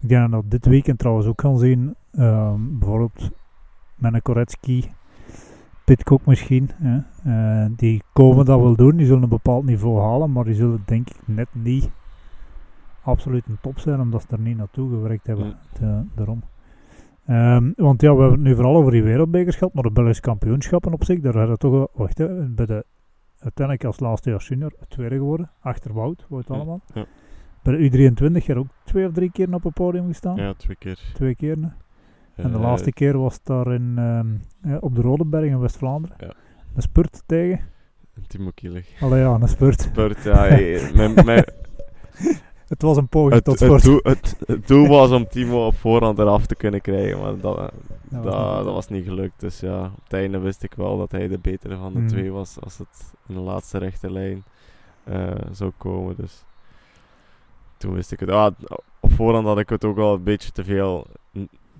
ik 0.00 0.08
denk 0.08 0.30
dat 0.30 0.42
we 0.42 0.48
dit 0.48 0.66
weekend 0.66 0.98
trouwens 0.98 1.26
ook 1.26 1.40
gaan 1.40 1.58
zien. 1.58 1.94
ehm, 2.12 2.78
bijvoorbeeld 2.78 3.30
met 3.94 4.14
een 4.14 4.22
Koretsky, 4.22 4.84
Pitcock 5.84 6.26
misschien. 6.26 6.70
Hè. 6.74 6.98
Eh, 7.24 7.70
die 7.76 8.02
komen 8.12 8.44
dat 8.44 8.60
wel 8.60 8.76
doen. 8.76 8.96
Die 8.96 9.06
zullen 9.06 9.22
een 9.22 9.28
bepaald 9.28 9.64
niveau 9.64 10.00
halen. 10.00 10.32
Maar 10.32 10.44
die 10.44 10.54
zullen 10.54 10.82
denk 10.84 11.10
ik 11.10 11.16
net 11.24 11.48
niet 11.52 11.90
absoluut 13.02 13.46
een 13.46 13.58
top 13.60 13.78
zijn. 13.78 14.00
Omdat 14.00 14.22
ze 14.22 14.28
er 14.30 14.40
niet 14.40 14.56
naartoe 14.56 14.90
gewerkt 14.90 15.26
hebben. 15.26 15.56
Te- 15.72 16.02
daarom. 16.14 16.42
Ehm, 17.26 17.72
want 17.76 18.00
ja, 18.00 18.14
we 18.14 18.20
hebben 18.20 18.38
het 18.38 18.48
nu 18.48 18.54
vooral 18.54 18.76
over 18.76 18.92
die 18.92 19.02
wereldbekers 19.02 19.56
gehad, 19.56 19.74
maar 19.74 19.82
de 19.82 19.90
Belgische 19.90 20.22
kampioenschappen 20.22 20.92
op 20.92 21.04
zich, 21.04 21.20
daar 21.20 21.32
hadden 21.36 21.52
we 21.52 21.58
toch 21.58 21.88
wacht 21.94 22.18
hè, 22.18 22.48
bij 22.48 22.66
de, 22.66 22.84
uiteindelijk 23.38 23.86
als 23.86 24.00
laatste 24.00 24.30
jaar 24.30 24.42
junior 24.48 24.72
tweede 24.88 25.14
geworden, 25.16 25.50
achter 25.60 25.92
Wout, 25.92 26.26
Wout 26.28 26.50
allemaal. 26.50 26.80
Ja, 26.94 27.04
Bij 27.62 27.76
de 27.90 28.10
U23 28.12 28.46
er 28.46 28.58
ook 28.58 28.66
twee 28.84 29.06
of 29.06 29.12
drie 29.12 29.30
keer 29.30 29.54
op 29.54 29.62
het 29.64 29.74
podium 29.74 30.06
gestaan, 30.06 30.36
ja 30.36 30.54
twee 30.54 30.76
keer. 30.76 31.10
twee 31.14 31.34
keer. 31.34 31.56
En 32.36 32.50
de 32.50 32.56
Eh, 32.56 32.62
laatste 32.62 32.92
keer 32.92 33.18
was 33.18 33.34
het 33.34 33.44
daar 33.46 33.72
in, 33.74 33.94
ehm, 33.98 34.76
op 34.80 34.94
de 34.94 35.00
Rodeberg 35.00 35.44
in 35.44 35.58
West-Vlaanderen. 35.60 36.16
Ja. 36.20 36.32
Een 36.74 36.82
spurt 36.82 37.22
tegen, 37.26 37.60
Timo 38.26 38.50
Kielig. 38.54 39.02
allee 39.02 39.20
ja, 39.20 39.38
een 39.40 39.48
spurt. 39.48 39.92
Bert, 39.92 40.22
ja, 40.22 40.46
eh, 40.46 40.92
mijn, 40.94 41.14
mijn, 41.24 41.44
Het 42.68 42.82
was 42.82 42.96
een 42.96 43.08
poging 43.08 43.34
het, 43.34 43.44
tot 43.44 43.58
het, 43.58 43.68
sport. 43.68 43.82
doel, 43.82 44.00
het, 44.02 44.36
het 44.46 44.66
doel 44.68 44.86
was 44.88 45.10
om 45.10 45.28
Timo 45.28 45.66
op 45.66 45.74
voorhand 45.74 46.18
eraf 46.18 46.46
te 46.46 46.54
kunnen 46.54 46.80
krijgen, 46.80 47.20
maar 47.20 47.40
dat, 47.40 47.72
dat, 48.08 48.24
was 48.24 48.24
dat, 48.24 48.24
niet 48.24 48.24
gelukt. 48.24 48.74
was 48.74 48.88
niet 48.88 49.04
gelukt. 49.04 49.40
Dus 49.40 49.60
ja, 49.60 49.84
op 49.84 50.02
het 50.04 50.12
einde 50.12 50.38
wist 50.38 50.62
ik 50.62 50.74
wel 50.74 50.98
dat 50.98 51.10
hij 51.12 51.28
de 51.28 51.38
betere 51.38 51.76
van 51.76 51.92
de 51.92 51.98
Mm. 51.98 52.06
twee 52.08 52.32
was 52.32 52.56
als 52.60 52.78
het 52.78 53.12
in 53.26 53.34
de 53.34 53.40
laatste 53.40 53.78
rechte 53.78 54.10
lijn 54.10 54.44
eh, 55.04 55.30
zou 55.52 55.70
komen. 55.76 56.14
Dus 56.16 56.44
toen 57.76 57.94
wist 57.94 58.12
ik 58.12 58.20
het. 58.20 58.30
Ah, 58.30 58.54
op 59.00 59.12
voorhand 59.12 59.46
had 59.46 59.58
ik 59.58 59.68
het 59.68 59.84
ook 59.84 59.98
al 59.98 60.14
een 60.14 60.22
beetje 60.22 60.50
te 60.50 60.64
veel, 60.64 61.06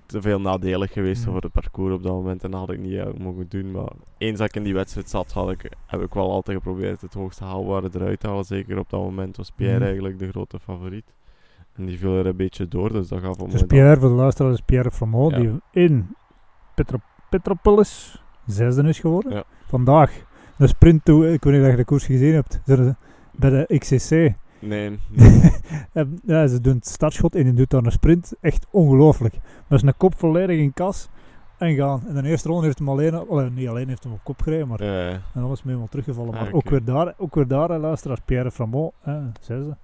te 0.05 0.21
veel 0.21 0.41
nadelig 0.41 0.91
geweest 0.93 1.25
Mm. 1.25 1.31
voor 1.33 1.41
het 1.41 1.51
parcours 1.51 1.93
op 1.93 2.03
dat 2.03 2.11
moment. 2.11 2.43
En 2.43 2.51
dat 2.51 2.59
had 2.59 2.69
ik 2.71 2.79
niet 2.79 2.91
eigenlijk 2.91 3.19
mogen 3.23 3.45
doen. 3.49 3.71
Maar 3.71 3.91
eens 4.17 4.37
dat 4.39 4.47
ik 4.47 4.55
in 4.55 4.63
die 4.63 4.73
wedstrijd 4.73 5.09
zat, 5.09 5.31
had 5.31 5.51
ik, 5.51 5.71
heb 5.85 6.01
ik 6.01 6.13
wel 6.13 6.31
altijd 6.31 6.57
geprobeerd 6.57 7.01
het 7.01 7.13
hoogste 7.13 7.43
haalbare 7.43 7.89
eruit 7.93 8.19
te 8.19 8.27
halen. 8.27 8.43
Zeker 8.45 8.77
op 8.79 8.89
dat 8.89 8.99
moment 8.99 9.37
was 9.37 9.51
Pierre 9.51 9.77
Mm. 9.79 9.83
eigenlijk 9.83 10.19
de 10.19 10.27
grote 10.29 10.59
favoriet. 10.59 11.13
En 11.75 11.85
die 11.85 11.97
viel 11.99 12.17
er 12.17 12.25
een 12.25 12.35
beetje 12.35 12.67
door, 12.67 12.91
dus 12.91 13.07
dat 13.07 13.19
gaf 13.21 13.37
op 13.39 13.51
Dus 13.51 13.63
Pierre, 13.63 13.99
voor 13.99 14.09
de 14.09 14.15
luisteraars, 14.15 14.53
is 14.55 14.61
Pierre 14.65 14.89
Ja. 15.29 15.29
die 15.29 15.51
in 15.71 16.15
Petro 16.75 16.97
Petropolis 17.29 18.21
zesde 18.45 18.83
is 18.83 18.99
geworden. 18.99 19.31
Ja. 19.33 19.43
Vandaag, 19.67 20.23
de 20.57 20.67
sprint 20.67 21.05
toe, 21.05 21.31
ik 21.33 21.43
weet 21.43 21.53
niet 21.53 21.63
of 21.63 21.69
je 21.69 21.75
de 21.75 21.85
koers 21.85 22.05
gezien 22.05 22.33
hebt, 22.33 22.61
bij 23.31 23.49
de 23.49 23.77
XCC. 23.77 24.33
Nee, 24.59 24.99
En, 25.93 26.19
ja, 26.25 26.47
ze 26.47 26.61
doen 26.61 26.75
het 26.75 26.87
startschot 26.87 27.35
en 27.35 27.43
die 27.43 27.53
doet 27.53 27.69
dan 27.69 27.85
een 27.85 27.91
sprint. 27.91 28.33
Echt 28.41 28.67
ongelooflijk. 28.71 29.35
Met 29.67 29.79
zijn 29.79 29.93
kop 29.97 30.15
volledig 30.15 30.57
in 30.57 30.73
kas 30.73 31.09
en 31.57 31.75
gaan. 31.75 32.03
En 32.07 32.23
de 32.23 32.29
eerste 32.29 32.47
ronde 32.47 32.65
heeft 32.65 32.77
hem 32.77 32.89
alleen, 32.89 33.13
allee, 33.13 33.49
niet 33.49 33.67
alleen 33.67 33.87
heeft 33.87 34.03
hem 34.03 34.13
op 34.13 34.19
kop 34.23 34.41
gereden, 34.41 34.67
maar 34.67 34.79
eh, 34.79 35.11
en 35.13 35.21
dan 35.33 35.51
is 35.51 35.57
hem 35.57 35.67
helemaal 35.67 35.87
teruggevallen. 35.87 36.33
Ah, 36.33 36.41
Maar 36.41 36.53
ook 36.53 36.69
weer 36.69 36.83
daar, 36.83 37.13
ook 37.17 37.35
weer 37.35 37.47
daar, 37.47 37.79
luisteraars, 37.79 38.19
Pierre 38.25 38.51
Framont, 38.51 38.93
hè, 39.01 39.19
zesde. 39.41 39.77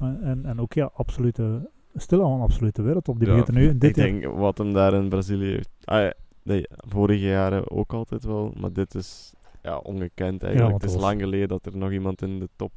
En, 0.00 0.18
en, 0.22 0.44
en 0.46 0.60
ook 0.60 0.72
ja, 0.72 0.90
absolute, 0.94 1.68
stilaan 1.94 2.30
een 2.32 2.40
absolute 2.40 2.82
wereld 2.82 3.08
op 3.08 3.18
die 3.18 3.28
Ja, 3.28 3.34
begint 3.34 3.56
nu. 3.56 3.78
Dit 3.78 3.90
ik 3.90 3.96
jaar- 3.96 4.06
denk 4.06 4.24
wat 4.24 4.58
hem 4.58 4.72
daar 4.72 4.92
in 4.94 5.08
Brazilië 5.08 5.50
heeft. 5.50 5.70
Ah, 5.84 6.00
ja, 6.00 6.12
nee, 6.42 6.66
vorige 6.76 7.24
jaren 7.26 7.70
ook 7.70 7.92
altijd 7.92 8.24
wel, 8.24 8.54
maar 8.60 8.72
dit 8.72 8.94
is 8.94 9.34
ja, 9.62 9.76
ongekend 9.76 10.42
eigenlijk. 10.42 10.82
het 10.82 10.90
is 10.90 11.00
lang 11.00 11.20
geleden 11.20 11.48
dat 11.48 11.66
er 11.66 11.76
nog 11.76 11.90
iemand 11.90 12.22
in 12.22 12.38
de 12.38 12.48
top 12.56 12.72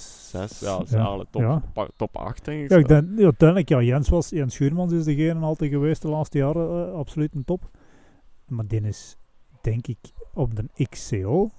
6, 0.00 0.60
ja, 0.60 0.82
Ja, 0.88 1.02
alle 1.02 1.26
top, 1.30 1.42
ja. 1.42 1.62
pa- 1.72 1.88
top 1.96 2.16
8 2.16 2.44
denk 2.44 2.62
ik. 2.62 2.70
Ja, 2.70 2.76
ik 2.76 2.88
denk, 2.88 3.08
ja, 3.18 3.24
uiteindelijk, 3.24 3.68
ja, 3.68 3.82
Jens, 3.82 4.08
was, 4.08 4.28
Jens 4.28 4.54
Schuurmans 4.54 4.92
is 4.92 5.04
degene 5.04 5.40
altijd 5.40 5.70
geweest 5.70 6.02
de 6.02 6.08
laatste 6.08 6.38
jaren, 6.38 6.86
eh, 6.88 6.92
absoluut 6.94 7.34
een 7.34 7.44
top. 7.44 7.70
Maar 8.46 8.66
die 8.66 8.80
is, 8.80 9.16
denk 9.62 9.86
ik, 9.86 9.98
op 10.34 10.54
de 10.56 10.86
XCO 10.88 11.50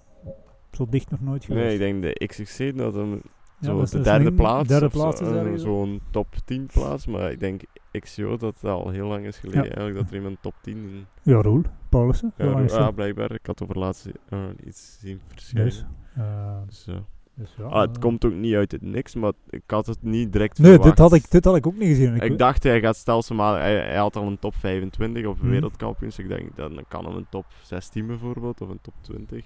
zo 0.71 0.85
dicht 0.89 1.09
nog 1.11 1.21
nooit 1.21 1.45
geweest. 1.45 1.65
Nee, 1.65 1.73
ik 1.73 1.79
denk 2.01 2.17
de 2.19 2.25
XXC 2.27 2.77
dat 2.77 2.93
hem 2.93 3.11
Ja, 3.59 3.67
zo 3.67 3.75
dat 3.75 3.83
is 3.83 3.89
de 3.89 4.01
derde 4.01 4.33
plaats, 4.33 4.67
derde 4.67 4.85
of 4.85 4.91
plaats 4.91 5.17
zo, 5.19 5.45
eh, 5.45 5.57
zo'n 5.57 6.01
top 6.11 6.35
10 6.45 6.65
plaats, 6.65 7.05
maar 7.07 7.31
ik 7.31 7.39
denk 7.39 7.61
XCO 7.91 8.37
dat 8.37 8.53
het 8.61 8.63
al 8.71 8.89
heel 8.89 9.07
lang 9.07 9.25
is 9.25 9.37
geleden 9.37 9.63
Ja. 9.63 9.69
eigenlijk 9.69 9.95
dat 9.97 10.09
er 10.09 10.15
iemand 10.15 10.37
top 10.41 10.53
10 10.61 10.77
in 10.77 11.05
Ja, 11.23 11.41
Roel, 11.41 11.61
Paulussen. 11.89 12.33
ja, 12.37 12.67
dat? 12.67 12.95
blijkbaar. 12.95 13.31
Ik 13.31 13.45
had 13.45 13.63
over 13.63 13.77
laatst 13.77 14.09
eh, 14.29 14.39
iets 14.65 14.97
zien 14.99 15.21
verschijnen. 15.27 15.65
Dus, 15.69 15.85
eh, 16.15 16.61
Dus. 16.65 16.87
Dus 17.35 17.55
ja, 17.57 17.63
Ah, 17.63 17.81
het 17.81 17.95
eh, 17.95 18.01
komt 18.01 18.25
ook 18.25 18.33
niet 18.33 18.53
uit 18.55 18.71
het 18.71 18.81
niks, 18.81 19.15
maar 19.15 19.31
ik 19.49 19.61
had 19.67 19.85
het 19.85 19.97
niet 20.01 20.31
direct 20.33 20.57
Nee, 20.59 20.71
verwacht. 20.71 20.89
dit 20.89 20.99
had, 20.99 21.13
ik, 21.13 21.31
dit 21.31 21.45
had 21.45 21.55
ik 21.55 21.67
ook 21.67 21.77
niet 21.77 21.87
gezien. 21.87 22.15
Ik, 22.15 22.23
Ik, 22.23 22.37
dacht, 22.37 22.63
hij 22.63 22.79
gaat 22.79 22.95
stelselmatig... 22.95 23.61
Hij, 23.61 23.75
hij 23.75 23.97
had 23.97 24.15
al 24.15 24.27
een 24.27 24.39
top 24.39 24.55
25 24.55 25.25
op 25.25 25.37
Mhm. 25.37 25.49
wereldkampioens. 25.49 26.19
Ik 26.19 26.27
denk, 26.27 26.55
dan 26.55 26.83
kan 26.87 27.05
hem 27.05 27.15
een 27.15 27.25
top 27.29 27.45
16 27.63 28.07
bijvoorbeeld, 28.07 28.61
of 28.61 28.69
een 28.69 28.79
top 28.81 28.93
20. 29.01 29.45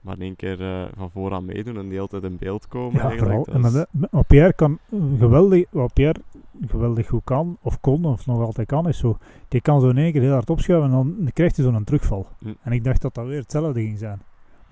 Maar 0.00 0.14
in 0.14 0.20
één 0.22 0.36
keer 0.36 0.60
eh, 0.60 0.82
van 0.96 1.10
vooraan 1.10 1.44
meedoen 1.44 1.76
en 1.76 1.88
die 1.88 2.00
altijd 2.00 2.22
in 2.22 2.36
beeld 2.38 2.68
komen 2.68 3.00
ja, 3.00 3.08
eigenlijk. 3.08 3.44
vooral. 3.44 3.54
En 3.60 3.64
is- 3.68 3.72
met- 3.72 3.88
met- 3.90 4.10
wat 4.10 4.26
Pierre 4.26 4.52
kan 4.52 4.78
eh, 4.90 4.98
geweldig, 5.18 5.64
wat 5.70 5.92
Pierre 5.92 6.20
geweldig 6.66 7.08
goed 7.08 7.20
kan, 7.24 7.56
of 7.62 7.80
kon, 7.80 8.04
of 8.04 8.26
nog 8.26 8.40
altijd 8.40 8.66
kan, 8.66 8.88
is 8.88 8.98
zo. 8.98 9.18
Die 9.48 9.60
kan 9.60 9.80
zo 9.80 9.88
in 9.88 9.98
één 9.98 10.12
keer 10.12 10.20
heel 10.20 10.32
hard 10.32 10.50
opschuiven 10.50 10.88
en 10.90 10.94
dan 10.94 11.30
krijgt 11.32 11.56
hij 11.56 11.64
zo'n 11.64 11.84
terugval. 11.84 12.26
Hm. 12.38 12.52
En 12.62 12.72
ik 12.72 12.84
dacht 12.84 13.02
dat 13.02 13.14
dat 13.14 13.26
weer 13.26 13.40
hetzelfde 13.40 13.80
ging 13.80 13.98
zijn. 13.98 14.22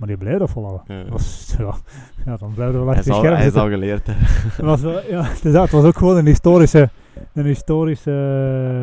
Maar 0.01 0.09
die 0.09 0.19
bleef 0.19 0.39
dat 0.39 0.51
volhouden. 0.51 0.85
Ja. 0.87 1.03
Dat 1.03 1.11
was, 1.11 1.55
ja, 1.59 1.75
ja, 2.25 2.37
dan 2.37 2.53
blijven 2.55 2.79
we 2.79 2.85
wel 2.85 2.95
hij 2.95 3.03
zitten. 3.03 3.53
zal 3.53 3.69
geleerd 3.69 4.09
was, 4.59 4.81
ja, 5.09 5.23
het 5.43 5.71
was 5.71 5.85
ook 5.85 5.97
gewoon 5.97 6.17
een 6.17 6.27
historische, 6.27 6.91
een 7.33 7.45
historische 7.45 8.11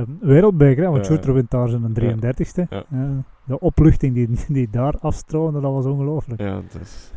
eh, 0.08 0.28
wereldbeker. 0.28 0.84
Hè, 0.84 0.90
want. 0.90 1.06
Schurter 1.06 1.34
wint 1.34 1.52
daar 1.52 1.68
zijn 1.68 1.94
33ste. 2.00 2.68
Ja. 2.70 2.84
Eh, 2.92 3.00
de 3.44 3.60
opluchting 3.60 4.14
die, 4.14 4.30
die 4.48 4.68
daar 4.72 4.94
afstroomde, 5.00 5.60
dat 5.60 5.72
was 5.72 5.86
ongelooflijk. 5.86 6.42
Ja, 6.42 6.62
dus... 6.80 7.12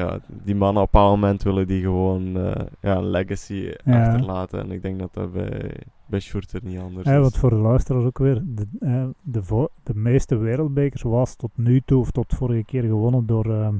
Ja, 0.00 0.18
die 0.44 0.54
mannen 0.54 0.82
op 0.82 0.88
een 0.88 1.00
bepaald 1.00 1.20
moment 1.20 1.42
willen 1.42 1.66
die 1.66 1.82
gewoon 1.82 2.36
eh, 2.36 2.66
ja, 2.80 2.96
een 2.96 3.10
legacy 3.10 3.72
Ja. 3.84 4.06
achterlaten. 4.06 4.60
En 4.60 4.70
ik 4.70 4.82
denk 4.82 4.98
dat 4.98 5.14
dat 5.14 5.32
bij, 5.32 5.72
bij 6.06 6.20
Schurter 6.20 6.60
niet 6.64 6.78
anders 6.78 7.06
Ja, 7.08 7.14
is. 7.14 7.20
want 7.20 7.36
voor 7.36 7.50
de 7.50 7.56
luisteraars 7.56 8.04
ook 8.04 8.18
weer, 8.18 8.42
de, 8.46 8.66
eh, 8.80 9.04
de, 9.22 9.42
vo- 9.42 9.68
de 9.82 9.94
meeste 9.94 10.36
wereldbekers 10.36 11.02
was 11.02 11.36
tot 11.36 11.50
nu 11.54 11.80
toe, 11.84 12.00
of 12.00 12.10
tot 12.10 12.34
vorige 12.34 12.64
keer 12.64 12.82
gewonnen 12.82 13.26
door 13.26 13.50
ehm 13.54 13.74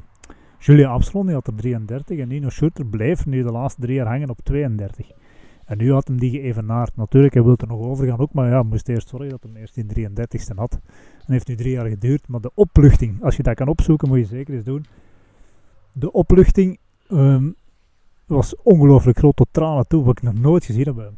Julia 0.59 0.89
Absalon, 0.89 1.25
die 1.25 1.35
had 1.35 1.47
er 1.47 1.55
33. 1.55 2.19
En 2.19 2.27
Nino 2.27 2.49
Schurter 2.49 2.85
bleef 2.85 3.25
nu 3.25 3.43
de 3.43 3.51
laatste 3.51 3.81
drie 3.81 3.95
jaar 3.95 4.07
hangen 4.07 4.29
op 4.29 4.39
32. 4.43 5.11
En 5.65 5.77
nu 5.77 5.91
had 5.91 6.07
hem 6.07 6.19
die 6.19 6.29
geëvenaard. 6.31 6.95
Natuurlijk, 6.95 7.33
hij 7.33 7.43
wil 7.43 7.55
er 7.57 7.67
nog 7.67 7.79
over 7.79 8.07
gaan 8.07 8.19
ook, 8.19 8.33
maar 8.33 8.49
ja, 8.49 8.63
moest 8.63 8.87
eerst 8.89 9.09
zorgen 9.09 9.29
dat 9.29 9.43
hij 9.51 9.61
eerst 9.61 9.75
die 9.75 9.85
33ste 10.09 10.55
had. 10.55 10.79
En 11.25 11.33
heeft 11.33 11.47
nu 11.47 11.55
drie 11.55 11.71
jaar 11.71 11.87
geduurd. 11.87 12.27
Maar 12.27 12.41
de 12.41 12.51
opluchting, 12.53 13.23
als 13.23 13.35
je 13.35 13.43
dat 13.43 13.55
kan 13.55 13.67
opzoeken, 13.67 14.07
moet 14.07 14.17
je 14.17 14.25
zeker 14.25 14.53
eens 14.53 14.63
doen. 14.63 14.85
De 15.91 16.11
opluchting 16.11 16.79
ehm, 17.09 17.49
was 18.25 18.55
ongelooflijk 18.63 19.17
groot 19.17 19.35
tot 19.35 19.47
tranen 19.51 19.87
toe, 19.87 20.03
wat 20.03 20.17
ik 20.17 20.23
nog 20.23 20.33
nooit 20.33 20.65
gezien 20.65 20.85
heb 20.85 20.95
hem. 20.95 21.17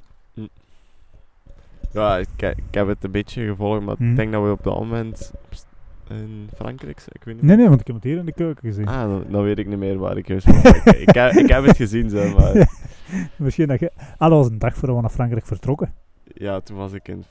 Ja, 1.92 2.18
ik, 2.18 2.28
ik 2.38 2.64
heb 2.72 2.88
het 2.88 3.04
een 3.04 3.12
beetje 3.12 3.46
gevolgd, 3.46 3.82
maar 3.82 3.96
ik 4.00 4.16
denk 4.16 4.32
dat 4.32 4.44
we 4.44 4.52
op 4.52 4.64
dat 4.64 4.80
moment 4.80 5.34
in 6.10 6.50
Frankrijk 6.56 7.00
zijn. 7.00 7.12
Ik 7.14 7.24
weet 7.24 7.36
niet. 7.36 7.44
Nee, 7.44 7.56
nee, 7.58 7.68
want 7.68 7.80
ik 7.82 7.88
heb 7.88 7.96
het 7.96 8.06
hier 8.06 8.18
in 8.18 8.26
de 8.26 8.32
keuken 8.32 8.68
gezien. 8.68 8.88
Ah, 8.88 9.02
dan, 9.02 9.24
dan 9.30 9.44
weet 9.44 9.58
ik 9.58 9.68
niet 9.68 9.78
meer 9.78 9.98
waar 9.98 10.18
ik 10.18 10.28
juist 10.28 10.48
ik, 10.48 10.86
ik, 10.86 11.14
heb, 11.14 11.32
ik 11.32 11.50
heb 11.50 11.64
het 11.64 11.76
gezien, 11.76 12.10
zeg 12.10 12.36
maar. 12.38 12.70
Misschien 13.36 13.68
dat 13.68 13.80
je... 13.80 13.92
Ah, 14.18 14.30
dat 14.30 14.38
was 14.38 14.48
een 14.48 14.60
dag 14.60 14.74
voordat 14.74 14.96
we 14.96 15.02
naar 15.02 15.12
Frankrijk 15.12 15.46
vertrokken. 15.46 15.94
Ja, 16.34 16.60
toen 16.60 16.78
was 16.78 16.94
ik 16.94 17.08
in... 17.08 17.24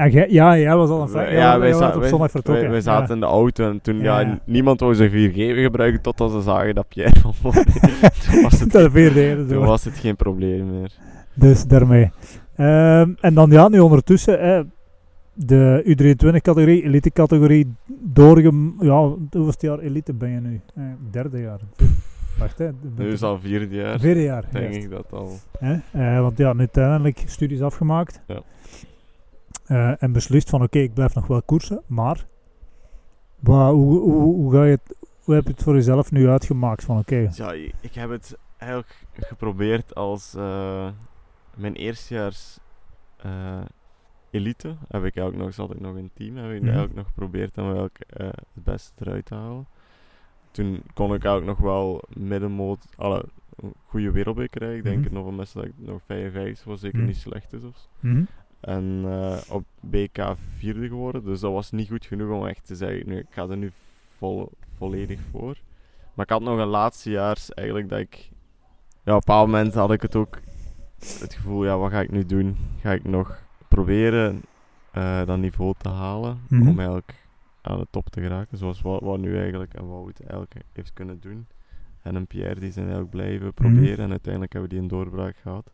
En 0.00 0.10
jij- 0.10 0.26
ja, 0.30 0.58
jij 0.58 0.76
was 0.76 0.90
al 0.90 1.02
een 1.02 1.08
fan. 1.08 1.32
ja, 1.32 1.50
wij, 1.58 1.70
wij 1.70 1.72
za- 1.78 1.96
op 1.96 2.04
zondag 2.04 2.30
vertrokken. 2.30 2.62
wij- 2.64 2.72
wij 2.72 2.80
zaten 2.80 3.06
Ja. 3.08 3.14
in 3.14 3.20
de 3.20 3.26
auto 3.26 3.70
en 3.70 3.80
toen, 3.80 4.00
ja, 4.00 4.40
niemand 4.44 4.80
wou 4.80 4.94
zijn 4.94 5.10
4G 5.10 5.62
gebruiken 5.62 6.00
totdat 6.02 6.30
ze 6.30 6.40
zagen 6.40 6.74
dat 6.74 6.88
Pierre 6.88 7.20
van 7.20 7.52
toen, 7.52 8.42
was 8.42 8.60
het, 8.60 8.72
Dat 8.72 9.48
toen 9.48 9.64
was 9.64 9.84
het 9.84 9.98
geen 9.98 10.16
probleem 10.16 10.70
meer. 10.80 10.92
Dus 11.34 11.64
daarmee. 11.64 12.10
Ehm, 12.56 13.10
en 13.20 13.34
dan 13.34 13.50
ja, 13.50 13.68
nu 13.68 13.78
ondertussen 13.78 14.40
hè, 14.40 14.62
de 15.34 15.82
U23-categorie, 15.84 16.82
elite-categorie, 16.82 17.74
doorgem... 18.02 18.74
Ja, 18.80 18.98
hoeveelste 19.30 19.66
jaar 19.66 19.78
elite 19.78 20.12
ben 20.12 20.30
je 20.30 20.40
nu? 20.40 20.60
Eh, 20.74 20.82
derde 21.10 21.40
jaar. 21.40 21.60
Wacht, 22.38 22.58
hè. 22.58 22.68
Nu 22.96 23.12
is 23.12 23.22
al 23.22 23.38
vierde 23.40 23.74
jaar, 23.74 24.00
Vierde 24.00 24.22
jaar, 24.22 24.44
denk 24.52 24.64
juist. 24.72 24.84
ik 24.84 24.90
dat 24.90 25.06
al. 25.12 25.30
Hè? 25.58 25.74
Eh, 25.92 26.20
want 26.20 26.38
ja, 26.38 26.52
nu 26.52 26.58
uiteindelijk 26.58 27.22
studies 27.26 27.60
afgemaakt. 27.60 28.20
Ja. 28.26 28.40
Eh, 29.70 30.02
en 30.02 30.12
beslist 30.12 30.50
van 30.50 30.62
oké, 30.62 30.78
ik 30.78 30.94
blijf 30.94 31.14
nog 31.14 31.26
wel 31.26 31.42
koersen, 31.42 31.82
maar 31.86 32.26
hoe, 33.44 33.98
hoe, 33.98 34.22
hoe, 34.22 34.52
ga 34.52 34.64
je 34.64 34.70
het, 34.70 34.96
hoe 35.24 35.34
heb 35.34 35.44
je 35.44 35.50
het 35.50 35.62
voor 35.62 35.74
jezelf 35.74 36.10
nu 36.12 36.28
uitgemaakt? 36.28 36.84
Van 36.84 36.98
oké, 36.98 37.28
Ja, 37.34 37.52
ik 37.80 37.94
heb 37.94 38.10
het 38.10 38.36
eigenlijk 38.58 39.06
geprobeerd 39.12 39.94
als 39.94 40.34
eh, 40.34 40.88
mijn 41.56 41.74
eerstejaars 41.74 42.58
eh 43.16 43.60
elite. 44.30 44.68
Heb 44.68 45.04
ik 45.04 45.16
eigenlijk 45.16 45.36
nog, 45.36 45.54
zat 45.54 45.70
ik 45.70 45.80
nog 45.80 45.96
in 45.96 46.10
team, 46.14 46.36
heb 46.36 46.50
ik 46.50 46.56
Mhm. 46.58 46.64
eigenlijk 46.64 46.94
nog 46.96 47.06
geprobeerd 47.06 47.58
om 47.58 47.74
eh, 47.74 47.82
het 48.26 48.64
beste 48.64 49.04
eruit 49.06 49.24
te 49.26 49.34
halen. 49.34 49.66
Toen 50.50 50.82
kon 50.94 51.14
ik 51.14 51.24
ook 51.24 51.44
nog 51.44 51.58
wel 51.58 52.02
middenmoot, 52.16 52.84
alle 52.96 53.24
goede 53.86 54.10
wereldbeker 54.10 54.58
krijgen. 54.58 54.78
Ik 54.78 54.84
denk 54.84 55.04
het 55.04 55.12
nog 55.12 55.22
wel 55.22 55.32
mensen 55.32 55.60
dat 55.60 55.64
ik 55.70 55.74
nog 55.76 56.00
55 56.06 56.64
was, 56.64 56.80
zeker 56.80 56.98
Mhm. 56.98 57.06
niet 57.06 57.16
slecht 57.16 57.52
is. 57.52 57.62
Of 57.64 57.88
mhm, 58.00 58.24
En 58.60 59.02
eh, 59.04 59.36
op 59.48 59.64
BK 59.80 60.34
vierde 60.56 60.88
geworden. 60.88 61.24
Dus 61.24 61.40
dat 61.40 61.52
was 61.52 61.70
niet 61.70 61.88
goed 61.88 62.06
genoeg 62.06 62.38
om 62.38 62.46
echt 62.46 62.66
te 62.66 62.76
zeggen, 62.76 63.08
nu, 63.08 63.18
ik 63.18 63.26
ga 63.30 63.48
er 63.48 63.56
nu 63.56 63.72
vol, 64.16 64.52
volledig 64.76 65.20
voor. 65.30 65.56
Maar 66.14 66.24
ik 66.24 66.30
had 66.30 66.42
nog 66.42 66.58
een 66.58 66.66
laatstejaars 66.66 67.54
eigenlijk 67.54 67.88
dat 67.88 67.98
ik... 67.98 68.30
Ja, 69.04 69.16
op 69.16 69.20
een 69.20 69.26
bepaald 69.26 69.46
moment 69.46 69.74
had 69.74 69.92
ik 69.92 70.02
het 70.02 70.16
ook 70.16 70.40
het 71.00 71.34
gevoel, 71.34 71.64
ja, 71.64 71.78
wat 71.78 71.90
ga 71.90 72.00
ik 72.00 72.10
nu 72.10 72.26
doen? 72.26 72.56
Ga 72.80 72.92
ik 72.92 73.04
nog 73.04 73.42
proberen 73.68 74.42
eh, 74.90 75.24
dat 75.26 75.38
niveau 75.38 75.74
te 75.78 75.88
halen? 75.88 76.40
Mhm. 76.48 76.68
Om 76.68 76.78
eigenlijk 76.78 77.14
aan 77.62 77.78
de 77.78 77.86
top 77.90 78.08
te 78.08 78.20
geraken. 78.20 78.58
Zoals 78.58 78.82
wat, 78.82 79.00
wat 79.00 79.18
nu 79.18 79.38
eigenlijk 79.38 79.74
en 79.74 79.88
Wout 79.88 80.20
eigenlijk 80.20 80.54
heeft 80.72 80.92
kunnen 80.92 81.20
doen. 81.20 81.46
En 82.02 82.14
een 82.14 82.26
Pierre 82.26 82.60
die 82.60 82.72
zijn 82.72 82.84
eigenlijk 82.84 83.14
blijven 83.14 83.54
proberen. 83.54 84.04
En 84.04 84.10
uiteindelijk 84.10 84.52
hebben 84.52 84.70
we 84.70 84.76
die 84.76 84.84
een 84.84 84.90
doorbraak 84.90 85.36
gehad. 85.36 85.70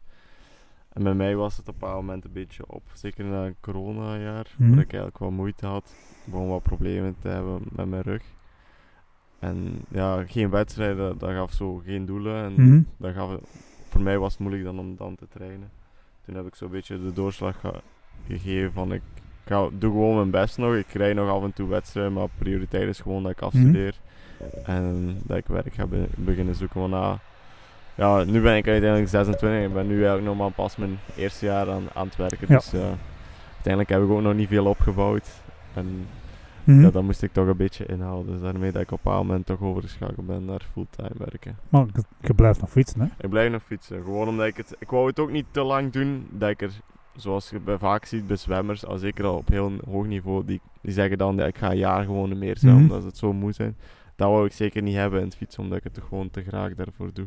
En 0.96 1.02
bij 1.02 1.14
mij 1.14 1.36
was 1.36 1.56
het 1.56 1.68
op 1.68 1.74
een 1.74 1.80
bepaald 1.80 2.00
moment 2.00 2.24
een 2.24 2.32
beetje 2.32 2.64
op. 2.66 2.82
Zeker 2.94 3.24
na 3.24 3.44
een 3.46 3.56
corona-jaar, 3.60 4.46
Mhm. 4.56 4.70
waar 4.70 4.78
ik 4.78 4.92
eigenlijk 4.92 5.18
wat 5.18 5.30
moeite 5.30 5.66
had. 5.66 5.94
Gewoon 6.24 6.48
wat 6.48 6.62
problemen 6.62 7.16
te 7.18 7.28
hebben 7.28 7.60
met 7.72 7.88
mijn 7.88 8.02
rug. 8.02 8.22
En 9.38 9.84
ja, 9.88 10.24
geen 10.26 10.50
wedstrijden, 10.50 11.18
dat, 11.18 11.30
gaf 11.30 11.52
zo 11.52 11.76
geen 11.84 12.06
doelen. 12.06 12.44
En 12.44 12.52
mhm, 12.52 12.80
dat 12.96 13.14
gaf, 13.14 13.30
voor 13.88 14.00
mij 14.00 14.18
was 14.18 14.32
het 14.32 14.40
moeilijk 14.40 14.64
dan 14.64 14.78
om 14.78 14.96
dan 14.96 15.14
te 15.14 15.28
trainen. 15.28 15.70
Toen 16.24 16.34
heb 16.34 16.46
ik 16.46 16.54
zo'n 16.54 16.70
beetje 16.70 17.02
de 17.02 17.12
doorslag 17.12 17.60
ge- 17.60 17.80
gegeven 18.26 18.72
van 18.72 18.92
ik 18.92 19.02
ga, 19.44 19.68
doe 19.78 19.90
gewoon 19.90 20.16
mijn 20.16 20.30
best 20.30 20.58
nog. 20.58 20.74
Ik 20.74 20.86
krijg 20.86 21.14
nog 21.14 21.28
af 21.30 21.42
en 21.42 21.52
toe 21.52 21.68
wedstrijden, 21.68 22.12
maar 22.12 22.28
prioriteit 22.38 22.88
is 22.88 23.00
gewoon 23.00 23.22
dat 23.22 23.32
ik 23.32 23.40
afstudeer. 23.42 23.94
En 24.64 25.16
dat 25.24 25.36
ik 25.36 25.46
werk 25.46 25.74
ga 25.74 25.86
be- 25.86 26.08
beginnen 26.16 26.54
zoeken. 26.54 26.80
Want 26.80 26.92
na, 26.92 27.18
ja, 27.96 28.24
nu 28.24 28.40
ben 28.40 28.56
ik 28.56 28.68
uiteindelijk 28.68 29.08
26 29.10 29.58
en 29.58 29.64
ik 29.64 29.72
ben 29.74 29.86
nu 29.86 29.94
eigenlijk 29.94 30.24
nog 30.26 30.36
maar 30.36 30.50
pas 30.50 30.76
mijn 30.76 30.98
eerste 31.16 31.46
jaar 31.46 31.70
aan, 31.70 31.84
aan 31.94 32.06
het 32.06 32.16
werken. 32.16 32.48
Dus 32.48 32.70
ja, 32.70 32.94
uiteindelijk 33.54 33.88
heb 33.88 34.02
ik 34.02 34.08
ook 34.10 34.22
nog 34.22 34.34
niet 34.34 34.48
veel 34.48 34.66
opgebouwd. 34.66 35.28
En 35.74 36.06
mhm. 36.64 36.82
ja, 36.82 36.90
dat 36.90 37.02
moest 37.02 37.22
ik 37.22 37.32
toch 37.32 37.46
een 37.46 37.56
beetje 37.56 37.86
inhalen. 37.86 38.26
Dus 38.26 38.40
daarmee 38.40 38.72
dat 38.72 38.82
ik 38.82 38.90
op 38.90 38.98
een 38.98 39.02
bepaald 39.04 39.26
moment 39.26 39.46
toch 39.46 39.60
overgeschakeld 39.60 40.26
ben 40.26 40.44
naar 40.44 40.60
fulltime 40.72 41.10
werken. 41.18 41.56
Maar 41.68 41.86
je- 42.20 42.34
blijft 42.34 42.60
nog 42.60 42.70
fietsen, 42.70 43.00
hè? 43.00 43.06
Ik 43.18 43.28
blijf 43.30 43.50
nog 43.52 43.62
fietsen. 43.62 44.02
Gewoon 44.04 44.28
omdat 44.28 44.46
ik 44.46 44.56
het... 44.56 44.76
Ik 44.78 44.90
wou 44.90 45.06
het 45.06 45.18
ook 45.18 45.30
niet 45.30 45.46
te 45.50 45.62
lang 45.62 45.92
doen. 45.92 46.26
Dat 46.30 46.48
ik 46.50 46.62
er, 46.62 46.70
zoals 47.16 47.50
je 47.50 47.60
bij 47.60 47.78
vaak 47.78 48.04
ziet 48.04 48.26
bij 48.26 48.36
zwemmers, 48.36 48.86
al 48.86 48.98
zeker 48.98 49.24
al 49.24 49.36
op 49.36 49.48
heel 49.48 49.72
hoog 49.90 50.06
niveau, 50.06 50.44
die, 50.44 50.60
die 50.80 50.92
zeggen 50.92 51.18
dan, 51.18 51.36
ja, 51.36 51.44
ik 51.44 51.58
ga 51.58 51.70
een 51.70 51.76
jaar 51.76 52.04
gewoon 52.04 52.38
meer 52.38 52.58
zijn, 52.58 52.72
Mhm. 52.74 52.82
omdat 52.82 53.04
het 53.04 53.16
zo 53.16 53.32
moet 53.32 53.54
zijn. 53.54 53.76
Dat 54.16 54.28
wou 54.28 54.46
ik 54.46 54.52
zeker 54.52 54.82
niet 54.82 54.94
hebben 54.94 55.18
in 55.20 55.24
het 55.26 55.36
fietsen, 55.36 55.62
omdat 55.62 55.78
ik 55.78 55.84
het 55.84 56.00
gewoon 56.08 56.30
te 56.30 56.42
graag 56.42 56.74
daarvoor 56.74 57.10
doe. 57.12 57.26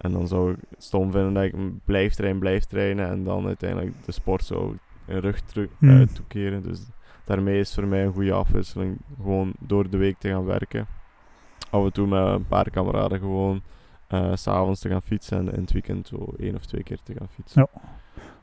En 0.00 0.12
dan 0.12 0.28
zou 0.28 0.52
ik 0.52 0.56
het 0.70 0.82
stom 0.84 1.10
vinden 1.12 1.34
dat 1.34 1.42
ik 1.44 1.54
blijf 1.84 2.14
trainen, 2.14 2.40
blijf 2.40 2.64
trainen 2.64 3.08
en 3.08 3.24
dan 3.24 3.46
uiteindelijk 3.46 3.94
de 4.04 4.12
sport 4.12 4.44
zou 4.44 4.76
een 5.06 5.20
rug 5.20 5.42
Mhm. 5.78 6.00
eh, 6.00 6.06
toekeren. 6.06 6.62
Dus 6.62 6.80
daarmee 7.24 7.58
is 7.58 7.74
voor 7.74 7.86
mij 7.86 8.04
een 8.04 8.12
goede 8.12 8.32
afwisseling. 8.32 8.96
Gewoon 9.16 9.52
door 9.58 9.90
de 9.90 9.96
week 9.96 10.16
te 10.18 10.28
gaan 10.28 10.44
werken. 10.44 10.86
Af 11.70 11.84
en 11.84 11.92
toe 11.92 12.06
met 12.06 12.26
een 12.26 12.46
paar 12.46 12.70
kameraden 12.70 13.18
gewoon 13.18 13.60
eh, 14.06 14.30
s 14.34 14.42
s'avonds 14.42 14.80
te 14.80 14.88
gaan 14.88 15.02
fietsen 15.02 15.38
en 15.38 15.52
in 15.54 15.60
het 15.60 15.72
weekend 15.72 16.06
zo 16.06 16.32
één 16.38 16.54
of 16.54 16.66
twee 16.66 16.82
keer 16.82 16.98
te 17.02 17.14
gaan 17.18 17.28
fietsen. 17.28 17.68
Ja. 17.72 17.80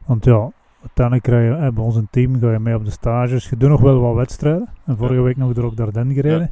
Want 0.06 0.26
ja, 0.26 0.52
uiteindelijk 0.82 1.26
krijg 1.26 1.56
je, 1.56 1.62
hè, 1.64 1.72
bij 1.72 1.84
ons 1.84 1.96
het 1.96 2.12
team 2.12 2.40
ga 2.40 2.52
je 2.52 2.60
mee 2.60 2.76
op 2.76 2.86
de 2.86 2.92
stages. 2.92 3.50
Je 3.50 3.58
doet 3.58 3.70
nog 3.70 3.82
wel 3.82 4.00
wat 4.02 4.16
wedstrijden. 4.16 4.70
En 4.86 4.98
vorige 4.98 5.16
Ja. 5.16 5.22
week 5.22 5.38
nog 5.38 5.54
door 5.54 5.76
Dardenne 5.76 6.14
gereden. 6.14 6.52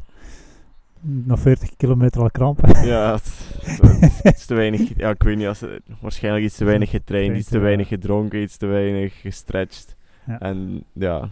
Na 1.02 1.38
40 1.38 1.76
kilometer 1.78 2.22
al 2.22 2.32
krampen. 2.32 2.86
Ja, 2.86 3.14
het, 3.14 3.50
het- 3.64 4.22
het 4.24 4.38
is 4.38 4.46
te 4.52 4.54
weinig. 4.54 4.98
Ja, 4.98 5.10
ik 5.10 5.24
weet 5.24 5.38
niet, 5.38 5.48
als 5.48 5.60
het, 5.60 5.82
waarschijnlijk 6.02 6.46
iets 6.46 6.58
te 6.58 6.66
weinig 6.66 6.90
getraind, 6.90 7.38
iets 7.38 7.50
te 7.50 7.60
weinig 7.60 7.88
gedronken, 7.88 8.42
iets 8.42 8.58
te 8.58 8.66
weinig 8.66 9.22
gestretched. 9.22 9.96
Ja. 10.28 10.40
En 10.40 10.84
ja, 10.94 11.32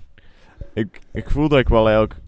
ik, 0.74 1.00
ik 1.14 1.30
voel 1.30 1.50
dat 1.50 1.60
ik 1.60 1.70
wel 1.70 1.86
eigenlijk 1.90 2.20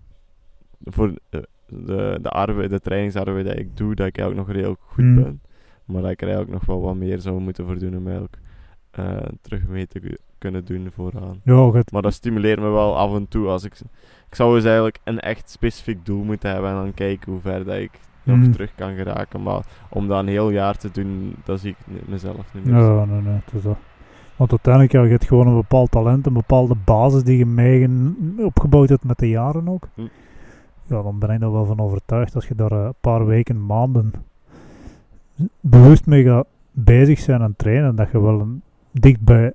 voor 0.83 1.13
de, 1.29 1.47
de, 1.67 2.19
de, 2.21 2.29
arbeid, 2.29 2.69
de 2.69 2.79
trainingsarbeid 2.79 3.45
die 3.45 3.55
ik 3.55 3.77
doe, 3.77 3.95
dat 3.95 4.07
ik 4.07 4.17
eigenlijk 4.17 4.47
nog 4.47 4.55
redelijk 4.55 4.81
goed 4.85 5.03
Mm. 5.03 5.15
ben. 5.23 5.41
Maar 5.85 6.01
dat 6.01 6.11
ik 6.11 6.21
er 6.21 6.27
eigenlijk 6.27 6.57
nog 6.57 6.65
wel 6.65 6.81
wat 6.81 6.95
meer 6.95 7.19
zou 7.19 7.39
moeten 7.39 7.65
voor 7.65 7.79
doen 7.79 7.95
om 7.97 8.03
eigenlijk 8.05 8.37
eh, 8.91 9.17
terug 9.41 9.67
mee 9.67 9.87
te 9.87 9.99
ku- 9.99 10.17
kunnen 10.37 10.65
doen 10.65 10.91
vooraan. 10.91 11.39
Ja, 11.43 11.69
goed. 11.69 11.91
Maar 11.91 12.01
dat 12.01 12.13
stimuleert 12.13 12.59
me 12.59 12.69
wel 12.69 12.97
af 12.97 13.13
en 13.15 13.27
toe. 13.27 13.47
Als 13.47 13.63
ik, 13.63 13.73
ik 14.31 14.37
zou 14.37 14.53
dus 14.55 14.63
eigenlijk 14.63 14.99
een 15.03 15.19
echt 15.19 15.49
specifiek 15.49 16.05
doel 16.05 16.23
moeten 16.23 16.51
hebben 16.51 16.69
en 16.69 16.75
dan 16.75 16.93
kijken 16.93 17.31
hoe 17.31 17.41
ver 17.41 17.65
dat 17.65 17.75
ik 17.75 17.91
nog 18.23 18.37
Mhm. 18.37 18.51
terug 18.51 18.71
kan 18.75 18.95
geraken. 18.95 19.43
Maar 19.43 19.61
om 19.89 20.07
dat 20.07 20.19
een 20.19 20.27
heel 20.27 20.49
jaar 20.49 20.77
te 20.77 20.89
doen, 20.91 21.35
dat 21.43 21.59
zie 21.59 21.69
ik 21.71 22.07
mezelf 22.07 22.53
niet 22.53 22.65
meer. 22.65 22.81
Ja, 22.81 23.05
nee, 23.05 23.21
nee, 23.21 23.33
het 23.45 23.53
is 23.53 23.61
dat. 23.61 23.77
Want 24.35 24.49
uiteindelijk, 24.51 24.93
ja, 24.93 25.01
je 25.03 25.09
hebt 25.09 25.25
gewoon 25.27 25.47
een 25.47 25.55
bepaald 25.55 25.91
talent, 25.91 26.25
een 26.25 26.33
bepaalde 26.33 26.75
basis 26.85 27.23
die 27.23 27.37
je 27.37 27.45
mee 27.45 27.89
opgebouwd 28.37 28.89
hebt 28.89 29.03
met 29.03 29.17
de 29.17 29.29
jaren 29.29 29.67
ook. 29.69 29.87
Hm. 29.93 30.01
Ja, 30.85 31.01
dan 31.01 31.19
ben 31.19 31.29
ik 31.29 31.41
er 31.41 31.51
wel 31.51 31.65
van 31.65 31.79
overtuigd 31.79 32.35
als 32.35 32.47
je 32.47 32.55
daar 32.55 32.71
eh, 32.71 32.83
een 32.83 32.93
paar 33.01 33.25
weken, 33.25 33.65
maanden 33.65 34.13
bewust 35.59 36.05
mee 36.05 36.23
gaat 36.23 36.45
bezig 36.71 37.19
zijn 37.19 37.41
en 37.41 37.53
trainen, 37.57 37.95
dat 37.95 38.11
je 38.11 38.21
wel 38.21 38.39
een, 38.39 38.61
dicht 38.91 39.21
bij 39.21 39.53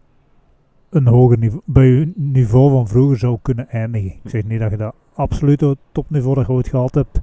een 0.91 1.07
hoger 1.07 1.39
niveau, 1.39 1.63
bij 1.65 1.87
je 1.87 2.13
niveau 2.15 2.71
van 2.71 2.89
vroeger 2.89 3.19
zou 3.19 3.39
kunnen 3.43 3.69
eindigen. 3.69 4.11
Ik 4.23 4.31
zeg 4.31 4.45
niet 4.45 4.61
dat 4.61 4.71
je 4.71 4.77
dat 4.77 4.95
absoluut 5.15 5.63
op 5.63 5.69
het 5.69 5.79
topniveau 5.93 6.35
dat 6.35 6.47
je 6.47 6.53
ooit 6.53 6.69
gehaald 6.69 6.95
hebt 6.95 7.21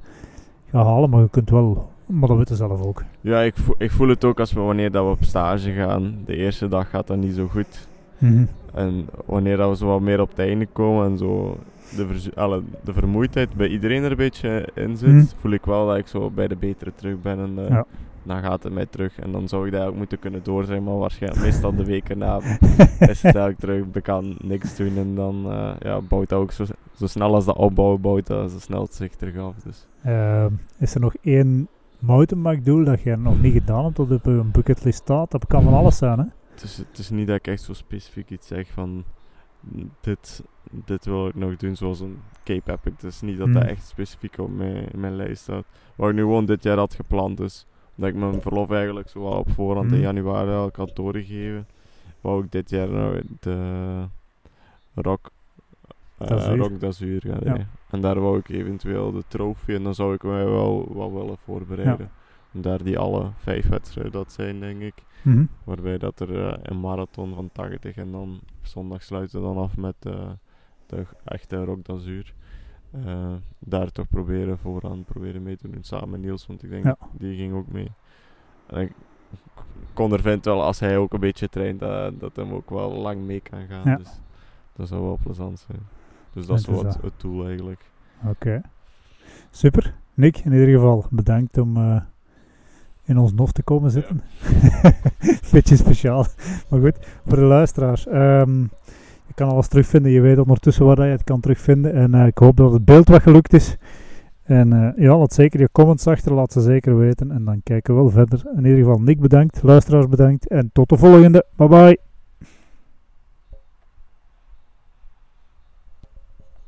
gaat 0.69 0.85
halen, 0.85 1.09
maar 1.09 1.21
je 1.21 1.29
kunt 1.29 1.49
wel, 1.49 1.89
maar 2.05 2.27
dat 2.27 2.37
weten 2.37 2.55
ze 2.55 2.65
zelf 2.67 2.85
ook. 2.85 3.03
Ja, 3.21 3.41
ik, 3.41 3.57
voel, 3.57 3.75
ik 3.77 3.91
voel 3.91 4.07
het 4.07 4.25
ook 4.25 4.39
als 4.39 4.53
we 4.53 4.59
wanneer 4.59 4.91
dat 4.91 5.05
we 5.05 5.11
op 5.11 5.23
stage 5.23 5.71
gaan. 5.71 6.15
De 6.25 6.35
eerste 6.35 6.67
dag 6.67 6.89
gaat 6.89 7.07
dat 7.07 7.17
niet 7.17 7.35
zo 7.35 7.47
goed. 7.47 7.87
En 8.73 9.05
wanneer 9.25 9.57
dat 9.57 9.69
we 9.69 9.75
zo 9.75 9.87
wat 9.87 10.01
meer 10.01 10.21
op 10.21 10.29
het 10.29 10.39
einde 10.39 10.65
komen 10.73 11.05
en 11.11 11.17
zo 11.17 11.57
de, 11.95 12.31
alle, 12.35 12.61
de 12.83 12.93
vermoeidheid 12.93 13.53
bij 13.55 13.67
iedereen 13.67 14.03
er 14.03 14.11
een 14.11 14.17
beetje 14.17 14.67
in 14.73 14.97
zit, 14.97 15.09
Mhm. 15.09 15.25
voel 15.39 15.51
ik 15.51 15.65
wel 15.65 15.87
dat 15.87 15.97
ik 15.97 16.07
zo 16.07 16.29
bij 16.29 16.47
de 16.47 16.55
betere 16.55 16.91
terug 16.95 17.21
ben. 17.21 17.39
En 17.39 17.65
Ja. 17.69 17.85
Dan 18.25 18.41
gaat 18.41 18.63
het 18.63 18.73
mij 18.73 18.85
terug. 18.85 19.19
En 19.19 19.31
dan 19.31 19.47
zou 19.47 19.65
ik 19.65 19.71
dat 19.71 19.87
ook 19.87 19.95
moeten 19.95 20.19
kunnen 20.19 20.43
doorzetten, 20.43 20.83
maar 20.83 20.97
waarschijnlijk 20.97 21.41
meestal 21.43 21.75
de 21.75 21.85
weken 21.85 22.17
na 22.17 22.37
is 22.99 23.21
het 23.21 23.23
eigenlijk 23.23 23.59
terug. 23.59 23.85
Ik 23.93 24.03
kan 24.03 24.37
niks 24.41 24.75
doen 24.75 24.97
en 24.97 25.15
dan 25.15 25.51
eh, 25.51 25.71
ja, 25.79 26.01
bouwt 26.01 26.29
dat 26.29 26.39
ook 26.39 26.51
zo, 26.51 26.63
zo 26.95 27.07
snel 27.07 27.33
als 27.33 27.45
dat 27.45 27.55
opbouwen, 27.55 28.01
bouwt 28.01 28.27
dat 28.27 28.51
zo 28.51 28.59
snel 28.59 28.81
het 28.81 28.93
zich 28.95 29.15
terug 29.15 29.37
af. 29.37 29.55
Dus. 29.55 29.87
Ehm, 30.03 30.51
is 30.79 30.95
er 30.95 31.01
nog 31.01 31.15
één 31.21 31.67
mountainbike 31.99 32.61
doel 32.61 32.83
dat 32.83 33.01
je 33.01 33.15
nog 33.15 33.41
niet 33.41 33.53
gedaan 33.53 33.83
hebt, 33.83 33.95
dat 33.95 34.11
op 34.11 34.25
je 34.25 34.43
bucketlist 34.51 34.97
staat? 34.99 35.31
Dat 35.31 35.47
kan 35.47 35.63
van 35.63 35.73
alles 35.73 35.97
zijn, 35.97 36.19
hè? 36.19 36.25
Het 36.53 36.63
is, 36.63 36.77
het 36.77 36.97
is 36.97 37.09
niet 37.09 37.27
dat 37.27 37.35
ik 37.35 37.47
echt 37.47 37.61
zo 37.61 37.73
specifiek 37.73 38.29
iets 38.29 38.47
zeg 38.47 38.67
van 38.71 39.03
"Mm, 39.59 39.89
dit, 40.01 40.43
dit 40.85 41.05
wil 41.05 41.27
ik 41.27 41.35
nog 41.35 41.55
doen 41.55 41.75
zoals 41.75 41.99
een 41.99 42.17
Cape 42.43 42.71
Epic. 42.71 42.91
Het 42.95 43.03
is 43.03 43.21
niet 43.21 43.37
dat 43.37 43.53
dat 43.53 43.61
Mhm. 43.63 43.71
echt 43.71 43.87
specifiek 43.87 44.37
op 44.37 44.49
mijn, 44.55 44.87
mijn 44.95 45.15
lijst 45.15 45.41
staat. 45.41 45.63
Wat 45.95 46.09
ik 46.09 46.15
nu 46.15 46.21
gewoon 46.21 46.45
dit 46.45 46.63
jaar 46.63 46.77
had 46.77 46.93
gepland 46.93 47.39
is. 47.39 47.65
Dat 47.95 48.09
ik 48.09 48.15
mijn 48.15 48.41
verlof 48.41 48.71
eigenlijk 48.71 49.09
zo 49.09 49.19
wel 49.21 49.31
op 49.31 49.51
voorhand 49.51 49.87
in 49.91 49.97
Mhm. 49.97 50.01
januari 50.03 50.49
al 50.51 50.69
had 50.75 50.95
doorgegeven. 50.95 51.67
Wou 52.21 52.43
ik 52.43 52.51
dit 52.51 52.69
jaar 52.69 52.89
nog 52.89 53.21
de 53.39 54.03
Rock 54.95 55.31
D'Azur. 56.17 56.57
Rock 56.57 56.79
gaan 57.21 57.39
Ja. 57.43 57.67
En 57.89 58.01
daar 58.01 58.19
wou 58.19 58.37
ik 58.37 58.49
eventueel 58.49 59.11
de 59.11 59.23
trofee 59.27 59.75
en 59.75 59.83
dan 59.83 59.95
zou 59.95 60.13
ik 60.13 60.23
mij 60.23 60.45
wel 60.45 60.93
wat 60.93 61.11
willen 61.11 61.37
voorbereiden. 61.37 62.11
En 62.53 62.61
daar 62.61 62.83
die 62.83 62.97
alle 62.99 63.29
vijf 63.37 63.67
wedstrijden 63.67 64.11
dat 64.13 64.31
zijn, 64.31 64.59
denk 64.59 64.81
ik. 64.81 64.93
Waarbij 65.63 65.97
dat 65.97 66.19
er 66.19 66.47
eh, 66.47 66.57
een 66.61 66.79
marathon 66.79 67.35
van 67.35 67.49
80 67.53 67.95
en 67.95 68.11
dan 68.11 68.39
zondag 68.61 69.03
sluiten 69.03 69.39
we 69.39 69.45
dan 69.45 69.57
af 69.57 69.77
met, 69.77 69.95
eh, 69.99 70.29
de 70.85 71.03
echte 71.23 71.63
rock. 71.63 71.85
Eh, 73.05 73.33
daar 73.59 73.91
toch 73.91 74.07
proberen 74.07 74.57
vooraan 74.57 75.03
proberen 75.03 75.43
mee 75.43 75.57
te 75.57 75.69
doen 75.69 75.83
samen 75.83 76.09
met 76.09 76.21
Niels, 76.21 76.47
want 76.47 76.63
ik 76.63 76.69
denk 76.69 76.83
Ja. 76.83 76.97
die 77.11 77.35
ging 77.37 77.53
ook 77.53 77.67
mee. 77.71 77.91
En 78.67 78.81
ik 78.81 78.91
kon 79.93 80.13
er 80.13 80.21
vindt 80.21 80.45
wel 80.45 80.63
als 80.63 80.79
hij 80.79 80.97
ook 80.97 81.13
een 81.13 81.19
beetje 81.19 81.49
traint 81.49 81.79
dat, 81.79 82.19
dat 82.19 82.35
hem 82.35 82.51
ook 82.53 82.69
wel 82.69 82.91
lang 82.91 83.21
mee 83.21 83.39
kan 83.39 83.65
gaan. 83.69 83.81
Ja. 83.85 83.95
Dus 83.95 84.19
dat 84.75 84.87
zou 84.87 85.01
wel 85.01 85.19
plezant 85.23 85.59
zijn. 85.59 85.79
Dus 86.33 86.45
dat 86.45 86.59
is 86.59 86.65
wel 86.65 86.85
het, 86.85 87.13
doel 87.17 87.47
eigenlijk. 87.47 87.81
Oké. 88.27 88.61
Super. 89.49 89.93
Nick, 90.13 90.37
in 90.37 90.51
ieder 90.51 90.67
geval 90.67 91.05
bedankt 91.09 91.57
om 91.57 91.77
eh, 91.77 92.01
in 93.05 93.17
ons 93.17 93.33
nof 93.33 93.51
te 93.51 93.63
komen 93.63 93.91
zitten. 93.91 94.21
Beetje 95.51 95.75
speciaal. 95.75 96.25
Maar 96.69 96.79
goed, 96.79 96.97
voor 97.25 97.37
de 97.37 97.43
luisteraars. 97.43 98.07
ehm, 98.07 98.65
je 99.27 99.33
kan 99.33 99.49
alles 99.49 99.67
terugvinden. 99.67 100.11
Je 100.11 100.21
weet 100.21 100.37
ondertussen 100.37 100.85
waar 100.85 101.05
je 101.05 101.11
het 101.11 101.23
kan 101.23 101.39
terugvinden. 101.39 101.93
En 101.93 102.13
eh, 102.13 102.25
ik 102.25 102.37
hoop 102.37 102.57
dat 102.57 102.73
het 102.73 102.85
beeld 102.85 103.07
wat 103.07 103.21
gelukt 103.21 103.53
is. 103.53 103.77
En 104.43 104.73
eh, 104.73 105.03
ja, 105.03 105.17
laat 105.17 105.33
zeker 105.33 105.59
je 105.59 105.69
comments 105.71 106.07
achter. 106.07 106.33
Laat 106.33 106.51
ze 106.51 106.61
zeker 106.61 106.97
weten. 106.97 107.31
En 107.31 107.45
dan 107.45 107.61
kijken 107.63 107.95
we 107.95 108.01
wel 108.01 108.09
verder. 108.09 108.41
In 108.55 108.65
ieder 108.65 108.83
geval, 108.83 108.99
Nick 108.99 109.19
bedankt. 109.19 109.63
Luisteraars 109.63 110.07
bedankt. 110.07 110.47
En 110.47 110.69
tot 110.73 110.89
de 110.89 110.97
volgende. 110.97 111.45
Bye 111.55 111.67
bye. 111.67 112.12